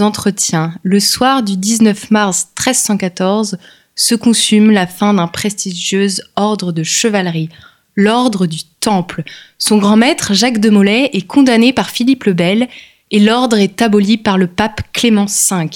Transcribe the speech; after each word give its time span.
entretiens. 0.00 0.74
Le 0.82 1.00
soir 1.00 1.42
du 1.42 1.56
19 1.56 2.10
mars 2.10 2.48
1314 2.58 3.58
se 3.94 4.14
consume 4.14 4.70
la 4.70 4.86
fin 4.86 5.14
d'un 5.14 5.26
prestigieux 5.26 6.08
ordre 6.36 6.72
de 6.72 6.82
chevalerie, 6.82 7.48
l'ordre 7.96 8.46
du 8.46 8.58
Temple. 8.80 9.24
Son 9.58 9.78
grand 9.78 9.96
maître, 9.96 10.34
Jacques 10.34 10.60
de 10.60 10.70
Molay, 10.70 11.10
est 11.12 11.26
condamné 11.26 11.72
par 11.72 11.90
Philippe 11.90 12.24
le 12.24 12.32
Bel 12.32 12.68
et 13.10 13.18
l'ordre 13.18 13.58
est 13.58 13.82
aboli 13.82 14.18
par 14.18 14.38
le 14.38 14.46
pape 14.46 14.82
Clément 14.92 15.26
V. 15.26 15.70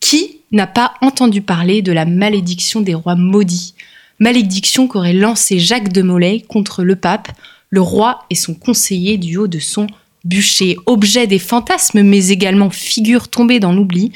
Qui 0.00 0.40
n'a 0.52 0.66
pas 0.66 0.94
entendu 1.02 1.42
parler 1.42 1.82
de 1.82 1.92
la 1.92 2.06
malédiction 2.06 2.80
des 2.80 2.94
rois 2.94 3.16
maudits? 3.16 3.74
Malédiction 4.18 4.88
qu'aurait 4.88 5.12
lancée 5.12 5.58
Jacques 5.58 5.92
de 5.92 6.02
Molay 6.02 6.44
contre 6.48 6.84
le 6.84 6.96
pape 6.96 7.28
le 7.70 7.80
roi 7.80 8.24
et 8.30 8.34
son 8.34 8.54
conseiller 8.54 9.18
du 9.18 9.36
haut 9.36 9.48
de 9.48 9.58
son 9.58 9.86
bûcher, 10.24 10.76
objet 10.86 11.26
des 11.26 11.38
fantasmes, 11.38 12.02
mais 12.02 12.28
également 12.28 12.70
figure 12.70 13.28
tombée 13.28 13.60
dans 13.60 13.72
l'oubli, 13.72 14.12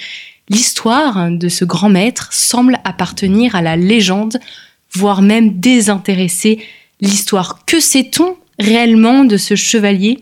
l'histoire 0.49 1.31
de 1.31 1.49
ce 1.49 1.65
grand 1.65 1.89
maître 1.89 2.29
semble 2.33 2.79
appartenir 2.85 3.55
à 3.55 3.63
la 3.63 3.77
légende, 3.77 4.39
voire 4.93 5.23
même 5.23 5.59
désintéresser 5.59 6.61
l'histoire. 7.01 7.65
Que 7.67 7.81
sait-on 7.81 8.37
réellement 8.59 9.25
de 9.25 9.37
ce 9.37 9.57
chevalier? 9.57 10.19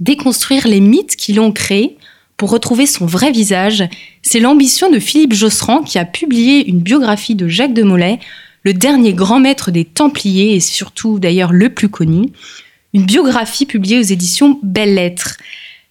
Déconstruire 0.00 0.66
les 0.66 0.80
mythes 0.80 1.16
qui 1.16 1.32
l'ont 1.32 1.52
créé 1.52 1.98
pour 2.36 2.50
retrouver 2.50 2.86
son 2.86 3.04
vrai 3.04 3.32
visage, 3.32 3.84
c'est 4.22 4.38
l'ambition 4.38 4.90
de 4.90 5.00
Philippe 5.00 5.34
Josserand 5.34 5.82
qui 5.82 5.98
a 5.98 6.04
publié 6.04 6.68
une 6.68 6.78
biographie 6.78 7.34
de 7.34 7.48
Jacques 7.48 7.74
de 7.74 7.82
Molay, 7.82 8.20
le 8.62 8.74
dernier 8.74 9.12
grand 9.12 9.40
maître 9.40 9.72
des 9.72 9.84
Templiers 9.84 10.54
et 10.54 10.60
surtout 10.60 11.18
d'ailleurs 11.18 11.52
le 11.52 11.68
plus 11.70 11.88
connu, 11.88 12.30
une 12.94 13.04
biographie 13.04 13.66
publiée 13.66 13.98
aux 13.98 14.02
éditions 14.02 14.58
Belles 14.62 14.94
Lettres. 14.94 15.36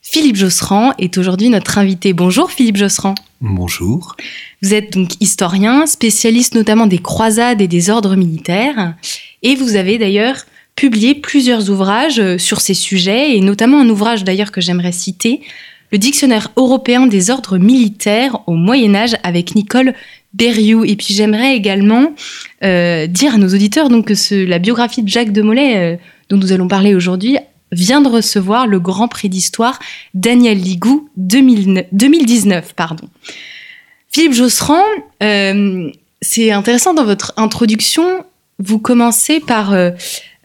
Philippe 0.02 0.38
Josserand 0.38 0.94
est 0.98 1.18
aujourd'hui 1.18 1.50
notre 1.50 1.78
invité. 1.78 2.14
Bonjour 2.14 2.52
Philippe 2.52 2.78
Josserand. 2.78 3.16
Bonjour. 3.42 4.16
Vous 4.62 4.74
êtes 4.74 4.94
donc 4.94 5.12
historien, 5.20 5.86
spécialiste 5.86 6.56
notamment 6.56 6.88
des 6.88 7.00
croisades 7.00 7.62
et 7.62 7.68
des 7.68 7.90
ordres 7.90 8.16
militaires, 8.16 8.96
et 9.44 9.56
vous 9.56 9.76
avez 9.76 9.98
d'ailleurs 9.98 10.46
publié 10.76 11.14
plusieurs 11.14 11.70
ouvrages 11.70 12.38
sur 12.38 12.62
ces 12.62 12.74
sujets, 12.74 13.36
et 13.36 13.42
notamment 13.42 13.82
un 13.82 13.90
ouvrage 13.90 14.24
d'ailleurs 14.24 14.52
que 14.52 14.62
j'aimerais 14.62 14.92
citer, 14.92 15.42
le 15.92 15.98
Dictionnaire 15.98 16.52
européen 16.58 17.08
des 17.08 17.30
ordres 17.30 17.58
militaires 17.58 18.40
au 18.48 18.54
Moyen 18.54 18.94
Âge 18.96 19.16
avec 19.24 19.56
Nicole 19.56 19.94
Berrioux. 20.34 20.84
Et 20.84 20.96
puis 20.96 21.14
j'aimerais 21.14 21.56
également 21.56 22.14
euh, 22.64 23.08
dire 23.08 23.36
à 23.36 23.38
nos 23.38 23.48
auditeurs 23.48 23.90
donc 23.90 24.08
que 24.08 24.46
la 24.46 24.60
biographie 24.60 25.04
de 25.04 25.08
Jacques 25.08 25.32
de 25.32 25.42
Molay, 25.42 25.78
euh, 25.78 25.96
dont 26.30 26.38
nous 26.38 26.52
allons 26.52 26.68
parler 26.68 26.96
aujourd'hui, 26.96 27.38
vient 27.72 28.02
de 28.02 28.08
recevoir 28.08 28.68
le 28.68 28.80
Grand 28.80 29.08
Prix 29.08 29.30
d'Histoire 29.30 29.80
Daniel 30.14 30.58
Ligou 30.58 31.10
2019. 31.18 32.74
Pardon. 32.76 33.10
Philippe 34.10 34.34
Josserand, 34.34 34.84
euh, 35.22 35.90
c'est 36.22 36.52
intéressant 36.52 36.94
dans 36.94 37.04
votre 37.04 37.34
introduction, 37.38 38.26
vous 38.60 38.80
commencez 38.80 39.40
par 39.40 39.76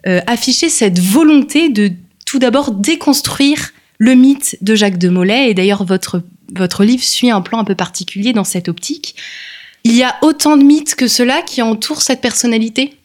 afficher 0.05 0.69
cette 0.69 0.99
volonté 0.99 1.69
de 1.69 1.91
tout 2.25 2.39
d'abord 2.39 2.71
déconstruire 2.71 3.71
le 3.97 4.15
mythe 4.15 4.57
de 4.61 4.75
Jacques 4.75 4.97
de 4.97 5.09
Molay. 5.09 5.49
Et 5.49 5.53
d'ailleurs, 5.53 5.83
votre, 5.83 6.21
votre 6.55 6.83
livre 6.83 7.03
suit 7.03 7.29
un 7.29 7.41
plan 7.41 7.59
un 7.59 7.63
peu 7.63 7.75
particulier 7.75 8.33
dans 8.33 8.43
cette 8.43 8.67
optique. 8.67 9.15
Il 9.83 9.95
y 9.95 10.03
a 10.03 10.15
autant 10.21 10.57
de 10.57 10.63
mythes 10.63 10.95
que 10.95 11.07
cela 11.07 11.41
qui 11.41 11.61
entourent 11.61 12.01
cette 12.01 12.21
personnalité? 12.21 12.95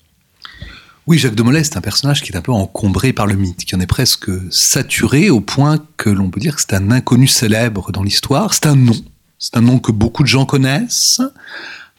Oui, 1.09 1.17
Jacques 1.17 1.35
de 1.35 1.43
Molay, 1.43 1.65
c'est 1.65 1.79
un 1.79 1.81
personnage 1.81 2.21
qui 2.21 2.33
est 2.33 2.37
un 2.37 2.43
peu 2.43 2.53
encombré 2.53 3.15
par 3.15 3.27
le 3.27 3.35
mythe, 3.35 3.65
qui 3.65 3.75
en 3.75 3.81
est 3.81 3.87
presque 3.87 4.31
saturé 4.51 5.31
au 5.31 5.41
point 5.41 5.83
que 5.97 6.11
l'on 6.11 6.29
peut 6.29 6.39
dire 6.39 6.55
que 6.55 6.61
c'est 6.61 6.75
un 6.75 6.91
inconnu 6.91 7.27
célèbre 7.27 7.93
dans 7.93 8.03
l'histoire. 8.03 8.53
C'est 8.53 8.67
un 8.67 8.77
nom. 8.77 8.95
C'est 9.39 9.57
un 9.57 9.63
nom 9.63 9.79
que 9.79 9.91
beaucoup 9.91 10.23
de 10.23 10.29
gens 10.29 10.45
connaissent 10.45 11.23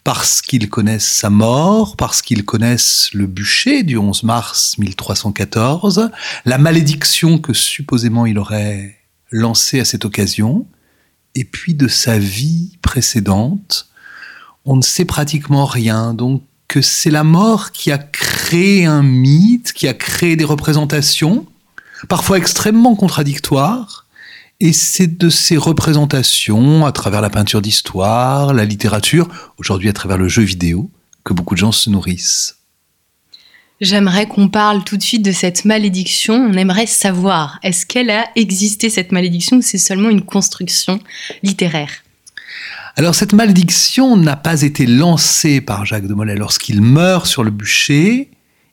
parce 0.04 0.44
qu'ils 0.44 0.70
connaissent 0.70 1.10
sa 1.10 1.32
mort, 1.32 1.96
parce 1.98 2.22
qu'ils 2.22 2.46
connaissent 2.46 3.10
le 3.14 3.26
bûcher 3.26 3.82
du 3.82 3.98
11 3.98 4.22
mars 4.22 4.78
1314, 4.78 6.12
la 6.46 6.58
malédiction 6.60 7.40
que 7.40 7.54
supposément 7.54 8.28
il 8.28 8.38
aurait 8.38 8.96
lancée 9.32 9.80
à 9.80 9.86
cette 9.86 10.06
occasion, 10.06 10.68
et 11.34 11.46
puis 11.46 11.74
de 11.74 11.88
sa 11.88 12.20
vie 12.20 12.78
précédente, 12.84 13.90
on 14.66 14.76
ne 14.76 14.84
sait 14.84 15.06
pratiquement 15.06 15.66
rien. 15.66 16.14
Donc 16.14 16.44
que 16.70 16.82
c'est 16.82 17.10
la 17.10 17.26
mort 17.26 17.72
qui 17.72 17.92
a 17.92 17.98
créé 17.98 18.86
un 18.86 19.04
mythe, 19.04 19.74
qui 19.74 19.88
a 19.88 19.94
créé 19.94 20.38
des 20.38 20.46
représentations, 20.46 21.46
parfois 22.08 22.38
extrêmement 22.38 22.96
contradictoires, 22.96 24.06
et 24.62 24.72
c'est 24.72 25.18
de 25.18 25.30
ces 25.30 25.58
représentations, 25.58 26.86
à 26.86 26.92
travers 26.92 27.22
la 27.22 27.30
peinture 27.30 27.62
d'histoire, 27.62 28.54
la 28.54 28.66
littérature, 28.66 29.28
aujourd'hui 29.58 29.90
à 29.90 29.94
travers 29.94 30.18
le 30.18 30.28
jeu 30.28 30.44
vidéo, 30.44 30.92
que 31.24 31.34
beaucoup 31.34 31.56
de 31.56 31.60
gens 31.60 31.72
se 31.72 31.90
nourrissent. 31.90 32.58
J'aimerais 33.82 34.28
qu'on 34.28 34.50
parle 34.50 34.84
tout 34.84 34.98
de 34.98 35.04
suite 35.04 35.24
de 35.24 35.32
cette 35.32 35.64
malédiction. 35.64 36.36
On 36.36 36.54
aimerait 36.54 36.86
savoir, 36.86 37.60
est-ce 37.64 37.86
qu'elle 37.86 38.10
a 38.10 38.26
existé, 38.36 38.90
cette 38.90 39.12
malédiction, 39.12 39.58
ou 39.58 39.62
c'est 39.62 39.78
seulement 39.78 40.10
une 40.10 40.22
construction 40.22 41.00
littéraire? 41.42 42.04
Alors 43.00 43.16
cette 43.16 43.32
malédiction 43.32 44.18
n'a 44.18 44.36
pas 44.36 44.64
été 44.64 44.86
lancée 44.86 45.62
par 45.62 45.86
Jacques 45.86 46.06
de 46.06 46.14
Molay 46.14 46.36
lorsqu'il 46.36 46.82
meurt 46.82 47.28
sur 47.28 47.46
le 47.46 47.50
bûcher. 47.50 48.30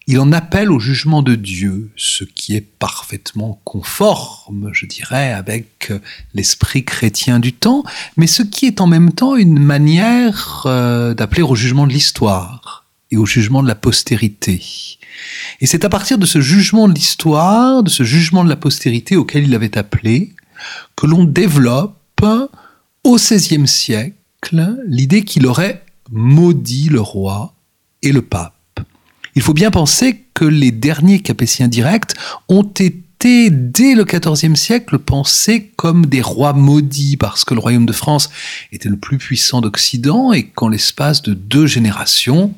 Il 0.09 0.19
en 0.19 0.33
appelle 0.33 0.73
au 0.73 0.81
jugement 0.81 1.23
de 1.23 1.37
Dieu, 1.37 1.93
ce 1.95 2.25
qui 2.25 2.57
est 2.57 2.61
parfaitement 2.61 3.61
conforme, 3.63 4.71
je 4.73 4.85
dirais, 4.87 5.33
avec 5.33 5.93
l'esprit 6.35 6.85
chrétien 6.85 7.39
du 7.39 7.53
temps, 7.53 7.85
mais 8.17 8.27
ce 8.27 8.43
qui 8.43 8.67
est 8.67 8.81
en 8.81 8.89
même 8.89 9.13
temps 9.13 9.37
une 9.37 9.61
manière 9.61 10.65
euh, 10.67 11.15
d'appeler 11.15 11.43
au 11.43 11.55
jugement 11.55 11.87
de 11.87 11.93
l'histoire 11.93 12.85
et 13.13 13.17
au 13.17 13.27
jugement 13.27 13.63
de 13.63 13.69
la 13.69 13.77
postérité. 13.77 14.61
Et 15.61 15.67
c'est 15.67 15.85
à 15.85 15.89
partir 15.89 16.19
de 16.19 16.27
ce 16.27 16.41
jugement 16.41 16.89
de 16.89 16.95
l'histoire, 16.95 17.85
de 17.85 17.91
ce 17.91 18.03
jugement 18.03 18.43
de 18.43 18.49
la 18.49 18.57
postérité 18.57 19.15
auquel 19.15 19.45
il 19.45 19.55
avait 19.55 19.79
appelé, 19.79 20.35
que 20.97 21.07
l'on 21.07 21.23
développe 21.23 22.25
au 23.07 23.15
XVIe 23.15 23.69
siècle 23.69 24.77
l'idée 24.89 25.23
qu'il 25.23 25.47
aurait 25.47 25.85
maudit 26.11 26.89
le 26.89 27.01
roi 27.01 27.55
et 28.03 28.11
le 28.11 28.21
pape. 28.21 28.81
Il 29.37 29.43
faut 29.43 29.55
bien 29.55 29.71
penser 29.71 30.25
que 30.35 30.45
les 30.45 30.73
derniers 30.73 31.21
capétiens 31.21 31.69
directs 31.69 32.15
ont 32.49 32.65
été 32.65 33.51
dès 33.51 33.95
le 33.95 34.05
XIVe 34.05 34.57
siècle 34.57 34.99
pensés 34.99 35.73
comme 35.77 36.07
des 36.07 36.21
rois 36.21 36.53
maudits 36.53 37.17
parce 37.17 37.45
que 37.45 37.55
le 37.55 37.61
royaume 37.61 37.87
de 37.87 37.93
France 37.93 38.29
était 38.73 38.89
le 38.89 38.97
plus 38.97 39.19
puissant 39.19 39.61
d'Occident 39.61 40.33
et 40.33 40.49
qu'en 40.49 40.69
l'espace 40.69 41.23
de 41.23 41.33
deux 41.33 41.67
générations, 41.67 42.55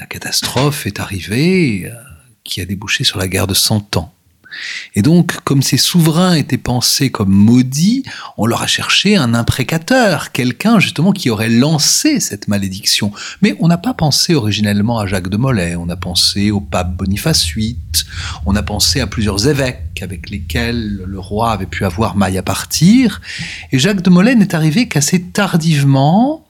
la 0.00 0.06
catastrophe 0.06 0.86
est 0.86 0.98
arrivée 0.98 1.84
euh, 1.84 1.94
qui 2.42 2.62
a 2.62 2.64
débouché 2.64 3.04
sur 3.04 3.18
la 3.18 3.28
guerre 3.28 3.46
de 3.46 3.54
Cent 3.54 3.96
Ans. 3.96 4.14
Et 4.94 5.02
donc, 5.02 5.36
comme 5.44 5.62
ces 5.62 5.76
souverains 5.76 6.34
étaient 6.34 6.58
pensés 6.58 7.10
comme 7.10 7.30
maudits, 7.30 8.02
on 8.36 8.46
leur 8.46 8.62
a 8.62 8.66
cherché 8.66 9.16
un 9.16 9.34
imprécateur, 9.34 10.32
quelqu'un 10.32 10.80
justement 10.80 11.12
qui 11.12 11.30
aurait 11.30 11.48
lancé 11.48 12.20
cette 12.20 12.48
malédiction. 12.48 13.12
Mais 13.42 13.56
on 13.60 13.68
n'a 13.68 13.78
pas 13.78 13.94
pensé 13.94 14.34
originellement 14.34 14.98
à 14.98 15.06
Jacques 15.06 15.28
de 15.28 15.36
Molay, 15.36 15.76
on 15.76 15.88
a 15.88 15.96
pensé 15.96 16.50
au 16.50 16.60
pape 16.60 16.96
Boniface 16.96 17.46
VIII, 17.54 17.76
on 18.46 18.56
a 18.56 18.62
pensé 18.62 19.00
à 19.00 19.06
plusieurs 19.06 19.48
évêques 19.48 20.02
avec 20.02 20.30
lesquels 20.30 21.02
le 21.06 21.18
roi 21.18 21.52
avait 21.52 21.66
pu 21.66 21.84
avoir 21.84 22.16
maille 22.16 22.38
à 22.38 22.42
partir. 22.42 23.20
Et 23.72 23.78
Jacques 23.78 24.02
de 24.02 24.10
Molay 24.10 24.34
n'est 24.34 24.54
arrivé 24.54 24.88
qu'assez 24.88 25.22
tardivement, 25.22 26.46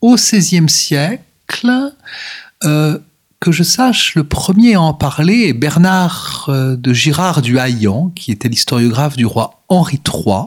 au 0.00 0.16
XVIe 0.16 0.68
siècle, 0.68 1.92
euh, 2.64 2.98
que 3.44 3.52
je 3.52 3.62
sache, 3.62 4.14
le 4.14 4.24
premier 4.24 4.72
à 4.72 4.80
en 4.80 4.94
parler 4.94 5.48
est 5.48 5.52
Bernard 5.52 6.46
euh, 6.48 6.76
de 6.76 6.94
Girard 6.94 7.42
du 7.42 7.58
Haillan, 7.58 8.10
qui 8.16 8.32
était 8.32 8.48
l'historiographe 8.48 9.18
du 9.18 9.26
roi 9.26 9.62
Henri 9.68 10.00
III, 10.02 10.46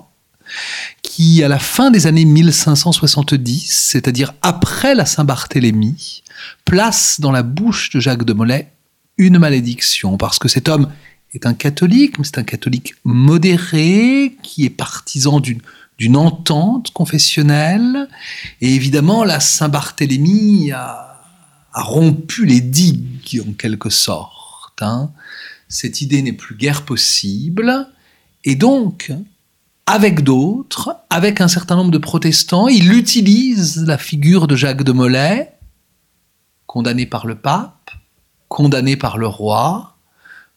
qui, 1.04 1.44
à 1.44 1.48
la 1.48 1.60
fin 1.60 1.92
des 1.92 2.08
années 2.08 2.26
1570, 2.26 3.72
c'est-à-dire 3.72 4.34
après 4.42 4.96
la 4.96 5.06
Saint-Barthélemy, 5.06 6.24
place 6.66 7.20
dans 7.20 7.32
la 7.32 7.44
bouche 7.44 7.92
de 7.92 8.00
Jacques 8.00 8.26
de 8.26 8.34
Molay 8.34 8.72
une 9.20 9.38
malédiction, 9.38 10.18
parce 10.18 10.40
que 10.40 10.48
cet 10.48 10.68
homme 10.68 10.90
est 11.36 11.46
un 11.46 11.54
catholique, 11.54 12.18
mais 12.18 12.26
c'est 12.26 12.40
un 12.40 12.44
catholique 12.44 12.96
modéré, 13.04 14.36
qui 14.42 14.66
est 14.66 14.72
partisan 14.72 15.40
d'une 15.40 15.62
d'une 16.00 16.16
entente 16.16 16.92
confessionnelle. 16.92 18.08
Et 18.62 18.76
évidemment, 18.76 19.24
la 19.24 19.40
Saint-Barthélemy 19.40 20.72
a, 20.72 21.17
a, 21.78 21.84
rompu 21.84 22.46
les 22.46 22.62
digues 22.62 23.44
en 23.48 23.54
quelque 23.54 23.90
sorte. 23.90 24.82
Hein. 24.82 25.12
Cette 25.70 26.02
idée 26.02 26.22
n'est 26.22 26.34
plus 26.34 26.56
guère 26.56 26.84
possible. 26.84 27.88
Et 28.44 28.56
donc, 28.56 29.12
avec 29.86 30.24
d'autres, 30.24 30.98
avec 31.10 31.42
un 31.42 31.48
certain 31.48 31.76
nombre 31.76 31.92
de 31.92 31.98
protestants, 31.98 32.68
il 32.68 32.94
utilise 32.94 33.86
la 33.86 33.98
figure 33.98 34.48
de 34.48 34.56
Jacques 34.56 34.84
de 34.84 34.92
Molay, 34.92 35.54
condamné 36.66 37.06
par 37.06 37.26
le 37.26 37.36
pape, 37.36 37.92
condamné 38.50 38.98
par 38.98 39.18
le 39.18 39.28
roi, 39.28 39.98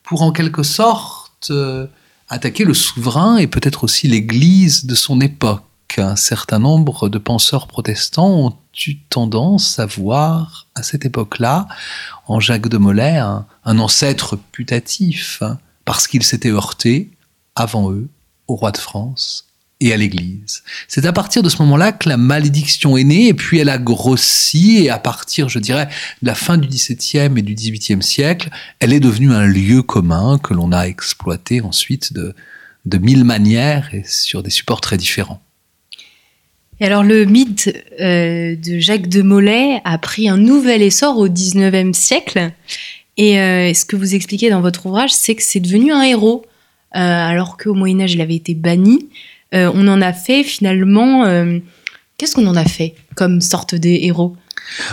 pour 0.02 0.22
en 0.22 0.32
quelque 0.32 0.62
sorte 0.62 1.50
euh, 1.50 1.87
attaquer 2.28 2.64
le 2.64 2.75
souverain 2.75 3.37
et 3.37 3.46
peut-être 3.46 3.84
aussi 3.84 4.08
l'Église 4.08 4.87
de 4.87 4.94
son 4.94 5.20
époque. 5.20 5.64
Un 5.98 6.16
certain 6.16 6.58
nombre 6.58 7.08
de 7.08 7.19
penseurs 7.19 7.66
protestants 7.66 8.31
ont 8.31 8.56
eu 8.87 8.96
tendance 9.08 9.78
à 9.78 9.87
voir 9.87 10.69
à 10.75 10.82
cette 10.82 11.04
époque-là 11.04 11.66
en 12.26 12.38
Jacques 12.38 12.69
de 12.69 12.78
Molay 12.78 13.19
un, 13.19 13.46
ancêtre 13.64 14.37
putatif, 14.37 15.38
hein, 15.42 15.58
parce 15.84 16.06
qu'il 16.06 16.22
s'était 16.22 16.50
heurté 16.50 17.10
avant 17.56 17.90
eux 17.90 18.08
au 18.46 18.54
roi 18.54 18.70
de 18.70 18.78
France 18.78 19.46
et 19.81 19.92
à 19.92 19.96
l'Église. 19.96 20.62
C'est 20.87 21.06
à 21.06 21.12
partir 21.12 21.42
de 21.42 21.48
ce 21.48 21.60
moment-là 21.62 21.93
que 21.93 22.08
la 22.08 22.19
malédiction 22.19 22.96
est 22.96 23.04
née, 23.04 23.28
et 23.28 23.34
puis 23.34 23.58
elle 23.58 23.70
a 23.70 23.78
grossi, 23.78 24.84
et 24.84 24.90
à 24.90 24.98
partir, 24.98 25.48
je 25.48 25.58
dirais, 25.58 25.88
de 26.20 26.26
la 26.26 26.34
fin 26.34 26.58
du 26.58 26.69
XVIIe 26.69 27.32
et 27.36 27.43
du 27.43 27.54
XVIIIe 27.54 28.02
siècle, 28.02 28.50
elle 28.78 28.93
est 28.93 29.00
devenue 29.00 29.32
un 29.32 29.46
lieu 29.46 29.82
commun 29.82 30.38
que 30.38 30.52
l'on 30.52 30.72
a 30.72 30.86
exploité 30.86 31.62
ensuite 31.62 32.12
de 32.12 32.98
mille 32.98 33.25
manières 33.25 33.93
et 33.94 34.04
sur 34.06 34.43
des 34.43 34.50
supports 34.50 34.82
très 34.82 34.98
différents. 34.98 35.43
Et 36.81 36.87
alors 36.87 37.03
le 37.03 37.27
mythe 37.27 37.71
euh, 38.00 38.56
de 38.56 38.79
Jacques 38.79 39.09
de 39.09 39.21
Molay 39.21 39.82
a 39.85 39.99
pris 39.99 40.29
un 40.29 40.38
nouvel 40.38 40.82
essor 40.82 41.19
au 41.19 41.29
XIXe 41.29 41.97
siècle, 41.97 42.53
et 43.17 43.38
euh, 43.38 43.75
ce 43.75 43.85
que 43.85 43.97
vous 43.97 44.15
expliquez 44.15 44.49
dans 44.49 44.62
votre 44.62 44.87
ouvrage, 44.87 45.12
c'est 45.12 45.35
que 45.35 45.43
c'est 45.43 45.61
devenu 45.61 45.93
un 45.93 46.03
héros, 46.03 46.43
euh, 46.97 46.99
alors 46.99 47.59
qu'au 47.59 47.75
Moyen 47.75 48.00
Âge, 48.00 48.15
il 48.15 48.21
avait 48.21 48.37
été 48.37 48.55
banni. 48.55 49.09
On 49.53 49.88
en 49.88 50.00
a 50.00 50.12
fait 50.12 50.44
finalement. 50.44 51.25
Qu'est-ce 52.17 52.37
qu'on 52.37 52.47
en 52.47 52.55
a 52.55 52.65
fait 52.65 52.94
comme 53.17 53.41
sorte 53.41 53.75
de 53.75 53.88
héros? 53.88 54.37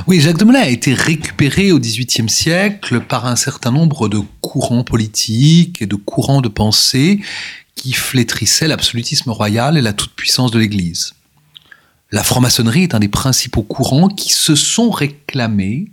Oui, 0.08 0.20
Jacques 0.20 0.40
de 0.40 0.46
Molay 0.46 0.60
a 0.60 0.70
été 0.70 0.94
récupéré 0.94 1.72
au 1.72 1.80
XVIIIe 1.80 2.30
siècle 2.30 3.02
par 3.02 3.28
un 3.28 3.36
certain 3.36 3.72
nombre 3.72 4.10
de 4.10 4.20
courants 4.42 4.84
politiques 4.84 5.82
et 5.82 5.86
de 5.86 5.96
courants 5.96 6.42
de 6.42 6.48
pensée 6.48 7.20
qui 7.76 7.94
flétrissaient 7.94 8.68
l'absolutisme 8.68 9.30
royal 9.30 9.78
et 9.78 9.82
la 9.82 9.94
toute-puissance 9.94 10.50
de 10.50 10.58
l'Église. 10.58 11.14
La 12.10 12.24
franc-maçonnerie 12.24 12.84
est 12.84 12.96
un 12.96 13.00
des 13.00 13.10
principaux 13.10 13.64
courants 13.64 14.08
qui 14.08 14.32
se 14.32 14.56
sont 14.56 14.90
réclamés 14.92 15.92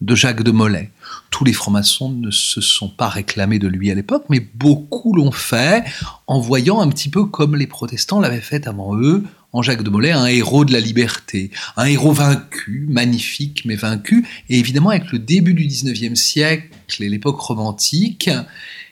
de 0.00 0.14
Jacques 0.14 0.44
de 0.44 0.52
Molay. 0.52 0.90
Tous 1.30 1.44
les 1.44 1.52
francs-maçons 1.52 2.10
ne 2.10 2.30
se 2.30 2.60
sont 2.60 2.88
pas 2.88 3.08
réclamés 3.08 3.58
de 3.58 3.66
lui 3.66 3.90
à 3.90 3.94
l'époque, 3.94 4.26
mais 4.28 4.38
beaucoup 4.38 5.12
l'ont 5.12 5.32
fait 5.32 5.84
en 6.28 6.38
voyant 6.38 6.80
un 6.80 6.88
petit 6.88 7.08
peu 7.08 7.24
comme 7.24 7.56
les 7.56 7.66
protestants 7.66 8.20
l'avaient 8.20 8.40
fait 8.40 8.68
avant 8.68 8.96
eux, 8.96 9.24
en 9.52 9.62
Jacques 9.62 9.82
de 9.82 9.90
Molay, 9.90 10.12
un 10.12 10.26
héros 10.26 10.64
de 10.64 10.72
la 10.72 10.78
liberté, 10.78 11.50
un 11.76 11.86
héros 11.86 12.12
vaincu, 12.12 12.86
magnifique 12.88 13.64
mais 13.64 13.74
vaincu, 13.74 14.24
et 14.48 14.60
évidemment 14.60 14.90
avec 14.90 15.10
le 15.10 15.18
début 15.18 15.54
du 15.54 15.66
19e 15.66 16.14
siècle 16.14 16.68
et 17.00 17.08
l'époque 17.08 17.40
romantique, 17.40 18.30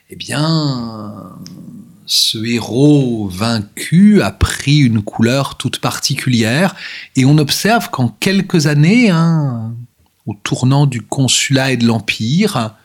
eh 0.09 0.15
bien, 0.17 1.37
ce 2.05 2.37
héros 2.37 3.27
vaincu 3.27 4.21
a 4.21 4.31
pris 4.31 4.79
une 4.79 5.01
couleur 5.01 5.57
toute 5.57 5.79
particulière, 5.79 6.75
et 7.15 7.25
on 7.25 7.37
observe 7.37 7.89
qu'en 7.89 8.09
quelques 8.09 8.67
années, 8.67 9.09
hein, 9.09 9.73
au 10.25 10.33
tournant 10.33 10.85
du 10.85 11.01
consulat 11.01 11.71
et 11.71 11.77
de 11.77 11.85
l'Empire. 11.85 12.75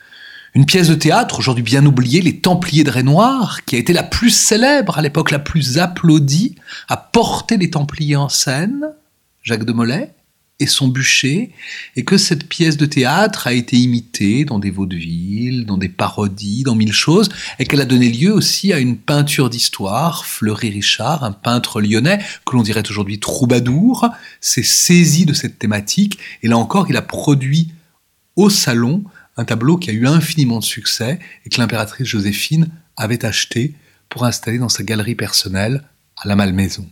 Une 0.55 0.67
pièce 0.67 0.89
de 0.89 0.95
théâtre, 0.95 1.39
aujourd'hui 1.39 1.63
bien 1.63 1.87
oubliée, 1.87 2.23
Les 2.23 2.41
Templiers 2.41 2.85
de 2.85 2.91
Renoir, 2.91 3.65
qui 3.65 3.77
a 3.77 3.79
été 3.79 3.93
la 3.93 4.03
plus 4.03 4.31
célèbre 4.31 4.99
à 4.99 5.03
l'époque, 5.03 5.31
la 5.31 5.39
plus 5.39 5.79
applaudie, 5.79 6.57
a 6.89 6.97
porté 6.97 7.57
les 7.57 7.71
Templiers 7.71 8.17
en 8.17 8.29
scène, 8.29 8.89
Jacques 9.43 9.65
de 9.65 9.73
Molay, 9.73 10.13
et 10.61 10.67
son 10.67 10.89
bûcher, 10.89 11.51
et 11.97 12.05
que 12.05 12.19
cette 12.19 12.49
pièce 12.49 12.77
de 12.77 12.87
théâtre 12.87 13.47
a 13.47 13.55
été 13.55 13.77
imitée 13.77 14.45
dans 14.45 14.59
des 14.59 14.71
vaudevilles, 14.71 15.65
dans 15.65 15.79
des 15.79 15.89
parodies, 15.89 16.63
dans 16.63 16.75
mille 16.75 16.93
choses, 16.93 17.31
et 17.59 17.65
qu'elle 17.65 17.81
a 17.81 17.87
donné 17.87 18.11
lieu 18.11 18.33
aussi 18.33 18.73
à 18.73 18.79
une 18.79 18.99
peinture 18.99 19.51
d'histoire. 19.51 20.27
Fleury 20.27 20.71
Richard, 20.71 21.25
un 21.25 21.33
peintre 21.33 21.81
lyonnais, 21.81 22.19
que 22.45 22.55
l'on 22.55 22.63
dirait 22.63 22.89
aujourd'hui 22.89 23.19
troubadour, 23.19 24.09
s'est 24.41 24.63
saisi 24.63 25.25
de 25.25 25.33
cette 25.33 25.59
thématique, 25.59 26.19
et 26.43 26.49
là 26.49 26.59
encore, 26.59 26.87
il 26.91 26.97
a 26.97 27.03
produit 27.03 27.73
au 28.37 28.51
salon 28.51 29.03
un 29.37 29.45
tableau 29.45 29.79
qui 29.79 29.89
a 29.89 29.95
eu 29.95 30.07
infiniment 30.07 30.59
de 30.59 30.65
succès, 30.65 31.19
et 31.47 31.49
que 31.49 31.59
l'impératrice 31.59 32.07
Joséphine 32.07 32.69
avait 32.97 33.25
acheté 33.25 33.75
pour 34.11 34.25
installer 34.25 34.59
dans 34.59 34.69
sa 34.69 34.83
galerie 34.83 35.15
personnelle 35.15 35.85
à 36.17 36.29
la 36.29 36.37
Malmaison. 36.37 36.87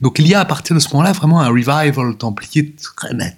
Donc 0.00 0.18
il 0.18 0.26
y 0.26 0.34
a 0.34 0.40
à 0.40 0.44
partir 0.44 0.74
de 0.74 0.80
ce 0.80 0.88
moment-là 0.90 1.12
vraiment 1.12 1.40
un 1.40 1.48
revival 1.48 2.16
templier 2.16 2.74
très 2.94 3.14
net 3.14 3.36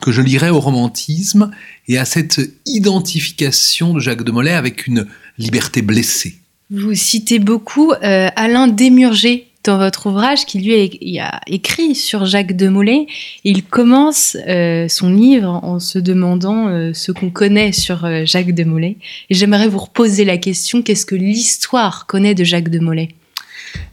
que 0.00 0.12
je 0.12 0.22
lirai 0.22 0.50
au 0.50 0.60
romantisme 0.60 1.50
et 1.88 1.98
à 1.98 2.04
cette 2.04 2.40
identification 2.66 3.94
de 3.94 4.00
Jacques 4.00 4.24
de 4.24 4.30
Molay 4.30 4.52
avec 4.52 4.86
une 4.86 5.06
liberté 5.38 5.82
blessée. 5.82 6.36
Vous 6.70 6.94
citez 6.94 7.38
beaucoup 7.38 7.92
euh, 7.92 8.28
Alain 8.36 8.68
Desmurger 8.68 9.46
dans 9.64 9.78
votre 9.78 10.06
ouvrage 10.06 10.46
qui 10.46 10.60
lui 10.60 11.18
a, 11.18 11.40
écrit 11.46 11.94
sur 11.94 12.26
Jacques 12.26 12.56
de 12.56 12.68
Molay. 12.68 13.06
Il 13.44 13.64
commence 13.64 14.36
euh, 14.46 14.86
son 14.88 15.10
livre 15.10 15.60
en 15.62 15.80
se 15.80 15.98
demandant 15.98 16.68
euh, 16.68 16.92
ce 16.94 17.12
qu'on 17.12 17.30
connaît 17.30 17.72
sur 17.72 18.06
Jacques 18.24 18.54
de 18.54 18.64
Molay. 18.64 18.96
Et 19.30 19.34
j'aimerais 19.34 19.68
vous 19.68 19.78
reposer 19.78 20.24
la 20.24 20.38
question, 20.38 20.82
qu'est-ce 20.82 21.06
que 21.06 21.16
l'histoire 21.16 22.06
connaît 22.06 22.34
de 22.34 22.44
Jacques 22.44 22.70
de 22.70 22.78
Molay? 22.78 23.08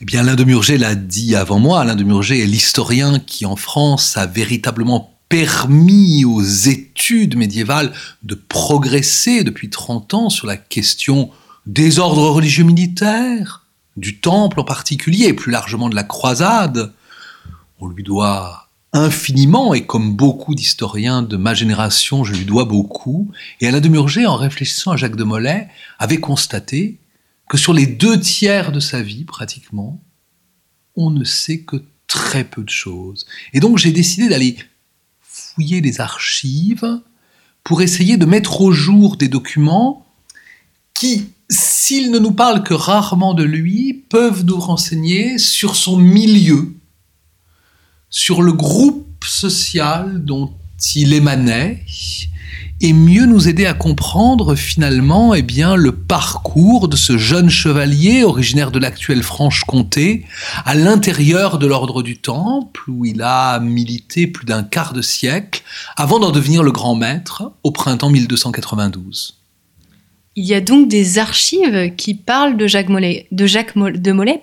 Eh 0.01 0.17
Alain 0.17 0.35
de 0.35 0.43
Murger 0.43 0.77
l'a 0.77 0.95
dit 0.95 1.35
avant 1.35 1.59
moi. 1.59 1.81
Alain 1.81 1.95
de 1.95 2.03
Murger 2.03 2.41
est 2.41 2.45
l'historien 2.45 3.19
qui, 3.19 3.45
en 3.45 3.55
France, 3.55 4.17
a 4.17 4.25
véritablement 4.25 5.15
permis 5.29 6.23
aux 6.25 6.43
études 6.43 7.35
médiévales 7.35 7.91
de 8.23 8.35
progresser 8.35 9.43
depuis 9.43 9.69
30 9.69 10.13
ans 10.13 10.29
sur 10.29 10.47
la 10.47 10.57
question 10.57 11.31
des 11.65 11.99
ordres 11.99 12.29
religieux 12.29 12.63
militaires, 12.63 13.65
du 13.97 14.19
temple 14.19 14.59
en 14.59 14.63
particulier, 14.63 15.25
et 15.25 15.33
plus 15.33 15.51
largement 15.51 15.89
de 15.89 15.95
la 15.95 16.03
croisade. 16.03 16.93
On 17.79 17.87
lui 17.87 18.03
doit 18.03 18.67
infiniment, 18.93 19.73
et 19.73 19.85
comme 19.85 20.15
beaucoup 20.15 20.55
d'historiens 20.55 21.21
de 21.21 21.37
ma 21.37 21.53
génération, 21.53 22.23
je 22.23 22.33
lui 22.33 22.45
dois 22.45 22.65
beaucoup. 22.65 23.31
Et 23.59 23.67
Alain 23.67 23.81
de 23.81 23.89
Murger, 23.89 24.25
en 24.25 24.37
réfléchissant 24.37 24.91
à 24.91 24.97
Jacques 24.97 25.17
de 25.17 25.23
Molay, 25.23 25.67
avait 25.99 26.19
constaté 26.19 26.97
que 27.49 27.57
sur 27.57 27.73
les 27.73 27.85
deux 27.85 28.19
tiers 28.19 28.71
de 28.71 28.79
sa 28.79 29.01
vie, 29.01 29.23
pratiquement, 29.23 30.01
on 30.95 31.09
ne 31.09 31.23
sait 31.23 31.59
que 31.59 31.77
très 32.07 32.43
peu 32.43 32.63
de 32.63 32.69
choses. 32.69 33.25
Et 33.53 33.59
donc 33.59 33.77
j'ai 33.77 33.91
décidé 33.91 34.29
d'aller 34.29 34.57
fouiller 35.21 35.81
les 35.81 35.99
archives 36.01 37.01
pour 37.63 37.81
essayer 37.81 38.17
de 38.17 38.25
mettre 38.25 38.61
au 38.61 38.71
jour 38.71 39.17
des 39.17 39.27
documents 39.27 40.05
qui, 40.93 41.29
s'ils 41.49 42.11
ne 42.11 42.19
nous 42.19 42.31
parlent 42.31 42.63
que 42.63 42.73
rarement 42.73 43.33
de 43.33 43.43
lui, 43.43 43.93
peuvent 43.93 44.45
nous 44.45 44.59
renseigner 44.59 45.37
sur 45.37 45.75
son 45.75 45.97
milieu, 45.97 46.73
sur 48.09 48.41
le 48.41 48.53
groupe 48.53 49.25
social 49.25 50.23
dont 50.23 50.53
il 50.95 51.13
émanait, 51.13 51.83
et 52.85 52.93
mieux 52.93 53.25
nous 53.25 53.47
aider 53.47 53.65
à 53.65 53.73
comprendre 53.73 54.53
finalement 54.53 55.33
eh 55.33 55.41
bien, 55.41 55.75
le 55.75 55.91
parcours 55.91 56.87
de 56.87 56.95
ce 56.95 57.17
jeune 57.17 57.49
chevalier 57.49 58.23
originaire 58.23 58.69
de 58.69 58.77
l'actuelle 58.77 59.23
Franche-Comté 59.23 60.23
à 60.65 60.75
l'intérieur 60.75 61.57
de 61.57 61.65
l'ordre 61.65 62.03
du 62.03 62.19
Temple 62.19 62.91
où 62.91 63.03
il 63.03 63.23
a 63.23 63.59
milité 63.59 64.27
plus 64.27 64.45
d'un 64.45 64.61
quart 64.61 64.93
de 64.93 65.01
siècle 65.01 65.63
avant 65.97 66.19
d'en 66.19 66.29
devenir 66.29 66.61
le 66.61 66.71
grand 66.71 66.93
maître 66.93 67.53
au 67.63 67.71
printemps 67.71 68.11
1292. 68.11 69.41
Il 70.35 70.45
y 70.45 70.53
a 70.53 70.61
donc 70.61 70.87
des 70.87 71.17
archives 71.17 71.95
qui 71.95 72.13
parlent 72.13 72.55
de 72.55 72.67
Jacques, 72.67 72.91
de 73.31 73.45
Jacques. 73.47 73.73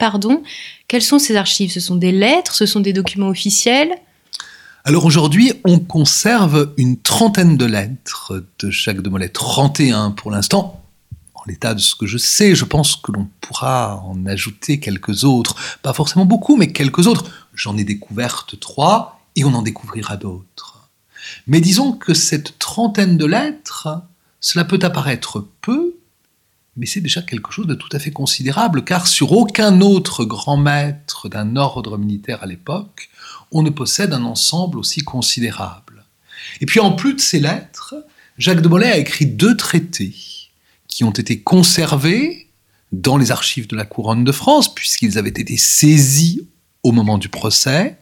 Pardon. 0.01 0.43
Quelles 0.89 1.03
sont 1.03 1.21
ces 1.21 1.37
archives? 1.37 1.71
Ce 1.71 1.79
sont 1.79 1.95
des 1.95 2.11
lettres, 2.11 2.57
ce 2.57 2.67
sont 2.67 2.81
des 2.81 2.93
documents 2.93 3.29
officiels? 3.29 3.93
Alors 4.85 5.05
aujourd'hui, 5.05 5.53
on 5.65 5.79
conserve 5.79 6.75
une 6.77 6.99
trentaine 6.99 7.57
de 7.57 7.67
lettres 7.67 8.45
de 8.59 8.69
Jacques 8.69 9.01
de 9.01 9.09
Molay, 9.09 9.29
31 9.29 10.11
pour 10.11 10.33
l'instant. 10.33 10.83
En 11.35 11.43
l'état 11.47 11.75
de 11.75 11.79
ce 11.79 11.95
que 11.95 12.07
je 12.07 12.19
sais, 12.19 12.57
je 12.57 12.65
pense 12.65 12.97
que 12.97 13.13
l'on 13.13 13.29
pourra 13.41 14.03
en 14.05 14.27
ajouter 14.27 14.81
quelques 14.81 15.23
autres. 15.23 15.55
Pas 15.83 15.93
forcément 15.93 16.25
beaucoup, 16.25 16.57
mais 16.57 16.73
quelques 16.73 17.07
autres. 17.07 17.31
J'en 17.55 17.77
ai 17.77 17.85
découvertes 17.85 18.59
trois 18.59 19.21
et 19.37 19.45
on 19.45 19.55
en 19.55 19.63
découvrira 19.63 20.17
d'autres. 20.17 20.89
Mais 21.47 21.61
disons 21.61 21.93
que 21.93 22.13
cette 22.13 22.59
trentaine 22.59 23.17
de 23.17 23.25
lettres, 23.25 24.03
cela 24.41 24.65
peut 24.65 24.81
apparaître 24.83 25.47
peu, 25.61 25.95
mais 26.77 26.87
c'est 26.87 27.01
déjà 27.01 27.23
quelque 27.23 27.53
chose 27.53 27.69
de 27.69 27.75
tout 27.75 27.89
à 27.93 28.01
fait 28.01 28.11
considérable, 28.11 28.83
car 28.83 29.07
sur 29.07 29.31
aucun 29.31 29.81
autre 29.81 30.25
grand 30.25 30.57
maître 30.57 31.29
d'un 31.29 31.55
ordre 31.55 31.99
militaire 31.99 32.43
à 32.43 32.47
l'époque, 32.47 33.11
on 33.53 33.63
ne 33.63 33.71
possède 33.71 34.13
un 34.13 34.25
ensemble 34.25 34.79
aussi 34.79 35.03
considérable. 35.03 36.05
Et 36.61 36.67
puis 36.67 36.81
en 36.81 36.93
plus 36.93 37.15
de 37.15 37.21
ces 37.21 37.39
lettres, 37.39 37.95
Jacques 38.39 38.63
de 38.63 38.69
Molay 38.69 38.91
a 38.91 38.97
écrit 38.97 39.27
deux 39.27 39.57
traités 39.57 40.15
qui 40.89 41.05
ont 41.05 41.11
été 41.11 41.41
conservés 41.41 42.49
dans 42.91 43.17
les 43.17 43.31
archives 43.31 43.67
de 43.67 43.77
la 43.77 43.85
couronne 43.85 44.25
de 44.25 44.33
France, 44.33 44.75
puisqu'ils 44.75 45.19
avaient 45.19 45.31
été 45.31 45.57
saisis 45.57 46.47
au 46.83 46.93
moment 46.93 47.19
du 47.19 47.29
procès. 47.29 47.99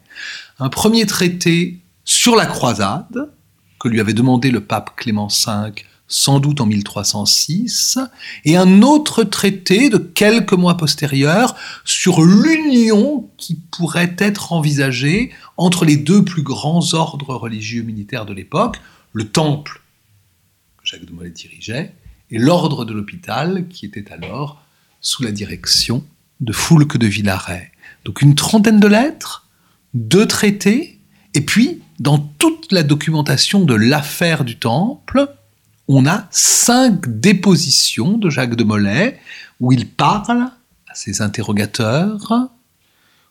Un 0.59 0.69
premier 0.69 1.07
traité 1.07 1.79
sur 2.05 2.35
la 2.35 2.47
croisade, 2.47 3.31
que 3.79 3.89
lui 3.89 4.01
avait 4.01 4.15
demandé 4.15 4.51
le 4.51 4.61
pape 4.61 4.97
Clément 4.97 5.29
V 5.29 5.73
sans 6.11 6.41
doute 6.41 6.61
en 6.61 6.67
1306, 6.67 7.99
et 8.45 8.57
un 8.57 8.83
autre 8.83 9.23
traité 9.23 9.89
de 9.89 9.97
quelques 9.97 10.53
mois 10.53 10.77
postérieurs 10.77 11.55
sur 11.85 12.23
l'union 12.23 13.31
qui 13.37 13.55
pourrait 13.55 14.17
être 14.19 14.53
envisagée 14.53 15.31
entre 15.57 15.85
les 15.85 15.97
deux 15.97 16.25
plus 16.25 16.43
grands 16.43 16.95
ordres 16.95 17.37
religieux 17.37 17.83
militaires 17.83 18.27
de 18.27 18.35
l'époque, 18.35 18.81
le 19.13 19.29
Temple, 19.29 19.81
que 20.79 20.87
Jacques 20.87 21.07
de 21.07 21.13
Molay 21.13 21.31
dirigeait, 21.31 21.95
et 22.33 22.39
l'ordre 22.39 22.85
de 22.85 22.93
l'hôpital, 22.93 23.69
qui 23.69 23.87
était 23.87 24.11
alors 24.11 24.61
sous 25.01 25.23
la 25.23 25.31
direction 25.31 26.05
de 26.41 26.53
Foulque 26.53 26.99
de 26.99 27.07
Villaret. 27.07 27.71
Donc 28.05 28.21
une 28.21 28.35
trentaine 28.35 28.81
de 28.81 28.89
lettres, 28.89 29.47
deux 29.95 30.27
traités, 30.27 30.99
et 31.35 31.41
puis 31.41 31.83
dans 32.01 32.19
toute 32.19 32.73
la 32.73 32.83
documentation 32.83 33.61
de 33.61 33.75
l'affaire 33.75 34.45
du 34.45 34.57
Temple, 34.57 35.29
on 35.93 36.07
a 36.07 36.29
cinq 36.31 37.21
dépositions 37.21 38.17
de 38.17 38.31
Jacques 38.31 38.55
de 38.55 38.63
Molay 38.63 39.19
où 39.59 39.73
il 39.73 39.89
parle 39.89 40.53
à 40.89 40.95
ses 40.95 41.21
interrogateurs, 41.21 42.51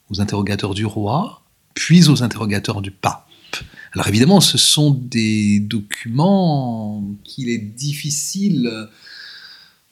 aux 0.10 0.20
interrogateurs 0.20 0.74
du 0.74 0.86
roi, 0.86 1.42
puis 1.74 2.10
aux 2.10 2.22
interrogateurs 2.22 2.82
du 2.82 2.92
pape. 2.92 3.26
Alors 3.94 4.10
évidemment, 4.10 4.42
ce 4.42 4.58
sont 4.58 4.92
des 4.92 5.62
documents 5.62 7.02
qu'il 7.24 7.48
est 7.48 7.60
difficile 7.60 8.90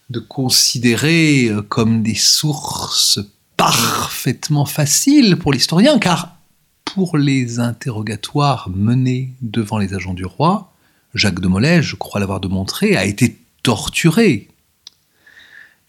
de 0.10 0.20
considérer 0.20 1.50
comme 1.70 2.04
des 2.04 2.16
sources 2.16 3.22
parfaitement 3.56 4.66
faciles 4.66 5.38
pour 5.38 5.54
l'historien, 5.54 6.00
car 6.00 6.36
pour 6.84 7.18
les 7.18 7.60
interrogatoires 7.60 8.70
menés 8.70 9.36
devant 9.42 9.78
les 9.78 9.94
agents 9.94 10.14
du 10.14 10.26
roi, 10.26 10.74
Jacques 11.14 11.40
de 11.40 11.48
Molay, 11.48 11.82
je 11.82 11.96
crois 11.96 12.20
l'avoir 12.20 12.40
démontré, 12.40 12.96
a 12.96 13.06
été 13.06 13.38
torturé. 13.64 14.48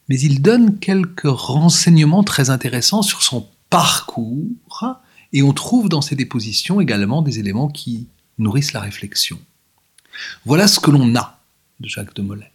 Mais 0.09 0.19
il 0.21 0.41
donne 0.41 0.79
quelques 0.79 1.27
renseignements 1.27 2.25
très 2.25 2.51
intéressants 2.51 3.03
sur 3.03 3.23
son 3.23 3.47
parcours, 3.71 4.47
et 5.33 5.43
on 5.43 5.53
trouve 5.53 5.89
dans 5.89 6.01
ses 6.01 6.17
dépositions 6.17 6.81
également 6.81 7.21
des 7.21 7.39
éléments 7.39 7.69
qui 7.69 8.09
nourrissent 8.39 8.73
la 8.73 8.81
réflexion. 8.81 9.39
Voilà 10.47 10.67
ce 10.67 10.81
que 10.81 10.91
l'on 10.91 11.15
a 11.17 11.39
de 11.81 11.89
Jacques 11.89 12.15
de 12.15 12.23
Molay. 12.23 12.51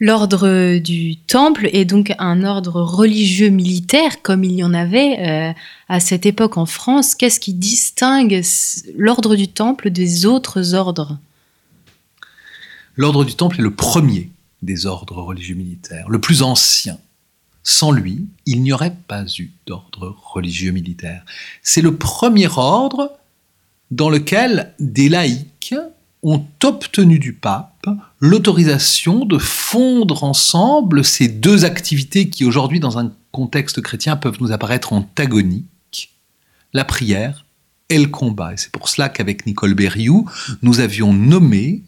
L'ordre 0.00 0.78
du 0.78 1.16
Temple 1.16 1.70
est 1.72 1.84
donc 1.84 2.12
un 2.18 2.42
ordre 2.42 2.82
religieux 2.82 3.50
militaire, 3.50 4.20
comme 4.22 4.42
il 4.42 4.52
y 4.52 4.64
en 4.64 4.74
avait 4.74 5.20
euh, 5.20 5.52
à 5.88 6.00
cette 6.00 6.26
époque 6.26 6.56
en 6.56 6.66
France. 6.66 7.14
Qu'est-ce 7.14 7.38
qui 7.38 7.52
distingue 7.52 8.42
l'ordre 8.96 9.36
du 9.36 9.46
Temple 9.46 9.90
des 9.90 10.26
autres 10.26 10.74
ordres? 10.74 11.18
L'ordre 12.96 13.24
du 13.24 13.34
Temple 13.34 13.60
est 13.60 13.62
le 13.62 13.74
premier 13.74 14.30
des 14.60 14.86
ordres 14.86 15.22
religieux 15.22 15.54
militaires, 15.54 16.08
le 16.08 16.20
plus 16.20 16.42
ancien. 16.42 16.98
Sans 17.64 17.90
lui, 17.90 18.26
il 18.44 18.62
n'y 18.62 18.72
aurait 18.72 18.96
pas 19.08 19.24
eu 19.38 19.50
d'ordre 19.66 20.16
religieux 20.22 20.72
militaire. 20.72 21.24
C'est 21.62 21.80
le 21.80 21.96
premier 21.96 22.48
ordre 22.56 23.12
dans 23.90 24.10
lequel 24.10 24.74
des 24.78 25.08
laïcs 25.08 25.74
ont 26.22 26.44
obtenu 26.62 27.18
du 27.18 27.32
pape 27.32 27.86
l'autorisation 28.20 29.24
de 29.24 29.38
fondre 29.38 30.22
ensemble 30.22 31.04
ces 31.04 31.28
deux 31.28 31.64
activités 31.64 32.28
qui 32.28 32.44
aujourd'hui 32.44 32.78
dans 32.78 32.98
un 32.98 33.12
contexte 33.32 33.80
chrétien 33.80 34.16
peuvent 34.16 34.38
nous 34.40 34.52
apparaître 34.52 34.92
antagoniques, 34.92 36.12
la 36.72 36.84
prière 36.84 37.44
et 37.88 37.98
le 37.98 38.08
combat. 38.08 38.52
Et 38.52 38.56
c'est 38.56 38.70
pour 38.70 38.88
cela 38.88 39.08
qu'avec 39.08 39.46
Nicole 39.46 39.74
Berrioux, 39.74 40.28
nous 40.62 40.80
avions 40.80 41.12
nommé 41.12 41.82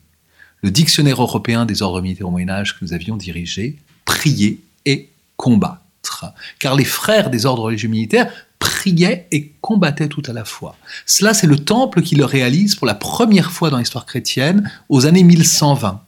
le 0.65 0.71
dictionnaire 0.71 1.21
européen 1.21 1.67
des 1.67 1.83
ordres 1.83 2.01
militaires 2.01 2.27
au 2.27 2.31
Moyen 2.31 2.49
Âge 2.49 2.75
que 2.75 2.87
nous 2.87 2.95
avions 2.95 3.19
dirigé, 3.19 3.77
prier 4.07 4.65
et 4.87 5.11
combattre. 5.37 6.25
Car 6.59 6.75
les 6.75 6.87
frères 6.87 7.29
des 7.29 7.45
ordres 7.45 7.65
religieux 7.65 7.91
militaires 7.91 8.33
priaient 8.59 9.29
et 9.31 9.53
combattaient 9.61 10.09
tout 10.09 10.23
à 10.27 10.33
la 10.33 10.47
fois. 10.47 10.75
Cela, 11.05 11.35
c'est 11.35 11.47
le 11.47 11.59
temple 11.59 12.01
qui 12.01 12.15
le 12.15 12.25
réalise 12.25 12.77
pour 12.77 12.87
la 12.87 12.95
première 12.95 13.53
fois 13.53 13.69
dans 13.69 13.77
l'histoire 13.77 14.07
chrétienne 14.07 14.73
aux 14.89 15.05
années 15.05 15.23
1120. 15.23 16.01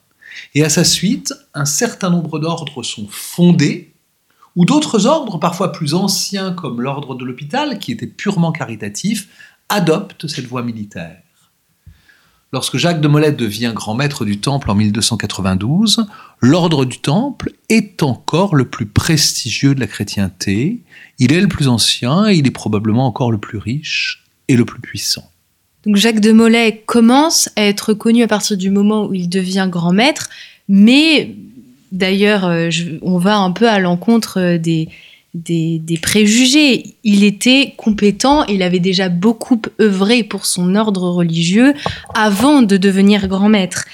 Et 0.54 0.64
à 0.64 0.70
sa 0.70 0.84
suite, 0.84 1.34
un 1.52 1.66
certain 1.66 2.08
nombre 2.08 2.38
d'ordres 2.38 2.82
sont 2.82 3.08
fondés, 3.10 3.92
ou 4.54 4.64
d'autres 4.64 5.04
ordres, 5.04 5.36
parfois 5.36 5.70
plus 5.70 5.92
anciens 5.92 6.52
comme 6.54 6.80
l'ordre 6.80 7.14
de 7.14 7.26
l'hôpital, 7.26 7.78
qui 7.78 7.92
était 7.92 8.06
purement 8.06 8.52
caritatif, 8.52 9.28
adoptent 9.68 10.28
cette 10.28 10.46
voie 10.46 10.62
militaire. 10.62 11.18
Lorsque 12.53 12.76
Jacques 12.76 13.00
de 13.00 13.09
Molay 13.09 13.33
devient 13.33 13.73
grand 13.75 13.95
maître 13.95 14.25
du 14.25 14.38
Temple 14.38 14.71
en 14.71 14.76
1292, 14.76 16.07
l'ordre 16.41 16.85
du 16.85 16.99
Temple 16.99 17.53
est 17.69 18.03
encore 18.03 18.55
le 18.55 18.67
plus 18.67 18.87
prestigieux 18.87 19.75
de 19.75 19.81
la 19.81 19.87
chrétienté, 19.87 20.81
il 21.19 21.33
est 21.33 21.41
le 21.41 21.49
plus 21.49 21.67
ancien 21.67 22.29
et 22.29 22.37
il 22.37 22.47
est 22.47 22.53
probablement 22.53 23.07
encore 23.07 23.33
le 23.33 23.38
plus 23.38 23.59
riche 23.59 24.25
et 24.49 24.57
le 24.57 24.65
plus 24.65 24.81
puissant. 24.81 25.29
Donc 25.85 25.97
Jacques 25.97 26.21
de 26.21 26.33
Molay 26.33 26.83
commence 26.87 27.49
à 27.57 27.62
être 27.62 27.95
connu 27.95 28.23
à 28.23 28.29
partir 28.29 28.57
du 28.57 28.71
moment 28.71 29.07
où 29.07 29.15
il 29.15 29.29
devient 29.29 29.69
grand 29.71 29.93
maître, 29.93 30.29
mais 30.69 31.35
d'ailleurs 31.91 32.45
euh, 32.45 32.71
on 33.03 33.19
va 33.19 33.38
un 33.38 33.50
peu 33.50 33.69
à 33.69 33.81
l'encontre 33.81 34.57
des, 34.57 34.88
des, 35.37 35.99
préjugés. 36.00 36.97
Il 37.05 37.25
était 37.25 37.75
compétent, 37.76 38.45
il 38.47 38.62
avait 38.62 38.81
déjà 38.81 39.09
beaucoup 39.09 39.61
œuvré 39.81 40.23
pour 40.23 40.47
son 40.47 40.75
ordre 40.75 41.09
religieux 41.11 41.75
avant 42.14 42.62
de 42.62 42.76
devenir 42.76 43.28
grand 43.28 43.49
maître. 43.49 43.85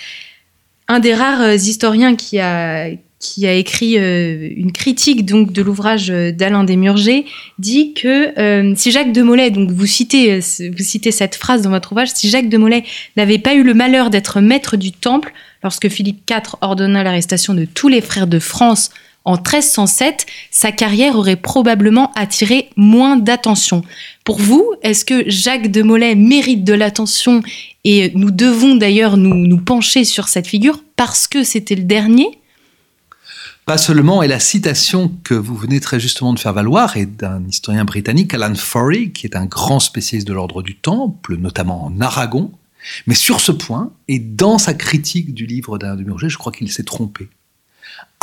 Un 0.89 0.99
des 0.99 1.15
rares 1.15 1.43
euh, 1.43 1.55
historiens 1.55 2.17
qui 2.17 2.39
a, 2.39 2.89
qui 3.19 3.47
a 3.47 3.55
écrit 3.55 3.99
euh, 3.99 4.49
une 4.57 4.73
critique 4.73 5.25
donc 5.25 5.53
de 5.53 5.63
l'ouvrage 5.63 6.09
d'Alain 6.09 6.65
Desmurger 6.65 7.25
dit 7.59 7.95
que 7.95 8.39
euh, 8.39 8.75
si 8.77 8.91
Jacques 8.91 9.13
de 9.13 9.23
Molay, 9.23 9.51
donc 9.51 9.71
vous 9.71 9.87
citez, 9.87 10.41
vous 10.41 10.85
citez 10.85 11.13
cette 11.13 11.37
phrase 11.37 11.63
dans 11.63 11.71
votre 11.71 11.93
ouvrage, 11.93 12.11
si 12.15 12.29
Jacques 12.29 12.49
de 12.49 12.59
Molay 12.59 12.85
n'avait 13.17 13.39
pas 13.39 13.55
eu 13.55 13.63
le 13.63 13.75
malheur 13.75 14.11
d'être 14.11 14.41
maître 14.41 14.77
du 14.77 14.93
temple 14.93 15.33
lorsque 15.63 15.89
Philippe 15.89 16.29
IV 16.29 16.57
ordonna 16.61 17.03
l'arrestation 17.05 17.55
de 17.55 17.65
tous 17.65 17.89
les 17.89 18.01
frères 18.01 18.27
de 18.27 18.41
France 18.41 18.91
en 19.25 19.35
1307, 19.35 20.27
sa 20.51 20.73
carrière 20.73 21.17
aurait 21.17 21.37
probablement 21.37 22.11
attiré 22.15 22.71
moins 22.77 23.17
d'attention. 23.17 23.83
Pour 24.25 24.39
vous, 24.39 24.73
est-ce 24.83 25.05
que 25.05 25.29
Jacques 25.29 25.71
de 25.71 25.83
Molay 25.83 26.15
mérite 26.15 26.65
de 26.65 26.73
l'attention 26.73 27.43
et 27.85 28.13
nous 28.15 28.31
devons 28.31 28.75
d'ailleurs 28.75 29.17
nous, 29.17 29.59
pencher 29.59 30.05
sur 30.05 30.29
cette 30.29 30.47
figure 30.47 30.83
parce 30.97 31.27
que 31.27 31.45
c'était 31.45 31.75
le 31.75 31.85
dernier? 31.85 32.39
Pas 33.65 33.79
seulement, 33.79 34.25
et 34.25 34.29
la 34.29 34.41
citation 34.41 35.13
que 35.23 35.35
vous 35.35 35.55
venez 35.55 35.79
très 35.79 36.01
justement 36.01 36.33
de 36.33 36.39
faire 36.41 36.53
valoir 36.53 36.97
est 36.97 37.07
d'un 37.07 37.45
historien 37.47 37.85
britannique, 37.85 38.35
Alan 38.35 38.57
Forey, 38.57 39.11
qui 39.11 39.27
est 39.27 39.37
un 39.37 39.47
grand 39.47 39.79
spécialiste 39.79 40.27
de 40.27 40.33
l'ordre 40.33 40.63
du 40.63 40.75
Temple, 40.77 41.37
notamment 41.37 41.85
en 41.85 42.01
Aragon. 42.01 42.51
Mais 43.07 43.15
sur 43.15 43.41
ce 43.41 43.53
point, 43.53 43.93
et 44.09 44.19
dans 44.19 44.59
sa 44.59 44.75
critique 44.75 45.33
du 45.33 45.47
livre 45.47 45.79
d'Alain 45.79 45.95
de 45.95 46.03
Murger, 46.03 46.29
je 46.29 46.39
crois 46.39 46.51
qu'il 46.51 46.73
s'est 46.73 46.83
trompé. 46.83 47.29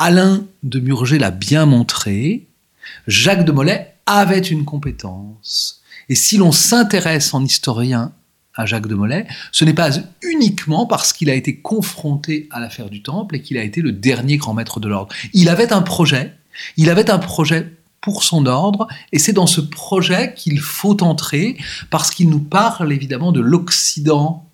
Alain 0.01 0.45
de 0.63 0.79
Murger 0.79 1.19
l'a 1.19 1.29
bien 1.29 1.65
montré, 1.65 2.47
Jacques 3.05 3.43
de 3.43 3.51
Molay 3.51 3.95
avait 4.05 4.39
une 4.39 4.63
compétence. 4.63 5.81
Et 6.07 6.15
si 6.15 6.37
l'on 6.37 6.53
s'intéresse 6.53 7.33
en 7.33 7.43
historien 7.43 8.13
à 8.55 8.65
Jacques 8.65 8.87
de 8.87 8.95
Molay, 8.95 9.27
ce 9.51 9.65
n'est 9.65 9.73
pas 9.73 9.91
uniquement 10.21 10.85
parce 10.85 11.11
qu'il 11.11 11.29
a 11.29 11.33
été 11.33 11.57
confronté 11.57 12.47
à 12.49 12.61
l'affaire 12.61 12.89
du 12.89 13.03
Temple 13.03 13.35
et 13.35 13.41
qu'il 13.41 13.57
a 13.57 13.63
été 13.63 13.81
le 13.81 13.91
dernier 13.91 14.37
grand 14.37 14.53
maître 14.53 14.79
de 14.79 14.87
l'ordre. 14.87 15.13
Il 15.33 15.49
avait 15.49 15.73
un 15.73 15.81
projet, 15.81 16.33
il 16.77 16.89
avait 16.89 17.09
un 17.09 17.19
projet 17.19 17.69
pour 17.99 18.23
son 18.23 18.45
ordre, 18.45 18.87
et 19.11 19.19
c'est 19.19 19.33
dans 19.33 19.47
ce 19.47 19.59
projet 19.59 20.33
qu'il 20.33 20.61
faut 20.61 21.03
entrer, 21.03 21.57
parce 21.89 22.09
qu'il 22.11 22.29
nous 22.29 22.39
parle 22.39 22.93
évidemment 22.93 23.33
de 23.33 23.41
l'Occident 23.41 24.49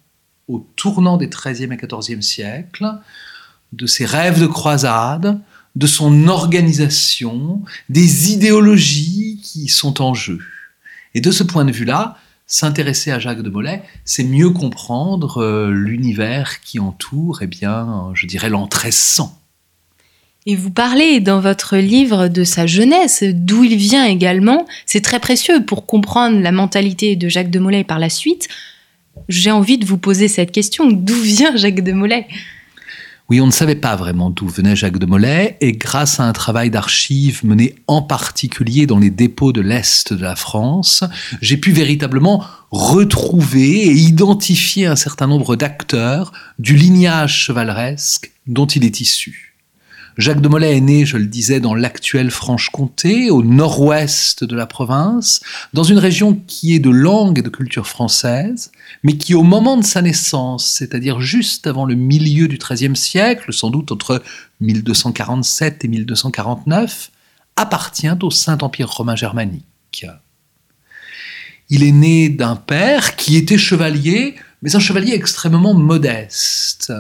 au 0.48 0.68
tournant 0.76 1.18
des 1.18 1.28
XIIIe 1.28 1.72
et 1.72 1.78
XIVe 1.78 2.22
siècles, 2.22 3.00
de 3.76 3.86
ses 3.86 4.06
rêves 4.06 4.40
de 4.40 4.48
croisade, 4.48 5.40
de 5.76 5.88
son 5.88 6.28
organisation, 6.28 7.62
des 7.90 8.32
idéologies 8.32 9.40
qui 9.44 9.68
sont 9.68 10.02
en 10.02 10.14
jeu. 10.14 10.40
Et 11.14 11.22
de 11.22 11.32
ce 11.32 11.44
point 11.44 11.66
de 11.66 11.72
vue-là, 11.72 12.18
s'intéresser 12.48 13.12
à 13.12 13.20
Jacques 13.20 13.42
de 13.42 13.50
Molay, 13.50 13.84
c'est 14.06 14.24
mieux 14.24 14.52
comprendre 14.52 15.42
euh, 15.42 15.72
l'univers 15.72 16.62
qui 16.62 16.80
entoure, 16.80 17.40
eh 17.42 17.48
bien, 17.48 18.12
je 18.14 18.26
dirais, 18.28 18.50
l'an 18.50 18.64
1300. 18.64 19.42
Et 20.48 20.56
vous 20.56 20.70
parlez 20.70 21.20
dans 21.22 21.40
votre 21.40 21.76
livre 21.78 22.28
de 22.28 22.44
sa 22.44 22.68
jeunesse, 22.68 23.24
d'où 23.24 23.64
il 23.64 23.76
vient 23.78 24.06
également. 24.06 24.68
C'est 24.86 25.02
très 25.02 25.20
précieux 25.20 25.66
pour 25.66 25.88
comprendre 25.88 26.40
la 26.40 26.52
mentalité 26.52 27.16
de 27.16 27.28
Jacques 27.28 27.50
de 27.50 27.60
Molay 27.60 27.84
par 27.84 27.98
la 27.98 28.10
suite. 28.10 28.48
J'ai 29.28 29.50
envie 29.50 29.80
de 29.80 29.86
vous 29.86 29.98
poser 29.98 30.28
cette 30.28 30.52
question. 30.52 30.92
D'où 30.92 31.16
vient 31.16 31.56
Jacques 31.56 31.84
de 31.84 31.94
Molay? 31.94 32.28
Oui, 33.28 33.42
on 33.42 33.48
ne 33.48 33.52
savait 33.52 33.76
pas 33.76 33.96
vraiment 33.96 34.30
d'où 34.30 34.48
venait 34.48 34.76
Jacques 34.76 35.00
de 35.00 35.06
Molay, 35.08 35.58
et 35.60 35.72
grâce 35.72 36.20
à 36.20 36.28
un 36.28 36.34
travail 36.34 36.70
d'archives 36.70 37.44
mené 37.44 37.74
en 37.88 38.04
particulier 38.04 38.86
dans 38.86 39.00
les 39.00 39.10
dépôts 39.10 39.52
de 39.52 39.62
l'Est 39.62 40.14
de 40.14 40.22
la 40.22 40.36
France, 40.36 41.04
j'ai 41.42 41.58
pu 41.58 41.72
véritablement 41.72 42.46
retrouver 42.70 43.88
et 43.88 43.92
identifier 43.92 44.86
un 44.86 44.96
certain 44.96 45.26
nombre 45.26 45.56
d'acteurs 45.56 46.34
du 46.60 46.76
lignage 46.76 47.36
chevaleresque 47.36 48.32
dont 48.46 48.68
il 48.68 48.84
est 48.84 49.02
issu. 49.02 49.55
Jacques 50.18 50.40
de 50.40 50.48
Molay 50.48 50.78
est 50.78 50.82
né, 50.82 51.06
je 51.06 51.18
le 51.18 51.26
disais, 51.26 51.60
dans 51.60 51.76
l'actuelle 51.76 52.32
Franche-Comté, 52.32 53.30
au 53.30 53.44
nord-ouest 53.44 54.46
de 54.46 54.56
la 54.56 54.66
province, 54.66 55.42
dans 55.74 55.84
une 55.84 55.98
région 55.98 56.42
qui 56.48 56.74
est 56.74 56.80
de 56.80 56.90
langue 56.90 57.40
et 57.40 57.42
de 57.42 57.50
culture 57.50 57.86
française, 57.86 58.72
mais 59.04 59.18
qui 59.18 59.36
au 59.36 59.44
moment 59.44 59.76
de 59.76 59.84
sa 59.84 60.02
naissance, 60.02 60.66
c'est-à-dire 60.66 61.20
juste 61.20 61.68
avant 61.68 61.86
le 61.86 61.96
milieu 61.96 62.48
du 62.48 62.58
XIIIe 62.58 62.96
siècle, 62.96 63.52
sans 63.52 63.70
doute 63.70 63.92
entre 63.92 64.24
1247 64.62 65.84
et 65.84 65.88
1249, 65.90 67.12
appartient 67.58 68.08
au 68.22 68.32
Saint-Empire 68.32 68.90
romain 68.90 69.16
germanique. 69.16 70.06
Il 71.70 71.84
est 71.84 71.92
né 71.92 72.30
d'un 72.30 72.56
père 72.56 73.16
qui 73.16 73.36
était 73.36 73.58
chevalier, 73.58 74.36
mais 74.62 74.76
un 74.76 74.80
chevalier 74.80 75.14
extrêmement 75.14 75.74
modeste. 75.74 76.94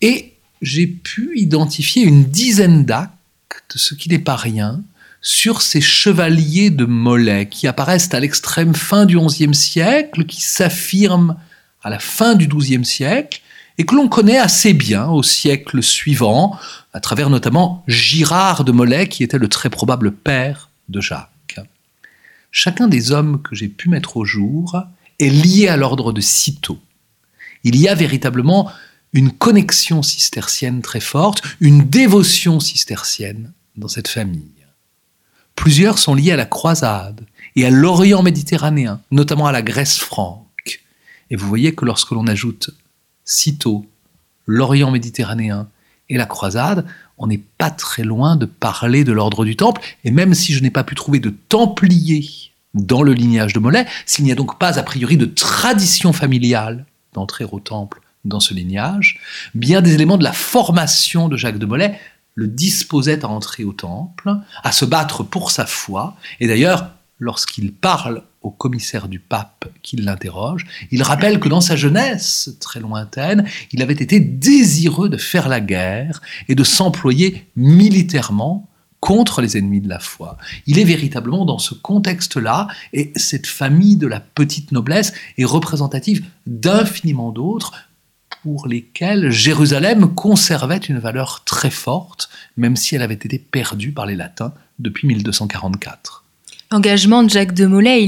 Et 0.00 0.29
j'ai 0.62 0.86
pu 0.86 1.32
identifier 1.36 2.02
une 2.02 2.24
dizaine 2.24 2.84
d'actes, 2.84 3.74
ce 3.74 3.94
qui 3.94 4.08
n'est 4.08 4.18
pas 4.18 4.36
rien, 4.36 4.82
sur 5.22 5.60
ces 5.62 5.80
chevaliers 5.80 6.70
de 6.70 6.84
Mollet 6.84 7.46
qui 7.46 7.66
apparaissent 7.66 8.12
à 8.14 8.20
l'extrême 8.20 8.74
fin 8.74 9.06
du 9.06 9.18
XIe 9.18 9.54
siècle, 9.54 10.24
qui 10.24 10.40
s'affirment 10.40 11.36
à 11.82 11.90
la 11.90 11.98
fin 11.98 12.34
du 12.34 12.46
XIIe 12.46 12.84
siècle, 12.84 13.40
et 13.78 13.84
que 13.84 13.94
l'on 13.94 14.08
connaît 14.08 14.38
assez 14.38 14.74
bien 14.74 15.08
au 15.08 15.22
siècle 15.22 15.82
suivant, 15.82 16.58
à 16.92 17.00
travers 17.00 17.30
notamment 17.30 17.84
Girard 17.88 18.64
de 18.64 18.72
Mollet, 18.72 19.08
qui 19.08 19.22
était 19.22 19.38
le 19.38 19.48
très 19.48 19.70
probable 19.70 20.12
père 20.12 20.70
de 20.88 21.00
Jacques. 21.00 21.60
Chacun 22.50 22.88
des 22.88 23.12
hommes 23.12 23.40
que 23.42 23.54
j'ai 23.54 23.68
pu 23.68 23.88
mettre 23.88 24.16
au 24.16 24.24
jour 24.24 24.82
est 25.18 25.30
lié 25.30 25.68
à 25.68 25.76
l'ordre 25.76 26.12
de 26.12 26.20
Cîteaux. 26.20 26.80
Il 27.62 27.76
y 27.76 27.88
a 27.88 27.94
véritablement 27.94 28.70
une 29.12 29.32
connexion 29.32 30.02
cistercienne 30.02 30.82
très 30.82 31.00
forte, 31.00 31.42
une 31.60 31.88
dévotion 31.88 32.60
cistercienne 32.60 33.52
dans 33.76 33.88
cette 33.88 34.08
famille. 34.08 34.50
Plusieurs 35.56 35.98
sont 35.98 36.14
liés 36.14 36.32
à 36.32 36.36
la 36.36 36.46
croisade 36.46 37.26
et 37.56 37.66
à 37.66 37.70
l'Orient 37.70 38.22
méditerranéen, 38.22 39.00
notamment 39.10 39.46
à 39.46 39.52
la 39.52 39.62
Grèce 39.62 39.98
franque. 39.98 40.82
Et 41.30 41.36
vous 41.36 41.48
voyez 41.48 41.74
que 41.74 41.84
lorsque 41.84 42.12
l'on 42.12 42.26
ajoute 42.26 42.70
sitôt 43.24 43.84
l'Orient 44.46 44.90
méditerranéen 44.90 45.68
et 46.08 46.16
la 46.16 46.26
croisade, 46.26 46.86
on 47.18 47.26
n'est 47.26 47.38
pas 47.58 47.70
très 47.70 48.02
loin 48.02 48.36
de 48.36 48.46
parler 48.46 49.04
de 49.04 49.12
l'ordre 49.12 49.44
du 49.44 49.54
Temple, 49.54 49.82
et 50.04 50.10
même 50.10 50.34
si 50.34 50.52
je 50.52 50.62
n'ai 50.62 50.70
pas 50.70 50.84
pu 50.84 50.94
trouver 50.94 51.20
de 51.20 51.30
Templiers 51.48 52.26
dans 52.74 53.02
le 53.02 53.12
lignage 53.12 53.52
de 53.52 53.58
Mollet, 53.58 53.86
s'il 54.06 54.24
n'y 54.24 54.32
a 54.32 54.36
donc 54.36 54.58
pas 54.58 54.78
a 54.78 54.82
priori 54.82 55.16
de 55.16 55.26
tradition 55.26 56.12
familiale 56.12 56.86
d'entrer 57.12 57.44
au 57.44 57.60
Temple 57.60 58.00
dans 58.24 58.40
ce 58.40 58.54
lignage, 58.54 59.18
bien 59.54 59.80
des 59.80 59.94
éléments 59.94 60.18
de 60.18 60.24
la 60.24 60.32
formation 60.32 61.28
de 61.28 61.36
Jacques 61.36 61.58
de 61.58 61.66
Molay 61.66 61.98
le 62.34 62.46
disposaient 62.46 63.24
à 63.24 63.28
entrer 63.28 63.64
au 63.64 63.72
temple, 63.72 64.30
à 64.62 64.72
se 64.72 64.84
battre 64.84 65.22
pour 65.22 65.50
sa 65.50 65.66
foi, 65.66 66.16
et 66.38 66.46
d'ailleurs, 66.46 66.90
lorsqu'il 67.18 67.72
parle 67.72 68.22
au 68.42 68.50
commissaire 68.50 69.08
du 69.08 69.18
pape 69.18 69.66
qui 69.82 69.96
l'interroge, 69.96 70.66
il 70.90 71.02
rappelle 71.02 71.38
que 71.40 71.48
dans 71.48 71.60
sa 71.60 71.76
jeunesse 71.76 72.56
très 72.60 72.80
lointaine, 72.80 73.46
il 73.72 73.82
avait 73.82 73.92
été 73.92 74.20
désireux 74.20 75.10
de 75.10 75.18
faire 75.18 75.48
la 75.48 75.60
guerre 75.60 76.22
et 76.48 76.54
de 76.54 76.64
s'employer 76.64 77.46
militairement 77.56 78.66
contre 79.00 79.40
les 79.40 79.56
ennemis 79.56 79.80
de 79.80 79.88
la 79.88 79.98
foi. 79.98 80.36
Il 80.66 80.78
est 80.78 80.84
véritablement 80.84 81.44
dans 81.44 81.58
ce 81.58 81.74
contexte-là, 81.74 82.68
et 82.92 83.12
cette 83.16 83.46
famille 83.46 83.96
de 83.96 84.06
la 84.06 84.20
petite 84.20 84.72
noblesse 84.72 85.12
est 85.38 85.44
représentative 85.44 86.24
d'infiniment 86.46 87.32
d'autres, 87.32 87.74
pour 88.42 88.66
lesquels 88.66 89.30
Jérusalem 89.30 90.14
conservait 90.14 90.76
une 90.76 90.98
valeur 90.98 91.42
très 91.44 91.70
forte, 91.70 92.30
même 92.56 92.76
si 92.76 92.94
elle 92.94 93.02
avait 93.02 93.14
été 93.14 93.38
perdue 93.38 93.92
par 93.92 94.06
les 94.06 94.16
Latins 94.16 94.52
depuis 94.78 95.06
1244. 95.06 96.24
L'engagement 96.72 97.22
de 97.22 97.30
Jacques 97.30 97.54
de 97.54 97.66
Molay, 97.66 98.04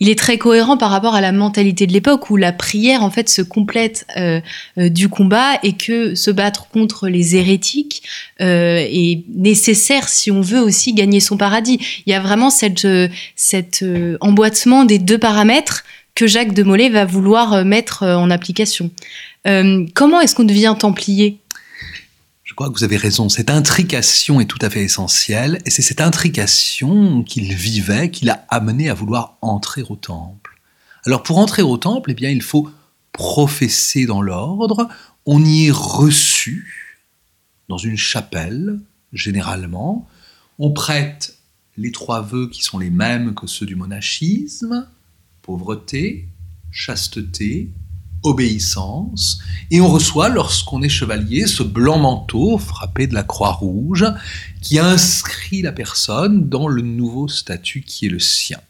il 0.00 0.08
est, 0.08 0.18
très 0.18 0.36
cohérent 0.36 0.76
par 0.76 0.90
rapport 0.90 1.14
à 1.14 1.20
la 1.20 1.30
mentalité 1.30 1.86
de 1.86 1.92
l'époque 1.92 2.30
où 2.30 2.36
la 2.36 2.52
prière 2.52 3.04
en 3.04 3.10
fait 3.10 3.28
se 3.28 3.42
complète 3.42 4.06
euh, 4.16 4.40
euh, 4.78 4.88
du 4.88 5.08
combat 5.08 5.58
et 5.62 5.74
que 5.74 6.14
se 6.14 6.30
battre 6.30 6.68
contre 6.68 7.08
les 7.08 7.36
hérétiques 7.36 8.02
euh, 8.40 8.78
est 8.78 9.22
nécessaire 9.28 10.08
si 10.08 10.30
on 10.30 10.40
veut 10.40 10.60
aussi 10.60 10.92
gagner 10.92 11.20
son 11.20 11.36
paradis. 11.36 11.78
Il 12.06 12.10
y 12.10 12.14
a 12.14 12.20
vraiment 12.20 12.50
cet 12.50 13.84
emboîtement 14.20 14.84
des 14.84 14.98
deux 14.98 15.18
paramètres 15.18 15.84
que 16.14 16.26
Jacques 16.26 16.54
de 16.54 16.62
Molay 16.62 16.88
va 16.88 17.04
vouloir 17.04 17.64
mettre 17.64 18.04
en 18.04 18.30
application. 18.30 18.90
Euh, 19.46 19.86
comment 19.94 20.20
est-ce 20.20 20.34
qu'on 20.34 20.44
devient 20.44 20.74
templier? 20.78 21.38
Je 22.44 22.54
crois 22.54 22.68
que 22.68 22.74
vous 22.74 22.84
avez 22.84 22.96
raison. 22.96 23.28
Cette 23.28 23.50
intrication 23.50 24.40
est 24.40 24.46
tout 24.46 24.58
à 24.60 24.70
fait 24.70 24.82
essentielle, 24.82 25.60
et 25.64 25.70
c'est 25.70 25.82
cette 25.82 26.00
intrication 26.00 27.22
qu'il 27.22 27.54
vivait 27.54 28.10
qui 28.10 28.24
l'a 28.24 28.44
amené 28.48 28.90
à 28.90 28.94
vouloir 28.94 29.38
entrer 29.40 29.82
au 29.88 29.96
temple. 29.96 30.58
Alors 31.06 31.22
pour 31.22 31.38
entrer 31.38 31.62
au 31.62 31.76
temple, 31.76 32.10
eh 32.10 32.14
bien, 32.14 32.28
il 32.28 32.42
faut 32.42 32.68
professer 33.12 34.04
dans 34.04 34.20
l'ordre. 34.20 34.88
On 35.26 35.44
y 35.44 35.66
est 35.66 35.72
reçu 35.72 36.98
dans 37.68 37.78
une 37.78 37.96
chapelle, 37.96 38.80
généralement. 39.12 40.08
On 40.58 40.72
prête 40.72 41.36
les 41.76 41.92
trois 41.92 42.20
vœux 42.20 42.48
qui 42.48 42.62
sont 42.62 42.78
les 42.78 42.90
mêmes 42.90 43.34
que 43.34 43.46
ceux 43.46 43.64
du 43.64 43.76
monachisme 43.76 44.86
pauvreté, 45.50 46.28
chasteté 46.70 47.70
obéissance, 48.22 49.40
et 49.72 49.80
on 49.80 49.88
reçoit, 49.88 50.28
lorsqu'on 50.28 50.80
est 50.80 50.88
chevalier, 50.88 51.48
ce 51.48 51.64
blanc 51.64 51.98
manteau 51.98 52.56
frappé 52.56 53.08
de 53.08 53.14
la 53.14 53.24
croix 53.24 53.50
rouge 53.50 54.04
qui 54.62 54.78
inscrit 54.78 55.62
la 55.62 55.72
personne 55.72 56.48
dans 56.48 56.68
le 56.68 56.82
nouveau 56.82 57.26
statut 57.26 57.80
qui 57.80 58.06
est 58.06 58.10
le 58.10 58.20
sien. 58.20 58.60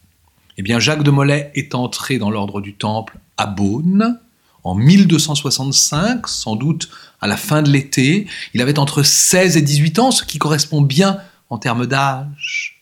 Eh 0.56 0.62
bien, 0.62 0.78
Jacques 0.78 1.02
de 1.02 1.10
Molay 1.10 1.50
est 1.54 1.74
entré 1.74 2.16
dans 2.16 2.30
l'ordre 2.30 2.62
du 2.62 2.72
Temple 2.72 3.18
à 3.36 3.46
Beaune 3.46 4.18
en 4.64 4.74
1265, 4.74 6.28
sans 6.28 6.56
doute 6.56 6.88
à 7.20 7.26
la 7.26 7.36
fin 7.36 7.60
de 7.60 7.68
l'été. 7.70 8.26
Il 8.54 8.62
avait 8.62 8.78
entre 8.78 9.02
16 9.02 9.58
et 9.58 9.62
18 9.62 9.98
ans, 9.98 10.10
ce 10.12 10.22
qui 10.22 10.38
correspond 10.38 10.80
bien 10.80 11.18
en 11.50 11.58
termes 11.58 11.86
d'âge 11.86 12.80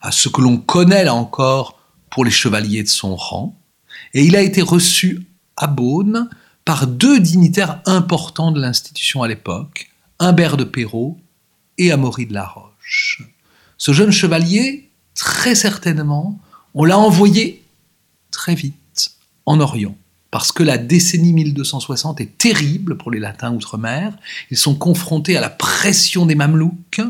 à 0.00 0.12
ce 0.12 0.30
que 0.30 0.40
l'on 0.40 0.56
connaît 0.56 1.04
là 1.04 1.12
encore 1.14 1.77
pour 2.18 2.24
les 2.24 2.32
chevaliers 2.32 2.82
de 2.82 2.88
son 2.88 3.14
rang. 3.14 3.56
Et 4.12 4.24
il 4.24 4.34
a 4.34 4.42
été 4.42 4.60
reçu 4.60 5.28
à 5.56 5.68
Beaune 5.68 6.28
par 6.64 6.88
deux 6.88 7.20
dignitaires 7.20 7.80
importants 7.86 8.50
de 8.50 8.60
l'institution 8.60 9.22
à 9.22 9.28
l'époque, 9.28 9.92
Humbert 10.18 10.56
de 10.56 10.64
Perrault 10.64 11.16
et 11.78 11.92
Amaury 11.92 12.26
de 12.26 12.34
la 12.34 12.44
Roche. 12.44 13.22
Ce 13.76 13.92
jeune 13.92 14.10
chevalier, 14.10 14.90
très 15.14 15.54
certainement, 15.54 16.40
on 16.74 16.82
l'a 16.82 16.98
envoyé 16.98 17.64
très 18.32 18.56
vite 18.56 19.12
en 19.46 19.60
Orient, 19.60 19.96
parce 20.32 20.50
que 20.50 20.64
la 20.64 20.76
décennie 20.76 21.32
1260 21.32 22.20
est 22.20 22.36
terrible 22.36 22.96
pour 22.96 23.12
les 23.12 23.20
Latins 23.20 23.54
outre-mer. 23.54 24.12
Ils 24.50 24.58
sont 24.58 24.74
confrontés 24.74 25.36
à 25.36 25.40
la 25.40 25.50
pression 25.50 26.26
des 26.26 26.34
Mamelouks. 26.34 27.00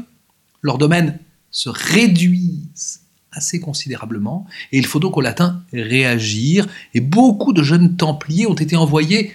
Leurs 0.61 0.77
domaines 0.77 1.18
se 1.51 1.71
réduisent 1.71 2.98
assez 3.33 3.61
considérablement, 3.61 4.47
et 4.73 4.79
il 4.79 4.87
faut 4.87 5.01
donc 5.01 5.17
au 5.17 5.21
latin 5.21 5.62
réagir, 5.73 6.67
et 6.95 7.01
beaucoup 7.01 7.53
de 7.53 7.62
jeunes 7.62 7.97
templiers 7.97 8.47
ont 8.47 8.55
été 8.55 8.77
envoyés 8.77 9.33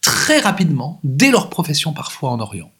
très 0.00 0.40
rapidement, 0.40 1.00
dès 1.04 1.30
leur 1.30 1.50
profession 1.50 1.92
parfois 1.92 2.30
en 2.30 2.40
Orient. 2.40 2.70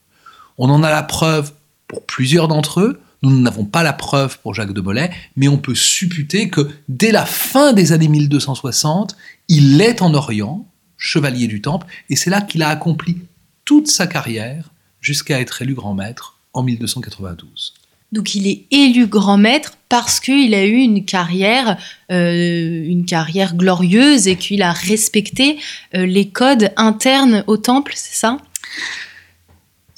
On 0.58 0.70
en 0.70 0.82
a 0.82 0.90
la 0.90 1.02
preuve 1.02 1.52
pour 1.88 2.04
plusieurs 2.04 2.48
d'entre 2.48 2.80
eux, 2.80 3.00
nous 3.22 3.40
n'avons 3.40 3.64
pas 3.64 3.82
la 3.82 3.92
preuve 3.92 4.38
pour 4.40 4.54
Jacques 4.54 4.72
de 4.72 4.80
Molay, 4.80 5.10
mais 5.36 5.48
on 5.48 5.58
peut 5.58 5.74
supputer 5.74 6.50
que 6.50 6.70
dès 6.88 7.12
la 7.12 7.26
fin 7.26 7.72
des 7.72 7.92
années 7.92 8.08
1260, 8.08 9.16
il 9.48 9.80
est 9.80 10.02
en 10.02 10.14
Orient, 10.14 10.66
chevalier 10.96 11.46
du 11.46 11.60
Temple, 11.60 11.86
et 12.10 12.16
c'est 12.16 12.30
là 12.30 12.40
qu'il 12.40 12.62
a 12.62 12.68
accompli 12.68 13.18
toute 13.64 13.88
sa 13.88 14.06
carrière 14.06 14.70
jusqu'à 15.00 15.40
être 15.40 15.62
élu 15.62 15.74
grand 15.74 15.94
maître 15.94 16.38
en 16.52 16.62
1292. 16.62 17.74
Donc 18.12 18.34
il 18.34 18.46
est 18.46 18.64
élu 18.70 19.06
grand 19.06 19.36
maître 19.36 19.76
parce 19.88 20.20
qu'il 20.20 20.54
a 20.54 20.64
eu 20.64 20.76
une 20.76 21.04
carrière, 21.04 21.76
euh, 22.10 22.84
une 22.84 23.04
carrière 23.04 23.54
glorieuse 23.54 24.28
et 24.28 24.36
qu'il 24.36 24.62
a 24.62 24.72
respecté 24.72 25.58
euh, 25.94 26.06
les 26.06 26.28
codes 26.28 26.72
internes 26.76 27.44
au 27.46 27.56
temple, 27.56 27.92
c'est 27.94 28.16
ça? 28.16 28.38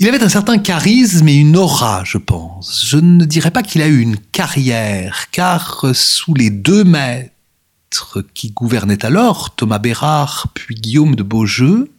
Il 0.00 0.08
avait 0.08 0.22
un 0.22 0.28
certain 0.28 0.58
charisme 0.58 1.26
et 1.28 1.34
une 1.34 1.56
aura, 1.56 2.04
je 2.04 2.18
pense. 2.18 2.86
Je 2.86 2.98
ne 2.98 3.24
dirais 3.24 3.50
pas 3.50 3.64
qu'il 3.64 3.82
a 3.82 3.88
eu 3.88 3.98
une 3.98 4.16
carrière, 4.16 5.26
car 5.32 5.84
sous 5.92 6.34
les 6.34 6.50
deux 6.50 6.84
maîtres 6.84 7.32
qui 8.32 8.50
gouvernaient 8.50 9.04
alors, 9.04 9.56
Thomas 9.56 9.78
Bérard 9.78 10.48
puis 10.54 10.76
Guillaume 10.76 11.16
de 11.16 11.24
Beaujeu, 11.24 11.90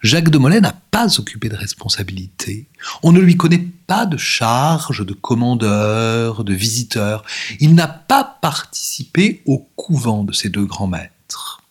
Jacques 0.00 0.30
de 0.30 0.38
Molay 0.38 0.60
n'a 0.60 0.74
pas 0.90 1.20
occupé 1.20 1.48
de 1.48 1.56
responsabilité. 1.56 2.66
On 3.02 3.12
ne 3.12 3.20
lui 3.20 3.36
connaît 3.36 3.66
pas 3.86 4.06
de 4.06 4.16
charge 4.16 5.04
de 5.04 5.12
commandeur, 5.12 6.44
de 6.44 6.54
visiteur. 6.54 7.24
Il 7.60 7.74
n'a 7.74 7.88
pas 7.88 8.24
participé 8.24 9.42
au 9.46 9.58
couvent 9.76 10.24
de 10.24 10.32
ces 10.32 10.48
deux 10.48 10.64
grands 10.64 10.86
maîtres. 10.86 11.62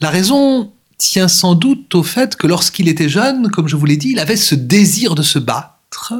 La 0.00 0.10
raison 0.10 0.72
tient 0.96 1.28
sans 1.28 1.54
doute 1.54 1.94
au 1.94 2.02
fait 2.02 2.36
que 2.36 2.46
lorsqu'il 2.46 2.88
était 2.88 3.08
jeune, 3.08 3.50
comme 3.50 3.68
je 3.68 3.76
vous 3.76 3.86
l'ai 3.86 3.96
dit, 3.96 4.10
il 4.10 4.18
avait 4.18 4.36
ce 4.36 4.54
désir 4.54 5.14
de 5.14 5.22
se 5.22 5.38
battre, 5.38 6.14